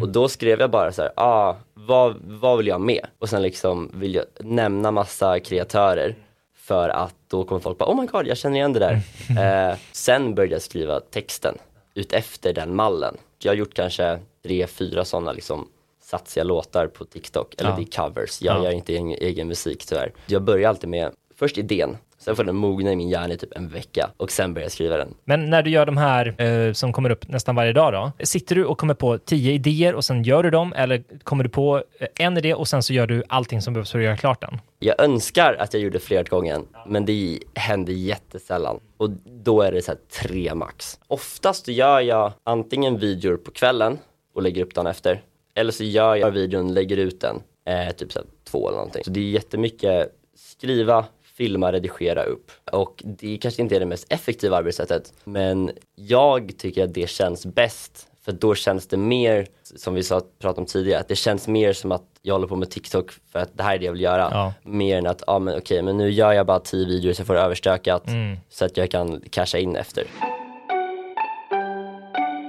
Och 0.01 0.09
då 0.09 0.27
skrev 0.27 0.59
jag 0.59 0.71
bara 0.71 0.91
så 0.91 1.01
här, 1.01 1.11
ah, 1.15 1.55
vad, 1.73 2.15
vad 2.21 2.57
vill 2.57 2.67
jag 2.67 2.81
med? 2.81 3.07
Och 3.19 3.29
sen 3.29 3.41
liksom 3.41 3.91
vill 3.93 4.15
jag 4.15 4.25
nämna 4.39 4.91
massa 4.91 5.39
kreatörer 5.39 6.15
för 6.55 6.89
att 6.89 7.15
då 7.27 7.43
kommer 7.43 7.61
folk 7.61 7.77
bara, 7.77 7.89
oh 7.89 8.01
my 8.01 8.07
god, 8.07 8.27
jag 8.27 8.37
känner 8.37 8.55
igen 8.55 8.73
det 8.73 8.79
där. 8.79 9.01
eh, 9.71 9.77
sen 9.91 10.35
började 10.35 10.55
jag 10.55 10.61
skriva 10.61 10.99
texten 10.99 11.57
ut 11.93 12.13
efter 12.13 12.53
den 12.53 12.75
mallen. 12.75 13.17
Jag 13.39 13.51
har 13.51 13.57
gjort 13.57 13.73
kanske 13.73 14.19
tre, 14.43 14.67
fyra 14.67 15.05
sådana 15.05 15.31
liksom 15.31 15.67
satsiga 16.05 16.43
låtar 16.43 16.87
på 16.87 17.05
TikTok, 17.05 17.55
eller 17.57 17.69
Ja. 17.69 17.75
det 17.75 17.81
är 17.81 18.07
covers. 18.09 18.41
Jag 18.41 18.57
Ja. 18.57 18.63
gör 18.63 18.71
inte 18.71 18.93
egen, 18.93 19.07
egen 19.11 19.47
musik 19.47 19.85
tyvärr. 19.85 20.11
Jag 20.27 20.41
börjar 20.41 20.69
alltid 20.69 20.89
med 20.89 21.11
först 21.35 21.57
idén, 21.57 21.97
sen 22.17 22.35
får 22.35 22.43
den 22.43 22.55
mogna 22.55 22.91
i 22.91 22.95
min 22.95 23.09
hjärna 23.09 23.33
i 23.33 23.37
typ 23.37 23.53
en 23.57 23.69
vecka 23.69 24.09
och 24.17 24.31
sen 24.31 24.53
börjar 24.53 24.65
jag 24.65 24.71
skriva 24.71 24.97
den. 24.97 25.13
Men 25.23 25.49
när 25.49 25.63
du 25.63 25.69
gör 25.69 25.85
de 25.85 25.97
här 25.97 26.41
eh, 26.41 26.73
som 26.73 26.93
kommer 26.93 27.09
upp 27.09 27.27
nästan 27.27 27.55
varje 27.55 27.73
dag 27.73 27.93
då, 27.93 28.11
sitter 28.25 28.55
du 28.55 28.65
och 28.65 28.77
kommer 28.77 28.93
på 28.93 29.17
tio 29.17 29.51
idéer 29.53 29.95
och 29.95 30.05
sen 30.05 30.23
gör 30.23 30.43
du 30.43 30.49
dem 30.49 30.73
eller 30.73 31.03
kommer 31.23 31.43
du 31.43 31.49
på 31.49 31.83
eh, 31.99 32.07
en 32.25 32.37
idé 32.37 32.53
och 32.53 32.67
sen 32.67 32.83
så 32.83 32.93
gör 32.93 33.07
du 33.07 33.23
allting 33.29 33.61
som 33.61 33.73
behövs 33.73 33.91
för 33.91 33.99
att 33.99 34.05
göra 34.05 34.17
klart 34.17 34.41
den? 34.41 34.59
Jag 34.79 35.01
önskar 35.01 35.53
att 35.59 35.73
jag 35.73 35.83
gjorde 35.83 35.99
fler 35.99 36.21
åt 36.21 36.29
gången, 36.29 36.65
men 36.87 37.05
det 37.05 37.39
händer 37.55 37.93
jättesällan. 37.93 38.79
Och 38.97 39.09
då 39.25 39.61
är 39.61 39.71
det 39.71 39.81
så 39.81 39.91
tre 40.21 40.55
max. 40.55 40.99
Oftast 41.07 41.67
gör 41.67 41.99
jag 41.99 42.31
antingen 42.43 42.97
videor 42.97 43.37
på 43.37 43.51
kvällen 43.51 43.97
och 44.35 44.41
lägger 44.41 44.63
upp 44.63 44.75
den 44.75 44.87
efter. 44.87 45.21
Eller 45.55 45.71
så 45.71 45.83
gör 45.83 46.15
jag 46.15 46.31
videon, 46.31 46.73
lägger 46.73 46.97
ut 46.97 47.21
den, 47.21 47.43
eh, 47.65 47.95
typ 47.95 48.11
så 48.11 48.19
två 48.43 48.67
eller 48.67 48.77
någonting. 48.77 49.03
Så 49.03 49.11
det 49.11 49.19
är 49.19 49.29
jättemycket 49.29 50.11
skriva, 50.35 51.05
filma, 51.23 51.71
redigera 51.71 52.23
upp. 52.23 52.51
Och 52.71 53.01
det 53.05 53.37
kanske 53.37 53.61
inte 53.61 53.75
är 53.75 53.79
det 53.79 53.85
mest 53.85 54.13
effektiva 54.13 54.57
arbetssättet, 54.57 55.13
men 55.23 55.71
jag 55.95 56.57
tycker 56.57 56.83
att 56.83 56.93
det 56.93 57.09
känns 57.09 57.45
bäst. 57.45 58.07
För 58.21 58.31
då 58.31 58.55
känns 58.55 58.87
det 58.87 58.97
mer, 58.97 59.47
som 59.63 59.93
vi 59.93 60.03
sa, 60.03 60.21
pratade 60.39 60.61
om 60.61 60.65
tidigare, 60.65 60.99
att 60.99 61.07
det 61.07 61.15
känns 61.15 61.47
mer 61.47 61.73
som 61.73 61.91
att 61.91 62.03
jag 62.21 62.33
håller 62.33 62.47
på 62.47 62.55
med 62.55 62.69
TikTok 62.71 63.11
för 63.31 63.39
att 63.39 63.57
det 63.57 63.63
här 63.63 63.75
är 63.75 63.79
det 63.79 63.85
jag 63.85 63.91
vill 63.91 64.01
göra. 64.01 64.29
Ja. 64.31 64.53
Mer 64.63 64.97
än 64.97 65.07
att, 65.07 65.23
ja 65.27 65.33
ah, 65.33 65.39
men 65.39 65.57
okej, 65.57 65.81
men 65.81 65.97
nu 65.97 66.09
gör 66.09 66.33
jag 66.33 66.45
bara 66.45 66.59
tio 66.59 66.85
videos 66.85 67.17
så 67.17 67.21
jag 67.21 67.27
får 67.27 67.33
det 67.33 67.41
överstökat 67.41 68.03
så 68.49 68.65
att 68.65 68.77
jag 68.77 68.91
kan 68.91 69.21
casha 69.29 69.57
in 69.57 69.75
efter. 69.75 70.03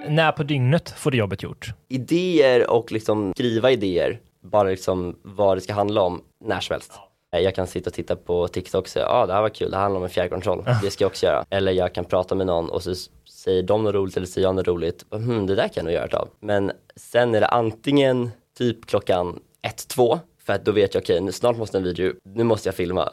När 0.08 0.32
på 0.32 0.42
dygnet 0.42 0.90
får 0.90 1.10
du 1.10 1.18
jobbet 1.18 1.42
gjort? 1.42 1.70
Idéer 1.88 2.70
och 2.70 2.92
liksom 2.92 3.32
skriva 3.36 3.70
idéer, 3.70 4.20
bara 4.40 4.68
liksom 4.68 5.16
vad 5.22 5.56
det 5.56 5.60
ska 5.60 5.72
handla 5.72 6.02
om, 6.02 6.22
när 6.44 6.60
som 6.60 6.74
helst. 6.74 6.92
Jag 7.30 7.54
kan 7.54 7.66
sitta 7.66 7.90
och 7.90 7.94
titta 7.94 8.16
på 8.16 8.48
TikTok 8.48 8.84
och 8.84 8.88
säga, 8.88 9.04
ja 9.04 9.10
ah, 9.12 9.26
det 9.26 9.32
här 9.32 9.42
var 9.42 9.48
kul, 9.48 9.70
det 9.70 9.76
handlar 9.76 9.98
om 9.98 10.04
en 10.04 10.10
fjärrkontroll, 10.10 10.64
det 10.82 10.90
ska 10.90 11.04
jag 11.04 11.10
också 11.10 11.26
göra. 11.26 11.44
Eller 11.50 11.72
jag 11.72 11.94
kan 11.94 12.04
prata 12.04 12.34
med 12.34 12.46
någon 12.46 12.70
och 12.70 12.82
så 12.82 12.94
säger 13.30 13.62
de 13.62 13.84
något 13.84 13.94
roligt 13.94 14.16
eller 14.16 14.26
säger 14.26 14.48
jag 14.48 14.54
något 14.54 14.66
roligt, 14.68 15.04
hmm, 15.10 15.46
det 15.46 15.54
där 15.54 15.68
kan 15.68 15.72
jag 15.74 15.84
nog 15.84 15.92
göra 15.92 16.04
ett 16.04 16.14
av. 16.14 16.28
Men 16.40 16.72
sen 16.96 17.34
är 17.34 17.40
det 17.40 17.46
antingen 17.46 18.30
typ 18.58 18.86
klockan 18.86 19.40
ett, 19.62 19.88
två, 19.88 20.18
för 20.46 20.52
att 20.52 20.64
då 20.64 20.72
vet 20.72 20.94
jag 20.94 21.02
okej, 21.02 21.20
nu 21.20 21.32
snart 21.32 21.56
måste 21.56 21.78
en 21.78 21.84
video, 21.84 22.12
nu 22.22 22.44
måste 22.44 22.68
jag 22.68 22.74
filma. 22.74 23.08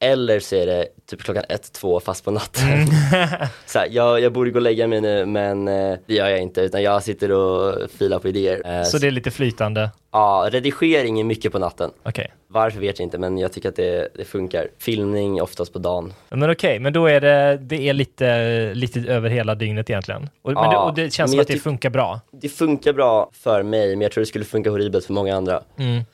Eller 0.00 0.40
så 0.40 0.56
är 0.56 0.66
det 0.66 0.86
typ 1.10 1.22
klockan 1.22 1.44
ett, 1.48 1.72
två 1.72 2.00
fast 2.00 2.24
på 2.24 2.30
natten. 2.30 2.86
så 3.66 3.78
här, 3.78 3.88
jag, 3.90 4.20
jag 4.20 4.32
borde 4.32 4.50
gå 4.50 4.56
och 4.58 4.62
lägga 4.62 4.86
mig 4.86 5.00
nu 5.00 5.26
men 5.26 5.68
eh, 5.68 5.98
det 6.06 6.14
gör 6.14 6.28
jag 6.28 6.40
inte 6.40 6.60
utan 6.60 6.82
jag 6.82 7.02
sitter 7.02 7.30
och 7.32 7.90
filar 7.90 8.18
på 8.18 8.28
idéer. 8.28 8.78
Eh, 8.78 8.82
Så 8.82 8.98
det 8.98 9.06
är 9.06 9.10
lite 9.10 9.30
flytande? 9.30 9.90
Ja, 10.12 10.48
redigering 10.52 11.20
är 11.20 11.24
mycket 11.24 11.52
på 11.52 11.58
natten. 11.58 11.90
Okej. 12.02 12.32
Varför 12.48 12.80
vet 12.80 12.98
jag 12.98 13.06
inte 13.06 13.18
men 13.18 13.38
jag 13.38 13.52
tycker 13.52 13.68
att 13.68 13.76
det, 13.76 14.08
det 14.14 14.24
funkar. 14.24 14.68
Filmning 14.78 15.42
oftast 15.42 15.72
på 15.72 15.78
dagen. 15.78 16.12
Men 16.28 16.50
okej, 16.50 16.78
men 16.78 16.92
då 16.92 17.06
är 17.06 17.20
det, 17.20 17.58
det 17.62 17.88
är 17.88 17.92
lite, 17.92 18.74
lite 18.74 19.00
över 19.00 19.30
hela 19.30 19.54
dygnet 19.54 19.90
egentligen. 19.90 20.28
Och, 20.42 20.52
men 20.52 20.62
Ja, 20.64 20.70
det, 20.70 20.76
och 20.76 20.94
det 20.94 21.12
känns 21.12 21.30
men 21.30 21.36
som 21.36 21.40
att 21.40 21.46
det 21.48 21.58
funkar 21.58 21.90
bra. 21.90 22.20
Det 22.32 22.48
funkar 22.48 22.92
bra 22.92 23.30
för 23.32 23.62
mig 23.62 23.88
men 23.88 24.00
jag 24.00 24.12
tror 24.12 24.22
det 24.22 24.26
skulle 24.26 24.44
funka 24.44 24.70
horribelt 24.70 25.04
för 25.06 25.12
många 25.12 25.36
andra. 25.36 25.62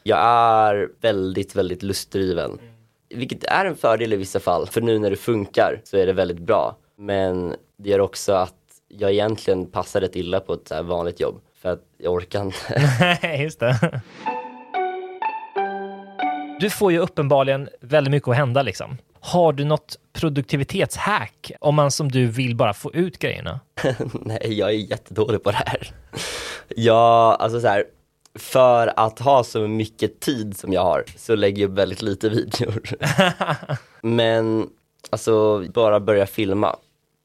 Jag 0.03 0.19
är 0.19 0.89
väldigt, 1.01 1.57
väldigt 1.57 1.83
lustdriven. 1.83 2.59
Vilket 3.15 3.45
är 3.45 3.65
en 3.65 3.77
fördel 3.77 4.13
i 4.13 4.17
vissa 4.17 4.41
fall. 4.41 4.67
För 4.67 4.81
nu 4.81 4.99
när 4.99 5.11
det 5.11 5.17
funkar 5.17 5.81
så 5.85 5.97
är 5.97 6.07
det 6.07 6.13
väldigt 6.13 6.39
bra. 6.39 6.77
Men 6.99 7.57
det 7.77 7.89
gör 7.89 8.01
också 8.01 8.33
att 8.33 8.55
jag 8.89 9.13
egentligen 9.13 9.67
passar 9.67 10.01
rätt 10.01 10.17
illa 10.17 10.41
på 10.41 10.53
ett 10.53 10.69
så 10.69 10.83
vanligt 10.83 11.21
jobb. 11.21 11.41
För 11.63 11.73
att 11.73 11.83
jag 11.99 12.13
orkar 12.13 12.43
inte. 12.43 13.37
Just 13.43 13.61
det. 13.61 14.01
Du 16.61 16.71
får 16.71 16.93
ju 16.93 16.99
uppenbarligen 16.99 17.69
väldigt 17.81 18.11
mycket 18.11 18.29
att 18.29 18.37
hända 18.37 18.63
liksom. 18.63 18.97
Har 19.21 19.53
du 19.53 19.65
något 19.65 19.99
produktivitetshack 20.13 21.53
om 21.61 21.75
man 21.75 21.91
som 21.91 22.11
du 22.11 22.27
vill 22.27 22.57
bara 22.57 22.75
få 22.75 22.93
ut 22.93 23.19
grejerna? 23.19 23.61
Nej, 24.13 24.59
jag 24.59 24.69
är 24.69 24.75
jättedålig 24.75 25.43
på 25.43 25.51
det 25.51 25.57
här. 25.57 25.91
Jag, 26.69 27.41
alltså 27.41 27.61
så 27.61 27.69
här, 27.69 27.85
för 28.39 28.93
att 28.97 29.19
ha 29.19 29.45
så 29.45 29.69
mycket 29.69 30.21
tid 30.21 30.57
som 30.57 30.73
jag 30.73 30.83
har 30.83 31.05
så 31.17 31.35
lägger 31.35 31.63
jag 31.63 31.71
upp 31.71 31.79
väldigt 31.79 32.03
lite 32.03 32.29
videor. 32.29 32.83
Men 34.01 34.71
alltså 35.11 35.65
bara 35.75 36.01
börja 36.01 36.27
filma 36.27 36.77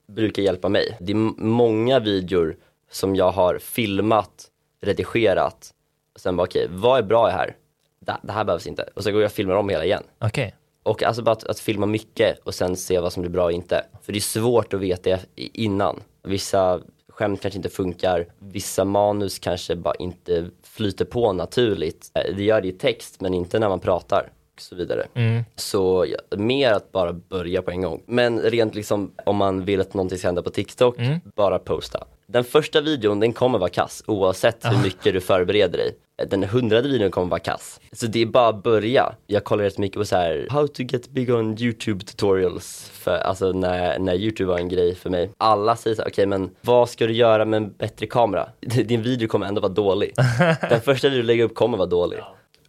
brukar 0.07 0.43
hjälpa 0.43 0.69
mig. 0.69 0.97
Det 0.99 1.11
är 1.11 1.41
många 1.43 1.99
videor 1.99 2.55
som 2.91 3.15
jag 3.15 3.31
har 3.31 3.57
filmat, 3.57 4.47
redigerat 4.81 5.73
och 6.13 6.19
sen 6.19 6.35
bara 6.35 6.43
okej, 6.43 6.67
vad 6.69 6.99
är 6.99 7.03
bra 7.03 7.27
här? 7.27 7.55
Det, 7.99 8.17
det 8.21 8.31
här 8.31 8.43
behövs 8.43 8.67
inte. 8.67 8.89
Och 8.95 9.03
så 9.03 9.11
går 9.11 9.21
jag 9.21 9.27
och 9.27 9.33
filmar 9.33 9.55
om 9.55 9.69
hela 9.69 9.85
igen. 9.85 10.03
Okej. 10.19 10.55
Och 10.83 11.03
alltså 11.03 11.21
bara 11.21 11.31
att, 11.31 11.43
att 11.43 11.59
filma 11.59 11.85
mycket 11.85 12.39
och 12.39 12.55
sen 12.55 12.75
se 12.75 12.99
vad 12.99 13.13
som 13.13 13.21
blir 13.21 13.31
bra 13.31 13.43
och 13.43 13.51
inte. 13.51 13.85
För 14.01 14.13
det 14.13 14.19
är 14.19 14.21
svårt 14.21 14.73
att 14.73 14.79
veta 14.79 15.17
innan. 15.35 15.99
Vissa 16.23 16.81
skämt 17.19 17.41
kanske 17.41 17.57
inte 17.57 17.69
funkar, 17.69 18.25
vissa 18.39 18.85
manus 18.85 19.39
kanske 19.39 19.75
bara 19.75 19.95
inte 19.99 20.49
flyter 20.63 21.05
på 21.05 21.33
naturligt. 21.33 22.11
Eh, 22.13 22.35
Det 22.35 22.43
gör 22.43 22.61
det 22.61 22.67
i 22.67 22.71
text 22.71 23.21
men 23.21 23.33
inte 23.33 23.59
när 23.59 23.69
man 23.69 23.79
pratar 23.79 24.29
och 24.55 24.61
så 24.61 24.75
vidare. 24.75 25.07
Så 25.55 26.05
ja, 26.07 26.37
mer 26.37 26.71
att 26.71 26.91
bara 26.91 27.13
börja 27.13 27.61
på 27.61 27.71
en 27.71 27.81
gång. 27.81 28.03
Men 28.05 28.39
rent 28.39 28.75
liksom 28.75 29.11
om 29.25 29.35
man 29.35 29.65
vill 29.65 29.81
att 29.81 29.93
någonting 29.93 30.17
ska 30.17 30.27
hända 30.27 30.41
på 30.41 30.49
TikTok, 30.49 30.95
bara 31.35 31.59
posta. 31.59 32.03
Den 32.31 32.43
första 32.43 32.81
videon 32.81 33.19
den 33.19 33.33
kommer 33.33 33.59
vara 33.59 33.69
kass 33.69 34.03
oavsett 34.07 34.65
hur 34.65 34.83
mycket 34.83 35.13
du 35.13 35.21
förbereder 35.21 35.77
dig. 35.77 35.95
Den 36.27 36.43
hundrade 36.43 36.89
videon 36.89 37.11
kommer 37.11 37.27
vara 37.27 37.39
kass. 37.39 37.79
Så 37.91 38.07
det 38.07 38.21
är 38.21 38.25
bara 38.25 38.47
att 38.47 38.63
börja. 38.63 39.15
Jag 39.27 39.43
kollar 39.43 39.63
rätt 39.63 39.77
mycket 39.77 39.97
på 39.97 40.05
så 40.05 40.15
här 40.15 40.47
how 40.49 40.67
to 40.67 40.83
get 40.83 41.09
big 41.09 41.29
on 41.29 41.61
YouTube 41.61 42.05
tutorials. 42.05 42.89
För, 42.93 43.17
alltså 43.17 43.51
när, 43.51 43.99
när 43.99 44.15
YouTube 44.15 44.51
var 44.51 44.57
en 44.57 44.69
grej 44.69 44.95
för 44.95 45.09
mig. 45.09 45.29
Alla 45.37 45.75
säger 45.75 45.95
så 45.95 46.01
här, 46.01 46.09
okej 46.09 46.25
men 46.25 46.49
vad 46.61 46.89
ska 46.89 47.07
du 47.07 47.13
göra 47.13 47.45
med 47.45 47.57
en 47.57 47.71
bättre 47.71 48.05
kamera? 48.05 48.49
Din 48.59 49.01
video 49.01 49.27
kommer 49.27 49.45
ändå 49.47 49.61
vara 49.61 49.73
dålig. 49.73 50.13
Den 50.69 50.81
första 50.81 51.09
videon 51.09 51.21
du 51.21 51.27
lägger 51.27 51.43
upp 51.43 51.55
kommer 51.55 51.77
vara 51.77 51.89
dålig. 51.89 52.19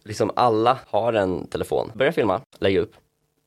Liksom 0.03 0.31
alla 0.35 0.79
har 0.87 1.13
en 1.13 1.47
telefon. 1.47 1.91
Börja 1.95 2.11
filma, 2.11 2.41
lägg 2.59 2.77
upp 2.77 2.93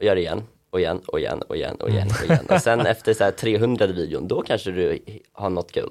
gör 0.01 0.15
det 0.15 0.21
igen 0.21 0.43
och 0.75 0.81
igen 0.81 1.01
och 1.07 1.19
igen 1.21 1.43
och 1.49 1.57
igen 1.57 1.77
och 1.81 1.89
igen 1.91 2.09
och 2.21 2.25
igen. 2.25 2.47
Och 2.51 2.61
sen 2.63 2.81
efter 2.87 3.15
så 3.15 3.25
här 3.25 3.31
300 3.31 3.87
videon, 3.87 4.29
då 4.29 4.43
kanske 4.43 4.71
du 4.71 4.99
har 5.33 5.51
något 5.51 5.73
kul. 5.73 5.91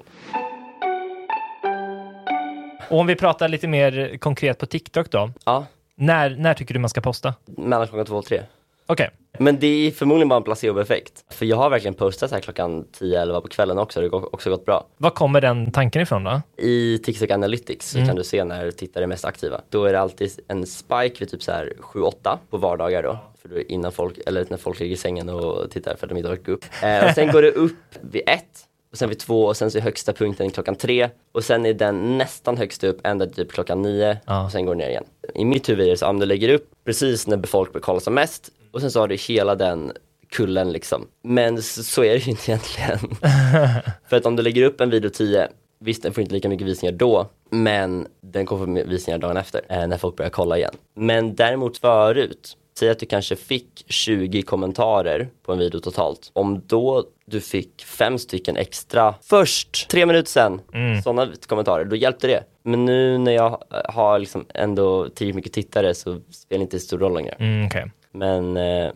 Och 2.90 2.98
om 2.98 3.06
vi 3.06 3.16
pratar 3.16 3.48
lite 3.48 3.68
mer 3.68 4.18
konkret 4.18 4.58
på 4.58 4.66
TikTok 4.66 5.10
då. 5.10 5.30
Ja, 5.44 5.66
När, 5.94 6.30
när 6.30 6.54
tycker 6.54 6.74
du 6.74 6.80
man 6.80 6.90
ska 6.90 7.00
posta? 7.00 7.34
mellan 7.46 7.86
klockan 7.88 8.06
två 8.06 8.16
och 8.16 8.24
tre. 8.24 8.42
Okej. 8.86 9.10
Men 9.38 9.58
det 9.58 9.66
är 9.86 9.90
förmodligen 9.90 10.28
bara 10.28 10.36
en 10.36 10.42
placeboeffekt. 10.42 11.24
För 11.30 11.46
jag 11.46 11.56
har 11.56 11.70
verkligen 11.70 11.94
postat 11.94 12.30
så 12.30 12.36
här 12.36 12.42
klockan 12.42 12.84
10-11 12.98 13.40
på 13.40 13.48
kvällen 13.48 13.78
också, 13.78 14.00
det 14.00 14.08
har 14.12 14.34
också 14.34 14.50
gått 14.50 14.64
bra. 14.64 14.86
Var 14.96 15.10
kommer 15.10 15.40
den 15.40 15.72
tanken 15.72 16.02
ifrån 16.02 16.24
då? 16.24 16.42
I 16.56 16.98
TikTok 16.98 17.30
Analytics 17.30 17.90
så 17.90 17.98
kan 17.98 18.16
du 18.16 18.24
se 18.24 18.44
när 18.44 18.70
tittare 18.70 19.04
är 19.04 19.08
mest 19.08 19.24
aktiva. 19.24 19.60
Då 19.70 19.84
är 19.84 19.92
det 19.92 20.00
alltid 20.00 20.30
en 20.48 20.66
spike 20.66 21.14
vid 21.18 21.30
typ 21.30 21.42
så 21.42 21.52
här 21.52 21.72
7-8 21.80 22.38
på 22.50 22.56
vardagar 22.56 23.02
då. 23.02 23.18
För 23.42 23.48
då 23.48 23.60
innan 23.60 23.92
folk, 23.92 24.18
eller 24.26 24.46
när 24.48 24.56
folk 24.56 24.80
ligger 24.80 24.94
i 24.94 24.98
sängen 24.98 25.28
och 25.28 25.70
tittar 25.70 25.96
för 25.96 26.06
att 26.06 26.10
de 26.10 26.16
inte 26.18 26.30
orkar 26.30 26.42
gå 26.44 26.52
upp. 26.52 26.64
Eh, 26.82 27.04
och 27.04 27.10
sen 27.14 27.32
går 27.32 27.42
det 27.42 27.50
upp 27.50 27.76
vid 28.00 28.22
1 28.26 28.44
och 28.92 28.98
sen 28.98 29.08
vid 29.08 29.18
2 29.18 29.44
och 29.44 29.56
sen 29.56 29.70
så 29.70 29.78
är 29.78 29.82
högsta 29.82 30.12
punkten 30.12 30.50
klockan 30.50 30.76
3 30.76 31.08
och 31.32 31.44
sen 31.44 31.66
är 31.66 31.74
den 31.74 32.18
nästan 32.18 32.56
högst 32.56 32.84
upp 32.84 33.06
ända 33.06 33.26
typ 33.26 33.52
klockan 33.52 33.82
9 33.82 34.16
Ja. 34.26 34.44
och 34.44 34.52
sen 34.52 34.66
går 34.66 34.74
det 34.74 34.78
ner 34.78 34.88
igen. 34.88 35.04
I 35.34 35.44
mitt 35.44 35.68
huvud 35.68 35.86
är 35.86 35.90
det 35.90 35.96
så 35.96 36.06
om 36.06 36.18
du 36.20 36.26
lägger 36.26 36.48
upp 36.48 36.70
precis 36.84 37.26
när 37.26 37.42
folk 37.46 37.72
börjar 37.72 37.82
kolla 37.82 38.00
som 38.00 38.14
mest 38.14 38.50
och 38.74 38.80
sen 38.80 38.90
så 38.90 39.00
har 39.00 39.08
du 39.08 39.16
hela 39.16 39.54
den 39.54 39.92
kullen 40.30 40.72
liksom. 40.72 41.08
Men 41.22 41.62
så, 41.62 42.04
är 42.04 42.12
det 42.12 42.18
ju 42.18 42.30
inte 42.30 42.50
egentligen. 42.50 42.98
För 44.08 44.16
att 44.16 44.26
om 44.26 44.36
du 44.36 44.42
lägger 44.42 44.62
upp 44.62 44.80
en 44.80 44.90
video 44.90 45.10
10, 45.10 45.48
visst 45.80 46.02
den 46.02 46.12
får 46.12 46.22
inte 46.22 46.34
lika 46.34 46.48
mycket 46.48 46.66
visningar 46.66 46.92
då, 46.92 47.26
men 47.50 48.06
den 48.20 48.46
kommer 48.46 48.82
få 48.82 48.88
visningar 48.88 49.18
dagen 49.18 49.36
efter, 49.36 49.60
eh, 49.68 49.86
när 49.86 49.98
folk 49.98 50.16
börjar 50.16 50.30
kolla 50.30 50.58
igen. 50.58 50.74
Men 50.94 51.34
däremot 51.34 51.78
förut, 51.78 52.56
säg 52.78 52.90
att 52.90 52.98
du 52.98 53.06
kanske 53.06 53.36
fick 53.36 53.84
20 53.88 54.42
kommentarer 54.42 55.28
på 55.42 55.52
en 55.52 55.58
video 55.58 55.80
totalt. 55.80 56.30
Om 56.32 56.62
då 56.66 57.04
du 57.26 57.40
fick 57.40 57.84
fem 57.84 58.18
stycken 58.18 58.56
extra 58.56 59.14
först, 59.22 59.88
tre 59.88 60.06
minuter 60.06 60.30
sen, 60.30 60.60
sådana 61.04 61.32
kommentarer, 61.46 61.84
då 61.84 61.96
hjälpte 61.96 62.26
det. 62.26 62.44
Men 62.62 62.84
nu 62.84 63.18
när 63.18 63.32
jag 63.32 63.52
eh, 63.52 63.94
har 63.94 64.18
liksom 64.18 64.46
ändå 64.54 65.08
tillräckligt 65.08 65.34
mycket 65.34 65.52
tittare 65.52 65.94
så 65.94 66.20
spelar 66.30 66.58
det 66.58 66.62
inte 66.62 66.80
så 66.80 66.86
stor 66.86 66.98
roll 66.98 67.14
längre. 67.14 67.36
Mm, 67.38 67.66
Okej. 67.66 67.90
Men 68.14 68.56
eh, 68.56 68.92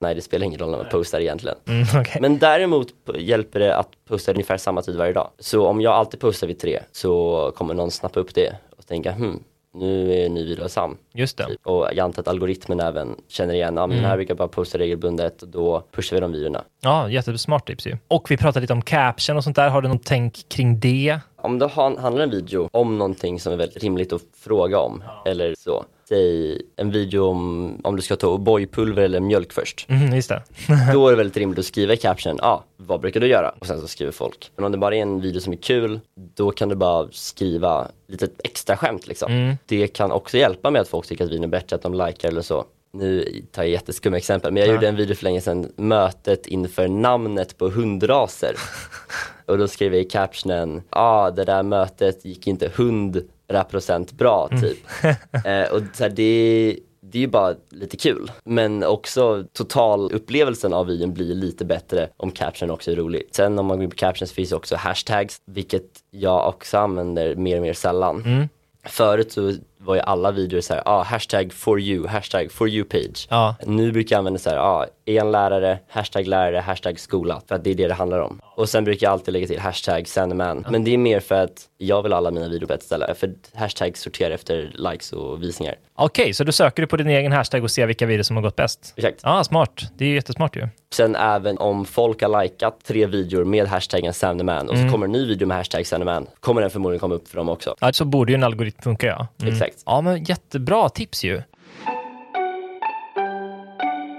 nej, 0.00 0.14
det 0.14 0.20
spelar 0.22 0.46
ingen 0.46 0.58
roll 0.58 0.70
när 0.70 0.78
man 0.78 0.88
postar 0.90 1.20
egentligen. 1.20 1.58
Mm, 1.68 1.86
okej. 2.00 2.20
Men 2.20 2.38
däremot 2.38 2.88
hjälper 3.14 3.60
det 3.60 3.76
att 3.76 3.88
posta 4.08 4.32
ungefär 4.32 4.56
samma 4.56 4.82
tid 4.82 4.96
varje 4.96 5.12
dag. 5.12 5.30
Så 5.38 5.66
om 5.66 5.80
jag 5.80 5.92
alltid 5.92 6.20
postar 6.20 6.46
vid 6.46 6.58
tre 6.58 6.82
så 6.92 7.52
kommer 7.56 7.74
någon 7.74 7.90
snappa 7.90 8.20
upp 8.20 8.34
det 8.34 8.56
och 8.78 8.86
tänka 8.86 9.12
hmm, 9.12 9.42
nu 9.74 10.12
är 10.14 10.28
ny 10.28 10.44
video 10.44 10.64
av 10.64 10.68
Sam. 10.68 10.96
Just 11.12 11.36
det. 11.36 11.46
Typ. 11.46 11.66
Och 11.66 11.88
jag 11.92 11.98
antar 11.98 12.22
att 12.22 12.28
algoritmen 12.28 12.80
även 12.80 13.16
känner 13.28 13.54
igen, 13.54 13.76
ja 13.76 13.86
men 13.86 13.96
den 13.96 14.06
här 14.06 14.16
brukar 14.16 14.34
bara 14.34 14.48
posta 14.48 14.78
regelbundet 14.78 15.42
och 15.42 15.48
då 15.48 15.82
pushar 15.92 16.16
vi 16.16 16.20
de 16.20 16.32
videorna. 16.32 16.64
Ja, 16.80 17.08
jättesmart 17.08 17.66
tips 17.66 17.86
ju. 17.86 17.96
Och 18.08 18.30
vi 18.30 18.36
pratade 18.36 18.60
lite 18.60 18.72
om 18.72 18.82
caption 18.82 19.36
och 19.36 19.44
sånt 19.44 19.56
där. 19.56 19.68
Har 19.68 19.82
du 19.82 19.88
något 19.88 20.04
tänk 20.04 20.48
kring 20.48 20.80
det? 20.80 21.18
Om 21.36 21.58
det 21.58 21.68
handlar 21.68 22.20
en 22.20 22.30
video 22.30 22.68
om 22.72 22.98
någonting 22.98 23.40
som 23.40 23.52
är 23.52 23.56
väldigt 23.56 23.82
rimligt 23.82 24.12
att 24.12 24.22
fråga 24.36 24.78
om, 24.78 25.02
eller 25.26 25.54
så. 25.58 25.84
Säg 26.10 26.62
en 26.76 26.90
video 26.90 27.24
om, 27.24 27.80
om 27.84 27.96
du 27.96 28.02
ska 28.02 28.16
ta 28.16 28.26
O'boy-pulver 28.26 29.00
eller 29.00 29.20
mjölk 29.20 29.52
först. 29.52 29.86
Mm, 29.88 30.14
just 30.14 30.28
det. 30.28 30.42
Då 30.92 31.06
är 31.06 31.10
det 31.10 31.16
väldigt 31.16 31.36
rimligt 31.36 31.58
att 31.58 31.64
skriva 31.64 31.92
i 31.92 31.96
caption, 31.96 32.36
ja, 32.38 32.46
ah, 32.46 32.64
vad 32.76 33.00
brukar 33.00 33.20
du 33.20 33.26
göra? 33.26 33.54
Och 33.58 33.66
sen 33.66 33.80
så 33.80 33.88
skriver 33.88 34.12
folk. 34.12 34.50
Men 34.56 34.64
om 34.64 34.72
det 34.72 34.78
bara 34.78 34.96
är 34.96 35.02
en 35.02 35.20
video 35.20 35.40
som 35.40 35.52
är 35.52 35.56
kul, 35.56 36.00
då 36.34 36.50
kan 36.50 36.68
du 36.68 36.74
bara 36.74 37.08
skriva 37.12 37.88
lite 38.08 38.28
extra 38.44 38.76
skämt 38.76 39.06
liksom. 39.06 39.56
Det 39.66 39.86
kan 39.86 40.12
också 40.12 40.38
hjälpa 40.38 40.70
med 40.70 40.82
att 40.82 40.88
folk 40.88 41.06
tycker 41.06 41.24
att 41.24 41.30
videon 41.30 41.44
är 41.44 41.48
bättre, 41.48 41.76
att 41.76 41.82
de 41.82 41.94
likar 41.94 42.28
eller 42.28 42.42
så. 42.42 42.64
Nu 42.92 43.42
tar 43.52 43.62
jag 43.62 43.70
jätteskumma 43.70 44.16
exempel, 44.16 44.52
men 44.52 44.62
jag 44.62 44.74
gjorde 44.74 44.88
en 44.88 44.96
video 44.96 45.14
för 45.14 45.24
länge 45.24 45.40
sedan, 45.40 45.72
mötet 45.76 46.46
inför 46.46 46.88
namnet 46.88 47.58
på 47.58 47.68
hundraser. 47.68 48.54
Och 49.46 49.58
då 49.58 49.68
skrev 49.68 49.94
jag 49.94 50.02
i 50.02 50.08
captionen, 50.08 50.82
ja 50.90 51.00
ah, 51.00 51.30
det 51.30 51.44
där 51.44 51.62
mötet 51.62 52.24
gick 52.24 52.46
inte 52.46 52.66
100 52.66 53.20
procent 53.64 54.12
bra 54.12 54.48
typ. 54.48 54.78
eh, 55.46 55.72
och 55.72 55.82
så 55.92 56.02
här, 56.02 56.10
det, 56.10 56.78
det 57.00 57.18
är 57.18 57.20
ju 57.20 57.26
bara 57.26 57.54
lite 57.70 57.96
kul. 57.96 58.32
Men 58.44 58.84
också 58.84 59.44
totalupplevelsen 59.52 60.72
av 60.72 60.86
videon 60.86 61.14
blir 61.14 61.34
lite 61.34 61.64
bättre 61.64 62.08
om 62.16 62.30
caption 62.30 62.70
också 62.70 62.90
är 62.90 62.96
rolig. 62.96 63.22
Sen 63.30 63.58
om 63.58 63.66
man 63.66 63.76
går 63.76 63.84
in 63.84 63.90
på 63.90 63.96
captions 63.96 64.32
finns 64.32 64.52
också 64.52 64.76
hashtags, 64.76 65.42
vilket 65.44 65.86
jag 66.10 66.48
också 66.48 66.78
använder 66.78 67.36
mer 67.36 67.56
och 67.56 67.62
mer 67.62 67.72
sällan. 67.72 68.48
Förut 68.84 69.32
så 69.32 69.52
var 69.80 69.94
ju 69.94 70.00
alla 70.00 70.30
videor 70.30 70.60
så 70.60 70.74
här, 70.74 70.82
ah, 70.86 71.02
hashtag 71.02 71.52
for 71.52 71.80
you, 71.80 72.06
hashtag 72.06 72.52
for 72.52 72.68
you 72.68 72.84
page. 72.84 73.26
Ja. 73.30 73.54
Nu 73.66 73.92
brukar 73.92 74.16
jag 74.16 74.18
använda 74.18 74.38
så 74.38 74.50
här, 74.50 74.56
ah, 74.56 74.86
en 75.04 75.32
lärare, 75.32 75.78
hashtag 75.88 76.26
lärare, 76.26 76.58
hashtag 76.58 77.00
skola. 77.00 77.42
För 77.48 77.54
att 77.54 77.64
det 77.64 77.70
är 77.70 77.74
det 77.74 77.88
det 77.88 77.94
handlar 77.94 78.18
om. 78.18 78.40
Och 78.56 78.68
sen 78.68 78.84
brukar 78.84 79.06
jag 79.06 79.12
alltid 79.12 79.32
lägga 79.32 79.46
till 79.46 79.60
hashtag 79.60 80.08
Sandeman. 80.08 80.66
Men 80.70 80.84
det 80.84 80.94
är 80.94 80.98
mer 80.98 81.20
för 81.20 81.34
att 81.34 81.68
jag 81.78 82.02
vill 82.02 82.12
alla 82.12 82.30
mina 82.30 82.48
videor 82.48 82.66
på 82.66 82.74
ett 82.74 82.82
ställe. 82.82 83.14
För 83.14 83.34
hashtag 83.54 83.96
sorterar 83.96 84.30
efter 84.30 84.72
likes 84.74 85.12
och 85.12 85.42
visningar. 85.42 85.74
Okej, 85.94 86.34
så 86.34 86.44
då 86.44 86.52
söker 86.52 86.82
du 86.82 86.86
på 86.86 86.96
din 86.96 87.08
egen 87.08 87.32
hashtag 87.32 87.62
och 87.64 87.70
ser 87.70 87.86
vilka 87.86 88.06
videor 88.06 88.22
som 88.22 88.36
har 88.36 88.42
gått 88.42 88.56
bäst? 88.56 88.94
Exakt. 88.96 89.20
Ja, 89.22 89.44
smart. 89.44 89.82
Det 89.98 90.04
är 90.04 90.08
ju 90.08 90.14
jättesmart 90.14 90.56
ju. 90.56 90.68
Sen 90.92 91.16
även 91.16 91.58
om 91.58 91.84
folk 91.84 92.22
har 92.22 92.42
likat 92.42 92.84
tre 92.84 93.06
videor 93.06 93.44
med 93.44 93.66
hashtaggen 93.66 94.14
Sandeman 94.14 94.68
och 94.68 94.76
så 94.76 94.88
kommer 94.90 95.06
en 95.06 95.12
ny 95.12 95.26
video 95.26 95.48
med 95.48 95.56
hashtag 95.56 95.86
Sandeman, 95.86 96.26
kommer 96.40 96.60
den 96.60 96.70
förmodligen 96.70 97.00
komma 97.00 97.14
upp 97.14 97.28
för 97.28 97.36
dem 97.36 97.48
också. 97.48 97.74
Ja, 97.80 97.92
så 97.92 98.04
borde 98.04 98.32
ju 98.32 98.34
en 98.34 98.44
algoritm 98.44 98.82
funka, 98.82 99.06
ja. 99.06 99.26
Mm. 99.40 99.54
Exakt. 99.54 99.69
Ja, 99.86 100.00
men 100.00 100.24
jättebra 100.24 100.88
tips 100.88 101.24
ju. 101.24 101.42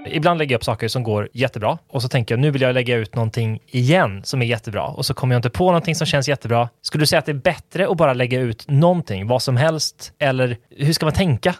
Ibland 0.06 0.38
lägger 0.38 0.54
jag 0.54 0.58
upp 0.58 0.64
saker 0.64 0.88
som 0.88 1.02
går 1.02 1.28
jättebra 1.32 1.78
och 1.88 2.02
så 2.02 2.08
tänker 2.08 2.34
jag 2.34 2.40
nu 2.40 2.50
vill 2.50 2.62
jag 2.62 2.74
lägga 2.74 2.96
ut 2.96 3.14
någonting 3.14 3.62
igen 3.66 4.24
som 4.24 4.42
är 4.42 4.46
jättebra 4.46 4.86
och 4.86 5.06
så 5.06 5.14
kommer 5.14 5.34
jag 5.34 5.38
inte 5.38 5.50
på 5.50 5.64
någonting 5.64 5.94
som 5.94 6.06
känns 6.06 6.28
jättebra. 6.28 6.68
Skulle 6.82 7.02
du 7.02 7.06
säga 7.06 7.18
att 7.18 7.26
det 7.26 7.32
är 7.32 7.34
bättre 7.34 7.88
att 7.88 7.96
bara 7.96 8.12
lägga 8.12 8.40
ut 8.40 8.64
någonting, 8.68 9.26
vad 9.26 9.42
som 9.42 9.56
helst, 9.56 10.12
eller 10.18 10.56
hur 10.70 10.92
ska 10.92 11.06
man 11.06 11.14
tänka? 11.14 11.54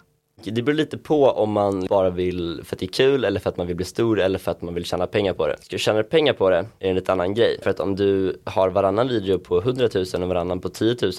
Det 0.45 0.63
beror 0.63 0.77
lite 0.77 0.99
på 0.99 1.25
om 1.25 1.53
man 1.53 1.87
bara 1.87 2.11
vill 2.11 2.61
för 2.65 2.77
att 2.77 2.81
det 2.81 2.87
är 2.87 2.93
kul 2.93 3.25
eller 3.25 3.41
för 3.41 3.51
att 3.51 3.57
man 3.57 3.67
vill 3.67 3.77
bli 3.77 3.85
stor 3.85 4.21
eller 4.21 4.39
för 4.39 4.51
att 4.51 4.63
man 4.63 4.75
vill 4.75 4.85
tjäna 4.85 5.07
pengar 5.07 5.33
på 5.33 5.47
det. 5.47 5.57
Ska 5.61 5.77
du 5.77 5.79
tjäna 5.79 6.03
pengar 6.03 6.33
på 6.33 6.51
det 6.51 6.57
är 6.57 6.67
det 6.79 6.89
en 6.89 6.95
lite 6.95 7.13
annan 7.13 7.35
grej. 7.35 7.59
För 7.63 7.71
att 7.71 7.81
om 7.81 7.97
du 7.97 8.41
har 8.45 8.69
varannan 8.69 9.09
video 9.09 9.39
på 9.39 9.59
100 9.59 9.89
000 9.95 10.23
och 10.23 10.29
varannan 10.29 10.61
på 10.61 10.69
10 10.69 10.97
000 11.03 11.13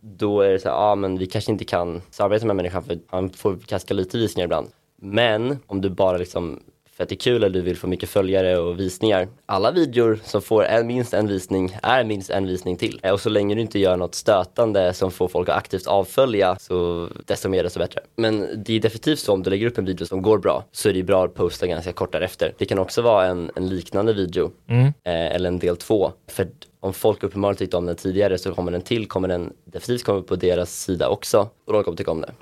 då 0.00 0.40
är 0.40 0.50
det 0.50 0.58
så 0.58 0.68
här, 0.68 0.76
ja 0.76 0.82
ah, 0.82 0.94
men 0.94 1.18
vi 1.18 1.26
kanske 1.26 1.52
inte 1.52 1.64
kan 1.64 2.02
samarbeta 2.10 2.46
med 2.46 2.56
människan 2.56 2.82
för 2.82 2.98
han 3.06 3.30
får 3.30 3.56
ganska 3.66 3.94
lite 3.94 4.18
visningar 4.18 4.44
ibland. 4.44 4.68
Men 4.96 5.58
om 5.66 5.80
du 5.80 5.90
bara 5.90 6.16
liksom 6.16 6.60
för 6.98 7.02
att 7.02 7.08
det 7.08 7.14
är 7.14 7.16
kul 7.16 7.36
eller 7.36 7.50
du 7.50 7.60
vill 7.60 7.76
få 7.76 7.86
mycket 7.86 8.08
följare 8.08 8.58
och 8.58 8.80
visningar. 8.80 9.28
Alla 9.46 9.70
videor 9.70 10.20
som 10.24 10.42
får 10.42 10.64
en, 10.64 10.86
minst 10.86 11.14
en 11.14 11.26
visning 11.26 11.76
är 11.82 12.04
minst 12.04 12.30
en 12.30 12.46
visning 12.46 12.76
till. 12.76 13.00
Och 13.12 13.20
så 13.20 13.28
länge 13.28 13.54
du 13.54 13.60
inte 13.60 13.78
gör 13.78 13.96
något 13.96 14.14
stötande 14.14 14.94
som 14.94 15.10
får 15.10 15.28
folk 15.28 15.48
att 15.48 15.56
aktivt 15.56 15.86
avfölja 15.86 16.56
så 16.60 17.08
desto 17.26 17.48
mer 17.48 17.62
desto 17.62 17.78
bättre. 17.78 18.00
Men 18.16 18.64
det 18.64 18.76
är 18.76 18.80
definitivt 18.80 19.18
så 19.18 19.32
om 19.32 19.42
du 19.42 19.50
lägger 19.50 19.66
upp 19.66 19.78
en 19.78 19.84
video 19.84 20.06
som 20.06 20.22
går 20.22 20.38
bra 20.38 20.64
så 20.72 20.88
är 20.88 20.92
det 20.92 21.02
bra 21.02 21.24
att 21.24 21.34
posta 21.34 21.66
ganska 21.66 21.92
kort 21.92 22.12
därefter. 22.12 22.54
Det 22.58 22.64
kan 22.64 22.78
också 22.78 23.02
vara 23.02 23.26
en, 23.26 23.50
en 23.54 23.68
liknande 23.68 24.12
video 24.12 24.50
mm. 24.68 24.84
eh, 24.86 24.92
eller 25.04 25.48
en 25.48 25.58
del 25.58 25.76
två. 25.76 26.12
För 26.26 26.48
om 26.80 26.92
folk 26.92 27.22
uppenbarligen 27.22 27.58
tyckte 27.58 27.76
om 27.76 27.86
den 27.86 27.96
tidigare 27.96 28.38
så 28.38 28.54
kommer 28.54 28.72
den 28.72 28.82
till, 28.82 29.08
kommer 29.08 29.28
den 29.28 29.52
definitivt 29.64 30.04
komma 30.04 30.22
på 30.22 30.36
deras 30.36 30.80
sida 30.80 31.08
också 31.08 31.48
och 31.66 31.72
de 31.72 31.84
kommer 31.84 31.96
tycka 31.96 32.10
om 32.10 32.20
det. 32.20 32.32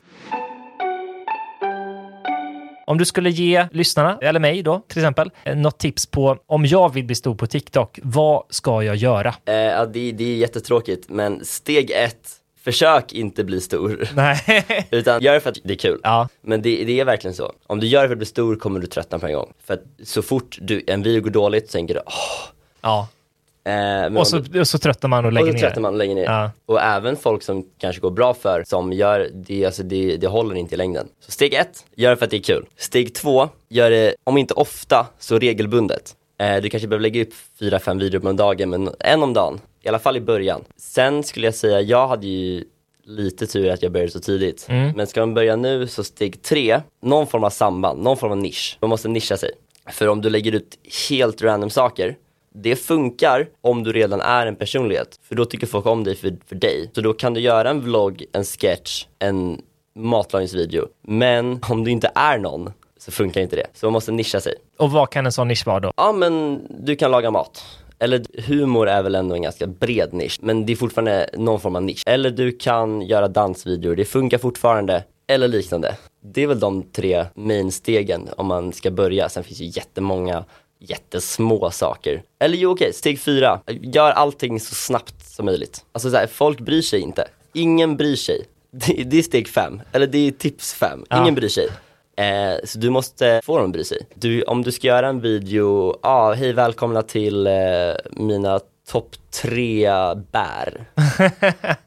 Om 2.89 2.99
du 2.99 3.05
skulle 3.05 3.31
ge 3.31 3.67
lyssnarna, 3.73 4.19
eller 4.23 4.41
mig 4.41 4.63
då 4.63 4.83
till 4.89 4.99
exempel, 4.99 5.31
eh, 5.45 5.57
något 5.57 5.79
tips 5.79 6.07
på 6.07 6.39
om 6.47 6.67
jag 6.67 6.95
vill 6.95 7.05
bli 7.05 7.15
stor 7.15 7.35
på 7.35 7.47
TikTok, 7.47 7.99
vad 8.03 8.43
ska 8.51 8.83
jag 8.83 8.97
göra? 8.97 9.35
Eh, 9.45 9.55
ja, 9.55 9.87
det, 9.87 10.13
det 10.13 10.25
är 10.25 10.37
jättetråkigt, 10.37 11.09
men 11.09 11.45
steg 11.45 11.91
ett, 11.91 12.29
försök 12.61 13.13
inte 13.13 13.45
bli 13.45 13.61
stor. 13.61 14.09
Nej. 14.15 14.65
Utan 14.91 15.23
gör 15.23 15.35
det 15.35 15.41
för 15.41 15.51
att 15.51 15.59
det 15.65 15.73
är 15.73 15.79
kul. 15.79 16.01
Ja. 16.03 16.29
Men 16.41 16.63
det, 16.63 16.85
det, 16.85 17.01
är 17.01 17.05
verkligen 17.05 17.35
så. 17.35 17.53
Om 17.67 17.81
du 17.81 17.87
gör 17.87 18.03
det 18.03 18.09
för 18.09 18.15
att 18.15 18.19
bli 18.19 18.27
stor 18.27 18.57
kommer 18.57 18.81
du 18.81 18.87
tröttna 18.87 19.19
på 19.19 19.27
en 19.27 19.35
gång. 19.35 19.53
För 19.65 19.75
att 19.75 19.83
så 20.05 20.23
fort 20.23 20.59
du, 20.61 20.83
en 20.87 21.03
video 21.03 21.23
går 21.23 21.31
dåligt 21.31 21.67
så 21.67 21.73
tänker 21.73 21.95
du, 21.95 22.01
åh. 22.07 22.53
Ja. 22.81 23.09
Eh, 23.67 24.17
och, 24.17 24.27
så, 24.27 24.39
du, 24.39 24.61
och 24.61 24.69
så 24.69 24.79
tröttnar 24.79 25.09
man 25.09 25.25
och 25.25 25.33
lägger 25.33 25.47
ner. 25.47 25.55
Och 25.55 25.59
så 25.59 25.67
tröttnar 25.67 25.83
man 25.83 25.93
och 25.93 25.99
lägger 25.99 26.15
ner. 26.15 26.25
Ja. 26.25 26.51
Och 26.67 26.83
även 26.83 27.17
folk 27.17 27.43
som 27.43 27.67
kanske 27.79 28.01
går 28.01 28.11
bra 28.11 28.35
för, 28.35 28.65
som 28.67 28.93
gör 28.93 29.31
det, 29.35 29.65
alltså 29.65 29.83
det, 29.83 30.17
det 30.17 30.27
håller 30.27 30.55
inte 30.55 30.75
i 30.75 30.79
längden. 30.79 31.09
Så 31.21 31.31
steg 31.31 31.55
ett, 31.55 31.85
gör 31.95 32.11
det 32.11 32.17
för 32.17 32.25
att 32.25 32.31
det 32.31 32.37
är 32.37 32.43
kul. 32.43 32.67
Steg 32.77 33.15
två, 33.15 33.49
gör 33.69 33.91
det, 33.91 34.15
om 34.25 34.39
inte 34.39 34.55
ofta, 34.55 35.07
så 35.19 35.39
regelbundet. 35.39 36.15
Eh, 36.39 36.57
du 36.57 36.71
kanske 36.71 36.89
behöver 36.89 37.03
lägga 37.03 37.23
upp 37.23 37.35
fyra, 37.61 37.79
fem 37.79 37.99
videor 37.99 38.27
om 38.27 38.37
dagen, 38.37 38.71
men 38.71 38.91
en 39.01 39.23
om 39.23 39.33
dagen. 39.33 39.61
I 39.83 39.89
alla 39.89 39.99
fall 39.99 40.17
i 40.17 40.21
början. 40.21 40.65
Sen 40.77 41.23
skulle 41.23 41.47
jag 41.47 41.55
säga, 41.55 41.81
jag 41.81 42.09
hade 42.09 42.27
ju 42.27 42.65
lite 43.05 43.47
tur 43.47 43.71
att 43.71 43.83
jag 43.83 43.93
började 43.93 44.13
så 44.13 44.21
tidigt. 44.21 44.67
Mm. 44.69 44.93
Men 44.97 45.07
ska 45.07 45.21
man 45.21 45.35
börja 45.35 45.57
nu 45.57 45.87
så 45.87 46.05
steg 46.05 46.43
tre, 46.43 46.81
någon 47.03 47.27
form 47.27 47.45
av 47.45 47.51
samband, 47.51 48.03
någon 48.03 48.17
form 48.17 48.31
av 48.31 48.39
nisch. 48.39 48.79
Man 48.81 48.91
måste 48.91 49.09
nischa 49.09 49.37
sig. 49.37 49.51
För 49.91 50.09
om 50.09 50.21
du 50.21 50.31
lägger 50.31 50.53
ut 50.53 50.79
helt 51.09 51.43
random 51.43 51.71
saker 51.71 52.17
det 52.63 52.77
funkar 52.77 53.49
om 53.61 53.83
du 53.83 53.93
redan 53.93 54.21
är 54.21 54.47
en 54.47 54.57
personlighet, 54.57 55.21
för 55.23 55.35
då 55.35 55.45
tycker 55.45 55.67
folk 55.67 55.87
om 55.87 56.05
dig 56.05 56.17
för, 56.17 56.37
för 56.47 56.57
dig. 56.57 56.91
Så 56.95 57.01
då 57.01 57.13
kan 57.13 57.35
du 57.35 57.41
göra 57.41 57.71
en 57.71 57.81
vlogg, 57.81 58.25
en 58.33 58.45
sketch, 58.45 59.07
en 59.19 59.61
matlagningsvideo. 59.95 60.87
Men 61.03 61.61
om 61.69 61.85
du 61.85 61.91
inte 61.91 62.11
är 62.15 62.39
någon 62.39 62.73
så 62.99 63.13
funkar 63.13 63.41
inte 63.41 63.57
det. 63.57 63.67
Så 63.75 63.87
man 63.87 63.93
måste 63.93 64.13
nischa 64.13 64.41
sig. 64.41 64.55
Och 64.77 64.91
vad 64.91 65.11
kan 65.11 65.27
en 65.27 65.33
sån 65.33 65.49
nisch 65.49 65.67
vara 65.67 65.81
då? 65.81 65.93
Ja 65.97 66.13
men 66.13 66.63
du 66.81 66.97
kan 66.97 67.11
laga 67.11 67.31
mat. 67.31 67.65
Eller 67.99 68.23
humor 68.43 68.89
är 68.89 69.03
väl 69.03 69.15
ändå 69.15 69.35
en 69.35 69.43
ganska 69.43 69.67
bred 69.67 70.13
nisch, 70.13 70.39
men 70.43 70.67
det 70.67 70.73
är 70.73 70.77
fortfarande 70.77 71.31
någon 71.35 71.61
form 71.61 71.77
av 71.77 71.83
nisch. 71.83 72.03
Eller 72.07 72.31
du 72.31 72.53
kan 72.53 73.03
göra 73.03 73.29
dansvideor, 73.29 73.97
det 73.97 74.05
funkar 74.05 74.39
fortfarande. 74.39 75.05
Eller 75.29 75.49
liknande. 75.49 75.97
Det 76.21 76.43
är 76.43 76.47
väl 76.47 76.61
de 76.61 76.83
tre 76.83 77.25
main-stegen 77.35 78.29
om 78.37 78.47
man 78.47 78.73
ska 78.73 78.91
börja. 78.91 79.29
Sen 79.29 79.45
finns 79.45 79.61
ju 79.61 79.65
jättemånga 79.65 80.45
jättesmå 80.79 81.71
saker. 81.71 82.23
Eller 82.39 82.57
jo 82.57 82.71
okej, 82.71 82.93
steg 82.93 83.21
fyra. 83.21 83.61
Gör 83.67 84.11
allting 84.11 84.61
så 84.61 84.75
snabbt 84.75 85.27
som 85.27 85.47
möjligt. 85.47 85.85
Alltså 85.93 86.11
så 86.11 86.17
här, 86.17 86.27
folk 86.27 86.61
bryr 86.61 86.83
sig 86.83 87.01
inte. 87.01 87.29
Ingen 87.53 87.97
bryr 87.97 88.17
sig. 88.17 88.45
Det, 88.71 89.05
det 89.05 89.19
är 89.19 89.23
steg 89.23 89.49
fem, 89.49 89.83
eller 89.93 90.07
det 90.07 90.19
är 90.19 90.31
tips 90.31 90.75
fem. 90.75 91.05
Ingen 91.13 91.27
ja. 91.27 91.33
bryr 91.33 91.49
sig. 91.49 91.69
Eh, 92.17 92.59
så 92.65 92.79
du 92.79 92.91
måste 92.91 93.41
få 93.45 93.57
dem 93.57 93.67
att 93.67 93.73
bry 93.73 93.85
sig. 93.85 93.99
Du, 94.15 94.43
om 94.43 94.63
du 94.63 94.73
ska 94.73 94.87
göra 94.87 95.09
en 95.09 95.21
video, 95.21 95.89
ja, 96.03 96.09
ah, 96.09 96.33
hej 96.33 96.53
välkomna 96.53 97.03
till 97.03 97.47
eh, 97.47 97.53
mina 98.11 98.61
topp 98.87 99.17
tre 99.43 99.89
bär. 100.33 100.85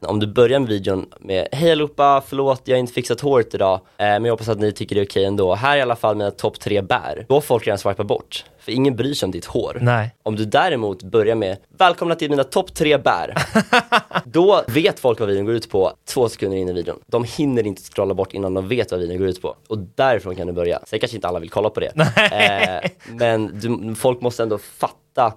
Om 0.00 0.20
du 0.20 0.26
börjar 0.26 0.58
med 0.58 0.68
videon 0.68 1.06
med 1.20 1.48
Hej 1.52 1.72
allihopa, 1.72 2.22
förlåt 2.26 2.62
jag 2.64 2.76
har 2.76 2.80
inte 2.80 2.92
fixat 2.92 3.20
håret 3.20 3.54
idag, 3.54 3.74
eh, 3.74 3.80
men 4.06 4.24
jag 4.24 4.32
hoppas 4.32 4.48
att 4.48 4.58
ni 4.58 4.72
tycker 4.72 4.94
det 4.94 5.00
är 5.00 5.06
okej 5.06 5.24
ändå. 5.24 5.54
Här 5.54 5.72
är 5.72 5.78
i 5.78 5.82
alla 5.82 5.96
fall 5.96 6.16
mina 6.16 6.30
topp 6.30 6.60
tre 6.60 6.80
bär. 6.80 7.26
Då 7.28 7.34
har 7.34 7.40
folk 7.40 7.66
redan 7.66 7.78
swipat 7.78 8.06
bort. 8.06 8.44
För 8.58 8.72
ingen 8.72 8.96
bryr 8.96 9.14
sig 9.14 9.26
om 9.26 9.30
ditt 9.30 9.44
hår. 9.44 9.78
Nej. 9.80 10.14
Om 10.22 10.36
du 10.36 10.44
däremot 10.44 11.02
börjar 11.02 11.34
med 11.34 11.56
Välkomna 11.78 12.14
till 12.14 12.30
mina 12.30 12.44
topp 12.44 12.74
tre 12.74 12.98
bär. 12.98 13.34
då 14.24 14.64
vet 14.68 15.00
folk 15.00 15.20
vad 15.20 15.28
videon 15.28 15.44
går 15.44 15.54
ut 15.54 15.70
på 15.70 15.92
två 16.08 16.28
sekunder 16.28 16.58
in 16.58 16.68
i 16.68 16.72
videon. 16.72 16.98
De 17.06 17.24
hinner 17.24 17.66
inte 17.66 17.82
scrolla 17.82 18.14
bort 18.14 18.34
innan 18.34 18.54
de 18.54 18.68
vet 18.68 18.90
vad 18.90 19.00
videon 19.00 19.18
går 19.18 19.28
ut 19.28 19.42
på. 19.42 19.56
Och 19.68 19.78
därifrån 19.78 20.36
kan 20.36 20.46
du 20.46 20.52
börja. 20.52 20.80
Sen 20.86 21.00
kanske 21.00 21.16
inte 21.16 21.28
alla 21.28 21.38
vill 21.38 21.50
kolla 21.50 21.70
på 21.70 21.80
det. 21.80 21.92
eh, 22.84 22.90
men 23.08 23.60
du, 23.60 23.94
folk 23.94 24.20
måste 24.20 24.42
ändå 24.42 24.58
fatta 24.58 25.32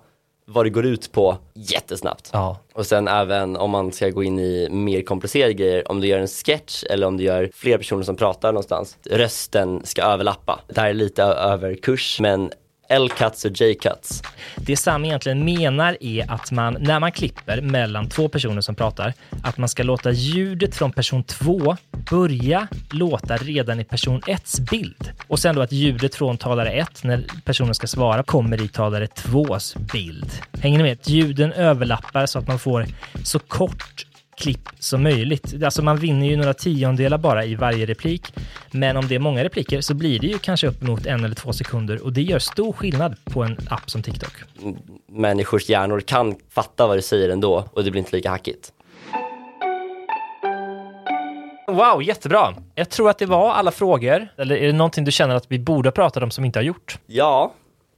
vad 0.45 0.65
det 0.65 0.69
går 0.69 0.85
ut 0.85 1.11
på 1.11 1.37
jättesnabbt. 1.53 2.29
Ja. 2.33 2.59
Och 2.73 2.85
sen 2.85 3.07
även 3.07 3.57
om 3.57 3.71
man 3.71 3.91
ska 3.91 4.09
gå 4.09 4.23
in 4.23 4.39
i 4.39 4.69
mer 4.69 5.01
komplicerade 5.01 5.53
grejer, 5.53 5.91
om 5.91 6.01
du 6.01 6.07
gör 6.07 6.19
en 6.19 6.27
sketch 6.27 6.83
eller 6.89 7.07
om 7.07 7.17
du 7.17 7.23
gör 7.23 7.49
fler 7.53 7.77
personer 7.77 8.03
som 8.03 8.15
pratar 8.15 8.51
någonstans, 8.51 8.97
rösten 9.09 9.81
ska 9.85 10.01
överlappa. 10.01 10.59
Det 10.67 10.81
här 10.81 10.89
är 10.89 10.93
lite 10.93 11.23
över 11.23 11.75
kurs, 11.75 12.19
men 12.19 12.51
L-cuts 12.93 13.45
och 13.45 13.51
J-cuts. 13.51 14.23
Det 14.55 14.77
Sam 14.77 15.05
egentligen 15.05 15.45
menar 15.45 15.97
är 15.99 16.31
att 16.31 16.51
man, 16.51 16.77
när 16.79 16.99
man 16.99 17.11
klipper 17.11 17.61
mellan 17.61 18.09
två 18.09 18.29
personer 18.29 18.61
som 18.61 18.75
pratar, 18.75 19.13
att 19.43 19.57
man 19.57 19.69
ska 19.69 19.83
låta 19.83 20.11
ljudet 20.11 20.75
från 20.75 20.91
person 20.91 21.23
två 21.23 21.77
börja 22.11 22.67
låta 22.91 23.37
redan 23.37 23.79
i 23.79 23.83
person 23.83 24.21
1 24.27 24.59
bild. 24.71 25.11
Och 25.27 25.39
sen 25.39 25.55
då 25.55 25.61
att 25.61 25.71
ljudet 25.71 26.15
från 26.15 26.37
talare 26.37 26.71
1, 26.71 27.03
när 27.03 27.23
personen 27.45 27.75
ska 27.75 27.87
svara, 27.87 28.23
kommer 28.23 28.61
i 28.61 28.67
talare 28.67 29.05
2s 29.05 29.79
bild. 29.93 30.31
Hänger 30.61 30.77
ni 30.77 30.83
med? 30.83 30.97
Ljuden 31.03 31.53
överlappar 31.53 32.25
så 32.25 32.39
att 32.39 32.47
man 32.47 32.59
får 32.59 32.85
så 33.23 33.39
kort 33.39 34.05
klipp 34.37 34.69
som 34.79 35.03
möjligt. 35.03 35.63
Alltså 35.63 35.81
man 35.81 35.97
vinner 35.97 36.27
ju 36.27 36.35
några 36.35 36.53
tiondelar 36.53 37.17
bara 37.17 37.45
i 37.45 37.55
varje 37.55 37.85
replik, 37.85 38.33
men 38.71 38.97
om 38.97 39.07
det 39.07 39.15
är 39.15 39.19
många 39.19 39.43
repliker 39.43 39.81
så 39.81 39.93
blir 39.93 40.19
det 40.19 40.27
ju 40.27 40.37
kanske 40.37 40.67
uppemot 40.67 41.05
en 41.05 41.25
eller 41.25 41.35
två 41.35 41.53
sekunder 41.53 42.03
och 42.03 42.13
det 42.13 42.21
gör 42.21 42.39
stor 42.39 42.73
skillnad 42.73 43.15
på 43.23 43.43
en 43.43 43.57
app 43.69 43.89
som 43.89 44.03
TikTok. 44.03 44.33
Människors 45.07 45.69
hjärnor 45.69 45.99
kan 45.99 46.35
fatta 46.49 46.87
vad 46.87 46.97
du 46.97 47.01
säger 47.01 47.29
ändå 47.29 47.69
och 47.73 47.83
det 47.83 47.91
blir 47.91 47.99
inte 47.99 48.15
lika 48.15 48.29
hackigt. 48.29 48.71
Wow, 51.67 52.03
jättebra. 52.03 52.55
Jag 52.75 52.89
tror 52.89 53.09
att 53.09 53.17
det 53.17 53.25
var 53.25 53.53
alla 53.53 53.71
frågor. 53.71 54.27
Eller 54.37 54.55
är 54.55 54.67
det 54.67 54.73
någonting 54.73 55.05
du 55.05 55.11
känner 55.11 55.35
att 55.35 55.45
vi 55.47 55.59
borde 55.59 55.91
prata 55.91 56.23
om 56.23 56.31
som 56.31 56.41
vi 56.41 56.45
inte 56.45 56.59
har 56.59 56.63
gjort? 56.63 56.97
Ja, 57.05 57.53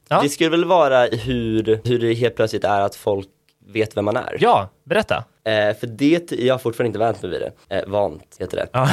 ja. 0.08 0.22
det 0.22 0.30
skulle 0.30 0.50
väl 0.50 0.66
vara 0.66 1.06
hur, 1.06 1.82
hur 1.84 2.00
det 2.00 2.14
helt 2.14 2.36
plötsligt 2.36 2.64
är 2.64 2.82
att 2.82 2.96
folk 2.96 3.28
vet 3.68 3.98
vem 3.98 4.06
man 4.06 4.18
är. 4.18 4.38
Ja, 4.40 4.70
berätta. 4.84 5.24
Eh, 5.46 5.76
för 5.76 5.88
det, 5.88 6.32
jag 6.32 6.54
har 6.54 6.60
fortfarande 6.60 6.88
inte 6.88 7.00
vänt 7.00 7.22
mig 7.22 7.32
vid 7.32 7.42
det. 7.42 7.76
Eh, 7.76 7.88
vant 7.88 8.36
heter 8.40 8.58
det. 8.58 8.90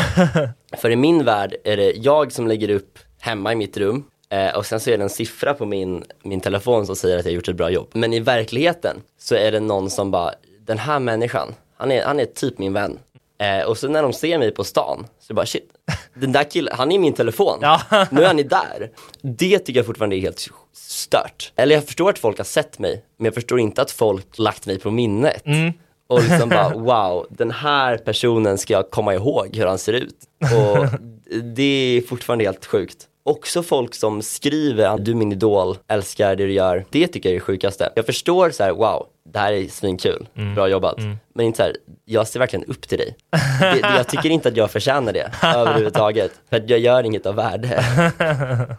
För 0.76 0.90
i 0.90 0.96
min 0.96 1.24
värld 1.24 1.54
är 1.64 1.76
det 1.76 1.92
jag 1.92 2.32
som 2.32 2.46
lägger 2.46 2.70
upp 2.70 2.98
hemma 3.20 3.52
i 3.52 3.56
mitt 3.56 3.76
rum 3.76 4.04
eh, 4.30 4.56
och 4.56 4.66
sen 4.66 4.80
så 4.80 4.90
är 4.90 4.98
det 4.98 5.04
en 5.04 5.10
siffra 5.10 5.54
på 5.54 5.66
min, 5.66 6.04
min 6.22 6.40
telefon 6.40 6.86
som 6.86 6.96
säger 6.96 7.18
att 7.18 7.24
jag 7.24 7.34
gjort 7.34 7.48
ett 7.48 7.56
bra 7.56 7.70
jobb. 7.70 7.88
Men 7.92 8.12
i 8.12 8.20
verkligheten 8.20 8.96
så 9.18 9.34
är 9.34 9.52
det 9.52 9.60
någon 9.60 9.90
som 9.90 10.10
bara, 10.10 10.34
den 10.60 10.78
här 10.78 10.98
människan, 10.98 11.54
han 11.76 11.92
är, 11.92 12.04
han 12.04 12.20
är 12.20 12.24
typ 12.24 12.58
min 12.58 12.72
vän. 12.72 12.98
Eh, 13.38 13.66
och 13.66 13.78
så 13.78 13.88
när 13.88 14.02
de 14.02 14.12
ser 14.12 14.38
mig 14.38 14.50
på 14.50 14.64
stan, 14.64 15.06
så 15.20 15.34
bara 15.34 15.46
shit, 15.46 15.70
den 16.14 16.32
där 16.32 16.44
killen, 16.44 16.74
han 16.76 16.92
är 16.92 16.96
i 16.96 16.98
min 16.98 17.12
telefon. 17.12 17.58
Ja. 17.60 17.80
nu 18.10 18.22
är 18.22 18.26
han 18.26 18.36
där. 18.36 18.90
Det 19.22 19.58
tycker 19.58 19.78
jag 19.78 19.86
fortfarande 19.86 20.16
är 20.16 20.20
helt 20.20 20.48
stört. 20.72 21.52
Eller 21.56 21.74
jag 21.74 21.84
förstår 21.84 22.10
att 22.10 22.18
folk 22.18 22.38
har 22.38 22.44
sett 22.44 22.78
mig, 22.78 23.04
men 23.16 23.24
jag 23.24 23.34
förstår 23.34 23.60
inte 23.60 23.82
att 23.82 23.90
folk 23.90 24.38
lagt 24.38 24.66
mig 24.66 24.78
på 24.78 24.90
minnet. 24.90 25.46
Mm. 25.46 25.72
Och 26.12 26.22
liksom 26.22 26.48
bara 26.48 26.68
wow, 26.74 27.26
den 27.30 27.50
här 27.50 27.98
personen 27.98 28.58
ska 28.58 28.72
jag 28.72 28.90
komma 28.90 29.14
ihåg 29.14 29.56
hur 29.56 29.66
han 29.66 29.78
ser 29.78 29.92
ut. 29.92 30.16
Och 30.40 31.00
det 31.42 31.98
är 31.98 32.02
fortfarande 32.02 32.44
helt 32.44 32.66
sjukt. 32.66 33.08
Också 33.24 33.62
folk 33.62 33.94
som 33.94 34.22
skriver 34.22 34.86
att 34.86 35.04
du 35.04 35.10
är 35.10 35.16
min 35.16 35.32
idol, 35.32 35.76
älskar 35.88 36.36
det 36.36 36.46
du 36.46 36.52
gör. 36.52 36.84
Det 36.90 37.06
tycker 37.06 37.28
jag 37.28 37.34
är 37.34 37.40
det 37.40 37.44
sjukaste. 37.44 37.92
Jag 37.94 38.06
förstår 38.06 38.50
så 38.50 38.62
här, 38.64 38.72
wow, 38.72 39.06
det 39.24 39.38
här 39.38 39.52
är 39.52 39.68
svinkul, 39.68 40.28
bra 40.54 40.68
jobbat. 40.68 40.96
Men 41.34 41.46
inte 41.46 41.56
så 41.56 41.62
här, 41.62 41.76
jag 42.04 42.26
ser 42.26 42.38
verkligen 42.38 42.64
upp 42.64 42.88
till 42.88 42.98
dig. 42.98 43.16
Det, 43.60 43.80
det, 43.82 43.96
jag 43.96 44.08
tycker 44.08 44.30
inte 44.30 44.48
att 44.48 44.56
jag 44.56 44.70
förtjänar 44.70 45.12
det 45.12 45.30
överhuvudtaget. 45.42 46.32
För 46.50 46.56
att 46.56 46.70
jag 46.70 46.78
gör 46.78 47.04
inget 47.04 47.26
av 47.26 47.34
värde. 47.34 47.84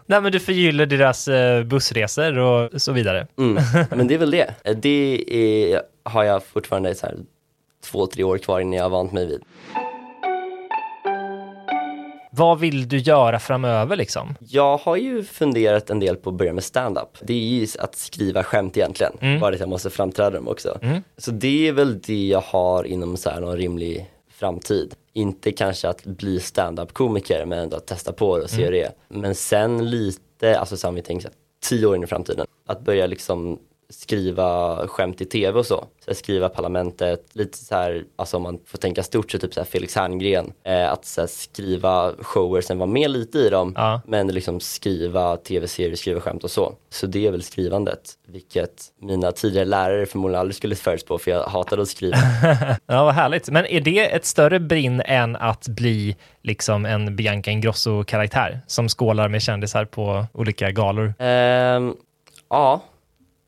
Nej, 0.06 0.20
men 0.20 0.32
du 0.32 0.40
förgyller 0.40 0.86
deras 0.86 1.28
eh, 1.28 1.62
bussresor 1.64 2.38
och 2.38 2.82
så 2.82 2.92
vidare. 2.92 3.26
Mm. 3.38 3.62
Men 3.90 4.06
det 4.06 4.14
är 4.14 4.18
väl 4.18 4.30
det. 4.30 4.54
Det 4.76 5.24
är, 5.28 5.82
har 6.02 6.24
jag 6.24 6.44
fortfarande 6.44 6.94
så 6.94 7.06
här, 7.06 7.16
två, 7.84 8.06
tre 8.06 8.24
år 8.24 8.38
kvar 8.38 8.60
innan 8.60 8.72
jag 8.72 8.84
har 8.84 8.90
vant 8.90 9.12
mig 9.12 9.26
vid. 9.26 9.42
Vad 12.36 12.58
vill 12.58 12.88
du 12.88 12.98
göra 12.98 13.38
framöver 13.38 13.96
liksom? 13.96 14.34
Jag 14.40 14.76
har 14.76 14.96
ju 14.96 15.24
funderat 15.24 15.90
en 15.90 16.00
del 16.00 16.16
på 16.16 16.30
att 16.30 16.36
börja 16.36 16.52
med 16.52 16.64
stand-up. 16.64 17.18
Det 17.22 17.32
är 17.32 17.38
ju 17.38 17.66
att 17.78 17.96
skriva 17.96 18.42
skämt 18.42 18.76
egentligen, 18.76 19.40
bara 19.40 19.54
att 19.54 19.60
jag 19.60 19.68
måste 19.68 19.90
framträda 19.90 20.30
dem 20.30 20.48
också. 20.48 20.78
Så 21.16 21.30
det 21.30 21.68
är 21.68 21.72
väl 21.72 22.00
det 22.00 22.26
jag 22.26 22.40
har 22.40 22.84
inom 22.84 23.16
så 23.16 23.30
här 23.30 23.40
någon 23.40 23.56
rimlig 23.56 24.10
framtid. 24.30 24.94
Inte 25.12 25.52
kanske 25.52 25.88
att 25.88 26.04
bli 26.04 26.40
stand-up-komiker, 26.40 27.44
men 27.46 27.58
ändå 27.58 27.76
att 27.76 27.86
testa 27.86 28.12
på 28.12 28.36
det 28.38 28.44
och 28.44 28.50
se 28.50 28.64
hur 28.64 28.72
det 28.72 28.82
är. 28.82 28.92
Men 29.08 29.34
sen 29.34 29.90
lite, 29.90 30.58
alltså 30.58 30.76
så 30.76 30.86
här, 30.86 30.88
om 30.88 30.94
vi 30.94 31.02
tänker 31.02 31.22
så 31.22 31.28
här, 31.28 31.36
tio 31.68 31.86
år 31.86 31.96
in 31.96 32.04
i 32.04 32.06
framtiden, 32.06 32.46
att 32.66 32.80
börja 32.80 33.06
liksom 33.06 33.58
skriva 34.00 34.76
skämt 34.88 35.20
i 35.20 35.24
tv 35.24 35.58
och 35.58 35.66
så. 35.66 35.84
så 36.04 36.14
skriva 36.14 36.48
Parlamentet, 36.48 37.26
lite 37.32 37.58
så 37.58 37.74
här, 37.74 38.04
alltså 38.16 38.36
om 38.36 38.42
man 38.42 38.58
får 38.66 38.78
tänka 38.78 39.02
stort 39.02 39.30
så 39.30 39.38
typ 39.38 39.54
så 39.54 39.60
här 39.60 39.64
Felix 39.66 39.96
Herngren. 39.96 40.52
Eh, 40.64 40.92
att 40.92 41.04
så 41.04 41.26
skriva 41.26 42.12
shower, 42.18 42.60
sen 42.60 42.78
vara 42.78 42.90
med 42.90 43.10
lite 43.10 43.38
i 43.38 43.48
dem, 43.50 43.72
Ja. 43.76 44.00
men 44.06 44.28
liksom 44.28 44.60
skriva 44.60 45.36
tv-serier, 45.36 45.96
skriva 45.96 46.20
skämt 46.20 46.44
och 46.44 46.50
så. 46.50 46.74
Så 46.90 47.06
det 47.06 47.26
är 47.26 47.30
väl 47.30 47.42
skrivandet, 47.42 48.12
vilket 48.28 48.82
mina 49.00 49.32
tidigare 49.32 49.64
lärare 49.66 50.06
förmodligen 50.06 50.40
aldrig 50.40 50.56
skulle 50.56 50.74
förutspå 50.76 51.18
för 51.18 51.30
jag 51.30 51.42
hatade 51.44 51.82
att 51.82 51.88
skriva. 51.88 52.16
Ja, 52.86 53.04
vad 53.04 53.14
härligt. 53.14 53.50
Men 53.50 53.66
är 53.66 53.80
det 53.80 54.14
ett 54.14 54.24
större 54.24 54.60
brinn 54.60 55.02
än 55.04 55.36
att 55.36 55.68
bli 55.68 56.16
liksom 56.42 56.86
en 56.86 57.16
Bianca 57.16 57.50
Ingrosso-karaktär 57.50 58.60
som 58.66 58.88
skålar 58.88 59.28
med 59.28 59.42
kändisar 59.42 59.84
på 59.84 60.26
olika 60.32 60.70
galor? 60.70 61.14
Ehm, 61.18 61.94
ja, 62.50 62.80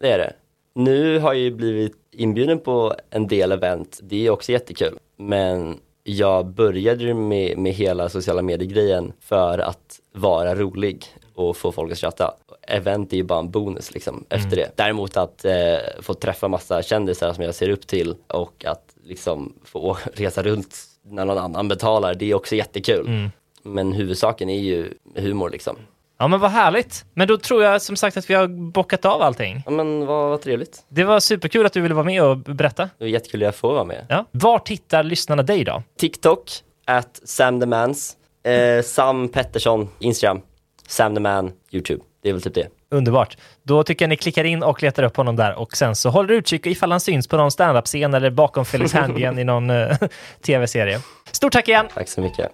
det 0.00 0.12
är 0.12 0.18
det. 0.18 0.32
Nu 0.74 1.18
har 1.18 1.32
jag 1.32 1.42
ju 1.42 1.50
blivit 1.50 1.96
inbjuden 2.10 2.60
på 2.60 2.94
en 3.10 3.26
del 3.26 3.52
event, 3.52 4.00
det 4.02 4.26
är 4.26 4.30
också 4.30 4.52
jättekul. 4.52 4.98
Men 5.16 5.80
jag 6.02 6.46
började 6.46 7.14
med, 7.14 7.58
med 7.58 7.72
hela 7.72 8.08
sociala 8.08 8.42
medier-grejen 8.42 9.12
för 9.20 9.58
att 9.58 10.00
vara 10.12 10.54
rolig 10.54 11.06
och 11.34 11.56
få 11.56 11.72
folk 11.72 11.92
att 11.92 11.98
skratta. 11.98 12.34
Event 12.62 13.12
är 13.12 13.16
ju 13.16 13.22
bara 13.22 13.38
en 13.38 13.50
bonus 13.50 13.94
liksom 13.94 14.24
efter 14.28 14.56
det. 14.56 14.70
Däremot 14.76 15.16
att 15.16 15.44
eh, 15.44 15.54
få 16.00 16.14
träffa 16.14 16.48
massa 16.48 16.82
kändisar 16.82 17.32
som 17.32 17.44
jag 17.44 17.54
ser 17.54 17.68
upp 17.70 17.86
till 17.86 18.14
och 18.26 18.64
att 18.64 18.96
liksom 19.04 19.52
få 19.64 19.96
resa 20.12 20.42
runt 20.42 20.76
när 21.02 21.24
någon 21.24 21.38
annan 21.38 21.68
betalar, 21.68 22.14
det 22.14 22.30
är 22.30 22.34
också 22.34 22.54
jättekul. 22.54 23.30
Men 23.62 23.92
huvudsaken 23.92 24.50
är 24.50 24.60
ju 24.60 24.94
humor 25.14 25.50
liksom. 25.50 25.76
Ja, 26.18 26.28
men 26.28 26.40
vad 26.40 26.50
härligt. 26.50 27.04
Men 27.14 27.28
då 27.28 27.38
tror 27.38 27.62
jag 27.62 27.82
som 27.82 27.96
sagt 27.96 28.16
att 28.16 28.30
vi 28.30 28.34
har 28.34 28.46
bockat 28.46 29.04
av 29.04 29.22
allting. 29.22 29.62
Ja 29.64 29.70
men 29.70 30.06
vad, 30.06 30.28
vad 30.30 30.42
trevligt. 30.42 30.84
Det 30.88 31.04
var 31.04 31.20
superkul 31.20 31.66
att 31.66 31.72
du 31.72 31.80
ville 31.80 31.94
vara 31.94 32.04
med 32.04 32.22
och 32.22 32.38
berätta. 32.38 32.82
Det 32.82 33.04
var 33.04 33.06
jättekul 33.06 33.42
att 33.42 33.46
jag 33.46 33.54
får 33.54 33.72
vara 33.72 33.84
med. 33.84 34.06
Ja. 34.08 34.24
Var 34.30 34.58
tittar 34.58 35.02
lyssnarna 35.02 35.42
dig 35.42 35.64
då? 35.64 35.82
TikTok, 35.98 36.50
at 36.84 37.20
Sam 37.24 37.60
the 37.60 37.66
Mans. 37.66 38.16
Eh, 38.44 38.82
Sam 38.82 39.28
Pettersson, 39.28 39.88
Instagram. 39.98 40.40
Sam 40.88 41.14
the 41.14 41.20
Man, 41.20 41.52
YouTube. 41.70 42.02
Det 42.22 42.28
är 42.28 42.32
väl 42.32 42.42
typ 42.42 42.54
det. 42.54 42.68
Underbart. 42.90 43.36
Då 43.62 43.82
tycker 43.82 44.04
jag 44.04 44.08
ni 44.08 44.16
klickar 44.16 44.44
in 44.44 44.62
och 44.62 44.82
letar 44.82 45.02
upp 45.02 45.16
honom 45.16 45.36
där 45.36 45.54
och 45.54 45.76
sen 45.76 45.96
så 45.96 46.10
håller 46.10 46.28
du 46.28 46.34
utkik 46.34 46.66
ifall 46.66 46.90
han 46.90 47.00
syns 47.00 47.28
på 47.28 47.36
någon 47.36 47.50
standup-scen 47.50 48.14
eller 48.14 48.30
bakom 48.30 48.64
Felix 48.64 48.92
Herngren 48.94 49.38
i 49.38 49.44
någon 49.44 49.70
eh, 49.70 49.96
tv-serie. 50.42 51.00
Stort 51.32 51.52
tack 51.52 51.68
igen! 51.68 51.86
Tack 51.94 52.08
så 52.08 52.20
mycket. 52.20 52.50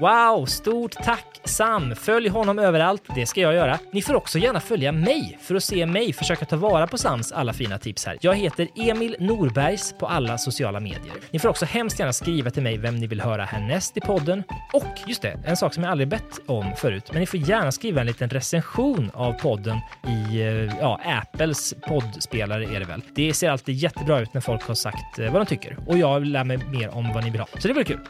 Wow, 0.00 0.46
stort 0.46 0.92
tack 0.92 1.27
Sam! 1.44 1.94
Följ 1.96 2.28
honom 2.28 2.58
överallt, 2.58 3.02
det 3.14 3.26
ska 3.26 3.40
jag 3.40 3.54
göra. 3.54 3.78
Ni 3.92 4.02
får 4.02 4.14
också 4.14 4.38
gärna 4.38 4.60
följa 4.60 4.92
mig 4.92 5.38
för 5.42 5.54
att 5.54 5.64
se 5.64 5.86
mig 5.86 6.12
försöka 6.12 6.44
ta 6.44 6.56
vara 6.56 6.86
på 6.86 6.98
Sams 6.98 7.32
alla 7.32 7.52
fina 7.52 7.78
tips 7.78 8.06
här. 8.06 8.18
Jag 8.20 8.34
heter 8.34 8.68
Emil 8.76 9.16
Norbergs 9.18 9.94
på 9.98 10.06
alla 10.06 10.38
sociala 10.38 10.80
medier. 10.80 11.14
Ni 11.30 11.38
får 11.38 11.48
också 11.48 11.64
hemskt 11.64 11.98
gärna 11.98 12.12
skriva 12.12 12.50
till 12.50 12.62
mig 12.62 12.78
vem 12.78 12.96
ni 12.96 13.06
vill 13.06 13.20
höra 13.20 13.44
härnäst 13.44 13.96
i 13.96 14.00
podden. 14.00 14.42
Och 14.72 14.98
just 15.06 15.22
det, 15.22 15.40
en 15.44 15.56
sak 15.56 15.74
som 15.74 15.82
jag 15.82 15.90
aldrig 15.90 16.08
bett 16.08 16.40
om 16.46 16.72
förut, 16.76 17.04
men 17.12 17.20
ni 17.20 17.26
får 17.26 17.40
gärna 17.40 17.72
skriva 17.72 18.00
en 18.00 18.06
liten 18.06 18.30
recension 18.30 19.10
av 19.14 19.32
podden 19.32 19.78
i 20.06 20.40
eh, 20.40 20.78
ja, 20.80 21.00
Apples 21.04 21.74
poddspelare 21.88 22.64
är 22.64 22.80
det 22.80 22.86
väl. 22.86 23.02
Det 23.14 23.34
ser 23.34 23.50
alltid 23.50 23.74
jättebra 23.74 24.20
ut 24.20 24.34
när 24.34 24.40
folk 24.40 24.62
har 24.62 24.74
sagt 24.74 25.18
eh, 25.18 25.32
vad 25.32 25.40
de 25.40 25.46
tycker 25.46 25.76
och 25.86 25.98
jag 25.98 26.26
lär 26.26 26.44
mig 26.44 26.56
mer 26.56 26.88
om 26.88 27.12
vad 27.12 27.24
ni 27.24 27.30
vill 27.30 27.40
ha. 27.40 27.48
Så 27.58 27.68
det 27.68 27.74
blir 27.74 27.84
kul. 27.84 28.00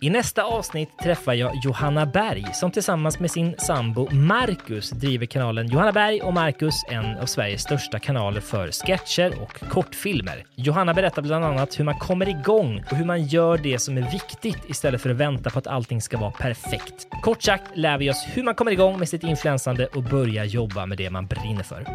I 0.00 0.10
nästa 0.10 0.42
avsnitt 0.42 0.98
träffar 0.98 1.34
jag 1.34 1.52
Johanna 1.64 2.06
Berg 2.06 2.46
som 2.54 2.70
tillsammans 2.70 3.20
med 3.20 3.30
sin 3.30 3.54
sambo 3.58 4.08
Marcus 4.10 4.90
driver 4.90 5.26
kanalen 5.26 5.66
Johanna 5.66 5.92
Berg 5.92 6.22
och 6.22 6.34
Marcus, 6.34 6.74
en 6.88 7.18
av 7.18 7.26
Sveriges 7.26 7.62
största 7.62 7.98
kanaler 7.98 8.40
för 8.40 8.70
sketcher 8.70 9.42
och 9.42 9.70
kortfilmer. 9.70 10.44
Johanna 10.54 10.94
berättar 10.94 11.22
bland 11.22 11.44
annat 11.44 11.78
hur 11.78 11.84
man 11.84 11.98
kommer 11.98 12.28
igång 12.28 12.84
och 12.90 12.96
hur 12.96 13.04
man 13.04 13.26
gör 13.26 13.58
det 13.58 13.78
som 13.78 13.98
är 13.98 14.12
viktigt 14.12 14.70
istället 14.70 15.00
för 15.00 15.10
att 15.10 15.16
vänta 15.16 15.50
på 15.50 15.58
att 15.58 15.66
allting 15.66 16.02
ska 16.02 16.18
vara 16.18 16.30
perfekt. 16.30 17.06
Kort 17.22 17.42
sagt 17.42 17.76
lär 17.76 17.98
vi 17.98 18.10
oss 18.10 18.26
hur 18.26 18.42
man 18.42 18.54
kommer 18.54 18.72
igång 18.72 18.98
med 18.98 19.08
sitt 19.08 19.24
influensande 19.24 19.86
och 19.86 20.02
börjar 20.02 20.44
jobba 20.44 20.86
med 20.86 20.98
det 20.98 21.10
man 21.10 21.26
brinner 21.26 21.62
för. 21.62 21.86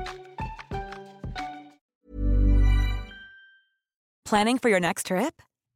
Planning 4.29 4.59
for 4.59 4.71
your 4.71 4.79
next 4.79 5.07
trip? 5.07 5.33